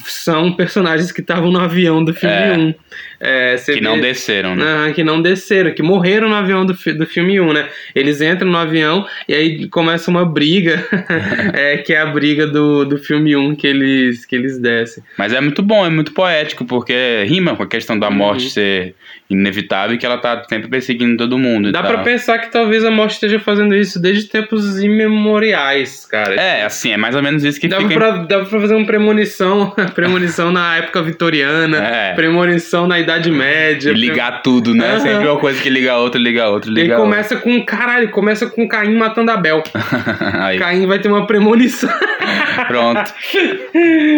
são 0.07 0.53
personagens 0.55 1.13
que 1.13 1.21
estavam 1.21 1.51
no 1.51 1.61
avião 1.61 2.05
do 2.05 2.15
filme 2.15 2.35
É. 2.35 2.57
1. 2.57 2.75
É, 3.19 3.57
Que 3.57 3.73
vê- 3.75 3.81
não 3.81 4.01
desceram, 4.01 4.55
né? 4.55 4.63
Aham, 4.65 4.93
que 4.93 5.03
não 5.05 5.23
desceram, 5.23 5.73
que 5.73 5.83
morreram 5.83 6.29
no 6.29 6.35
avião 6.35 6.67
do, 6.67 6.73
do 6.75 7.07
filme 7.07 7.41
1, 7.41 7.53
né? 7.53 7.69
Eles 7.95 8.21
entram 8.21 8.51
no 8.51 8.59
avião 8.59 9.07
e 9.29 9.35
aí 9.35 9.69
começa 9.69 10.11
uma 10.11 10.25
briga, 10.25 10.85
é, 11.55 11.79
que 11.79 11.93
é 11.93 12.01
a 12.01 12.07
briga 12.07 12.47
do, 12.47 12.85
do 12.85 12.99
filme 12.99 13.35
1 13.37 13.55
que 13.57 13.67
eles, 13.67 14.25
que 14.27 14.37
eles 14.37 14.59
descem. 14.59 15.03
Mas 15.19 15.33
é 15.33 15.41
muito 15.41 15.63
bom, 15.63 15.85
é 15.87 15.91
muito 15.91 16.13
poético, 16.13 16.65
porque 16.65 17.25
rima 17.27 17.57
com 17.57 17.63
a 17.63 17.67
questão 17.67 17.99
da 17.99 18.11
morte 18.11 18.45
Uhum. 18.45 18.51
ser 18.51 18.95
inevitável 19.29 19.97
e 19.97 19.99
que 19.99 20.07
ela 20.07 20.19
tá 20.19 20.45
sempre 20.49 20.69
perseguindo 20.69 21.17
todo 21.17 21.37
mundo. 21.39 21.73
Dá 21.73 21.83
tal. 21.83 21.95
pra 21.95 22.03
pensar 22.05 22.39
que 22.39 22.51
talvez 22.53 22.85
a 22.85 22.91
morte 22.91 23.13
esteja 23.15 23.41
fazendo 23.41 23.75
isso 23.75 24.01
desde 24.01 24.25
tempos 24.29 24.81
imemoriais, 24.83 26.07
cara. 26.07 26.35
É, 26.35 26.65
assim, 26.65 26.93
é 26.93 26.97
mais 26.97 27.15
ou 27.17 27.23
menos 27.23 27.45
isso 27.45 27.61
que 27.61 27.67
Dava 27.69 27.83
fica. 27.89 27.95
pra, 27.95 28.11
dava 28.25 28.45
pra 28.47 28.61
fazer 28.61 28.75
uma 28.75 28.87
premonição, 28.87 29.71
premonição 29.95 30.53
na 30.53 30.77
época 30.77 31.03
vitoriana, 31.03 31.79
É. 31.79 32.15
premonição 32.15 32.87
na 32.87 32.99
Idade 33.07 33.31
Média. 33.31 33.91
E 33.91 33.95
ligar 33.95 34.43
tudo, 34.43 34.75
né? 34.75 34.91
Aham. 34.91 35.01
Sempre 35.01 35.29
uma 35.29 35.39
coisa 35.39 35.63
que 35.63 35.71
liga 35.71 35.93
a 35.93 35.99
outra, 35.99 36.21
liga 36.21 36.43
a 36.45 36.49
outra, 36.49 36.71
liga 36.71 36.83
aí 36.83 36.93
a 36.93 36.99
outra. 36.99 37.11
começa 37.11 37.37
com, 37.37 37.65
caralho, 37.65 38.11
começa 38.11 38.47
com 38.47 38.67
Caim 38.69 38.95
matando 38.97 39.31
Abel. 39.31 39.63
Caim 40.59 40.87
vai 40.87 40.99
ter 40.99 41.09
uma 41.09 41.27
premonição. 41.27 41.89
pronto. 42.67 43.13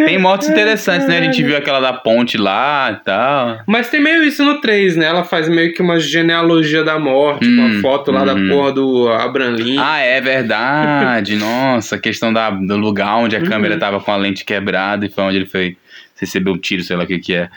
Tem 0.06 0.18
mortes 0.18 0.48
interessantes, 0.48 1.06
né? 1.06 1.18
A 1.18 1.22
gente 1.22 1.42
viu 1.42 1.56
aquela 1.56 1.80
da 1.80 1.92
ponte 1.92 2.36
lá 2.38 2.90
e 2.98 3.04
tal. 3.04 3.60
Mas 3.66 3.88
tem 3.90 4.00
meio 4.00 4.22
isso 4.24 4.44
no 4.44 4.60
3, 4.60 4.96
né? 4.96 5.06
Ela 5.06 5.24
faz 5.24 5.48
meio 5.48 5.72
que 5.74 5.82
uma 5.82 5.98
genealogia 5.98 6.82
da 6.82 6.98
morte, 6.98 7.44
com 7.46 7.58
Hum, 7.62 7.78
a 7.78 7.80
foto 7.82 8.10
lá 8.10 8.24
da 8.24 8.34
uhum. 8.34 8.48
porra 8.48 8.72
do 8.72 9.08
Abraham 9.08 9.56
Lincoln. 9.56 9.82
Ah, 9.84 9.98
é 9.98 10.20
verdade. 10.20 11.36
Nossa, 11.36 11.96
a 11.96 11.98
questão 11.98 12.32
da, 12.32 12.50
do 12.50 12.76
lugar 12.76 13.16
onde 13.16 13.36
a 13.36 13.38
Uhum. 13.40 13.46
câmera 13.46 13.76
tava 13.78 14.00
com 14.00 14.10
a 14.10 14.16
lente 14.16 14.44
quebrada 14.44 15.04
e 15.06 15.08
foi 15.10 15.24
onde 15.24 15.36
ele 15.36 15.46
foi 15.46 15.76
receber 16.20 16.50
um 16.50 16.58
tiro, 16.58 16.82
sei 16.82 16.96
lá 16.96 17.04
o 17.04 17.06
que 17.06 17.18
que 17.18 17.34
é. 17.34 17.48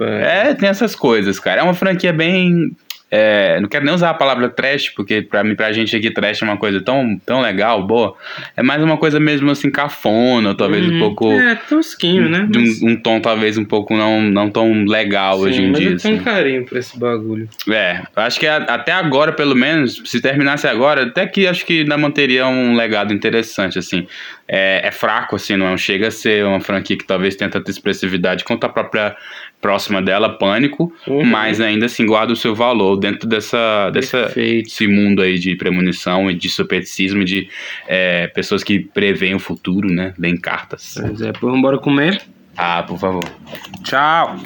É, 0.00 0.54
tem 0.54 0.68
essas 0.68 0.94
coisas, 0.94 1.38
cara. 1.38 1.60
É 1.60 1.64
uma 1.64 1.74
franquia 1.74 2.12
bem. 2.12 2.74
é, 3.14 3.60
não 3.60 3.68
quero 3.68 3.84
nem 3.84 3.92
usar 3.94 4.08
a 4.08 4.14
palavra 4.14 4.48
trash, 4.48 4.88
porque 4.88 5.20
pra, 5.20 5.44
mim, 5.44 5.54
pra 5.54 5.70
gente 5.70 5.94
aqui 5.94 6.10
trash 6.10 6.40
é 6.40 6.44
uma 6.46 6.56
coisa 6.56 6.80
tão, 6.80 7.18
tão 7.26 7.42
legal, 7.42 7.86
boa. 7.86 8.16
É 8.56 8.62
mais 8.62 8.82
uma 8.82 8.96
coisa 8.96 9.20
mesmo 9.20 9.50
assim, 9.50 9.70
cafona, 9.70 10.54
talvez 10.54 10.86
um 10.86 10.92
Uhum. 10.92 10.98
pouco. 10.98 11.30
É, 11.30 11.54
tosquinho, 11.54 12.26
né? 12.30 12.46
De 12.48 12.58
Mas- 12.58 12.82
um, 12.82 12.88
um 12.88 12.96
tom 12.96 13.20
talvez 13.20 13.58
um 13.58 13.66
pouco 13.66 13.94
não, 13.94 14.22
não 14.22 14.48
tão 14.48 14.84
legal 14.84 15.36
Sim, 15.40 15.44
hoje 15.44 15.62
em 15.62 15.70
mas 15.72 15.78
dia. 15.80 15.90
eu 15.90 15.96
tenho 15.98 16.14
um 16.14 16.16
assim. 16.20 16.24
carinho 16.24 16.64
por 16.64 16.78
esse 16.78 16.98
bagulho. 16.98 17.48
É, 17.68 18.00
acho 18.16 18.40
que 18.40 18.46
até 18.46 18.92
agora, 18.92 19.30
pelo 19.30 19.54
menos, 19.54 20.00
se 20.06 20.18
terminasse 20.18 20.66
agora, 20.66 21.02
até 21.04 21.26
que 21.26 21.46
acho 21.46 21.66
que 21.66 21.80
ainda 21.80 21.98
manteria 21.98 22.46
um 22.46 22.74
legado 22.74 23.12
interessante, 23.12 23.78
assim. 23.78 24.06
É, 24.54 24.82
é 24.86 24.90
fraco, 24.90 25.34
assim, 25.36 25.56
não 25.56 25.66
é 25.68 25.76
chega 25.78 26.08
a 26.08 26.10
ser 26.10 26.44
uma 26.44 26.60
franquia 26.60 26.94
que 26.98 27.06
talvez 27.06 27.34
tenha 27.34 27.48
tanta 27.48 27.70
expressividade 27.70 28.44
quanto 28.44 28.64
a 28.64 28.68
própria 28.68 29.16
próxima 29.62 30.02
dela, 30.02 30.28
Pânico, 30.36 30.92
Uhum. 31.06 31.24
mas 31.24 31.58
ainda 31.58 31.86
assim 31.86 32.04
guarda 32.04 32.34
o 32.34 32.36
seu 32.36 32.54
valor 32.54 32.96
dentro 32.96 33.26
dessa, 33.26 33.88
dessa, 33.90 34.24
Perfeito. 34.24 34.64
desse 34.64 34.86
mundo 34.86 35.22
aí 35.22 35.38
de 35.38 35.54
premonição 35.56 36.30
e 36.30 36.34
de 36.34 36.50
supersticismo, 36.50 37.24
de 37.24 37.48
é, 37.88 38.26
pessoas 38.26 38.62
que 38.62 38.80
preveem 38.80 39.34
o 39.34 39.38
futuro, 39.38 39.88
né? 39.88 40.12
Leem 40.18 40.36
cartas. 40.36 40.98
Pois 41.00 41.22
é, 41.22 41.32
vamos 41.40 41.58
embora 41.58 41.78
comer. 41.78 42.20
Ah, 42.54 42.82
por 42.82 42.98
favor. 42.98 43.24
Tchau. 43.84 44.36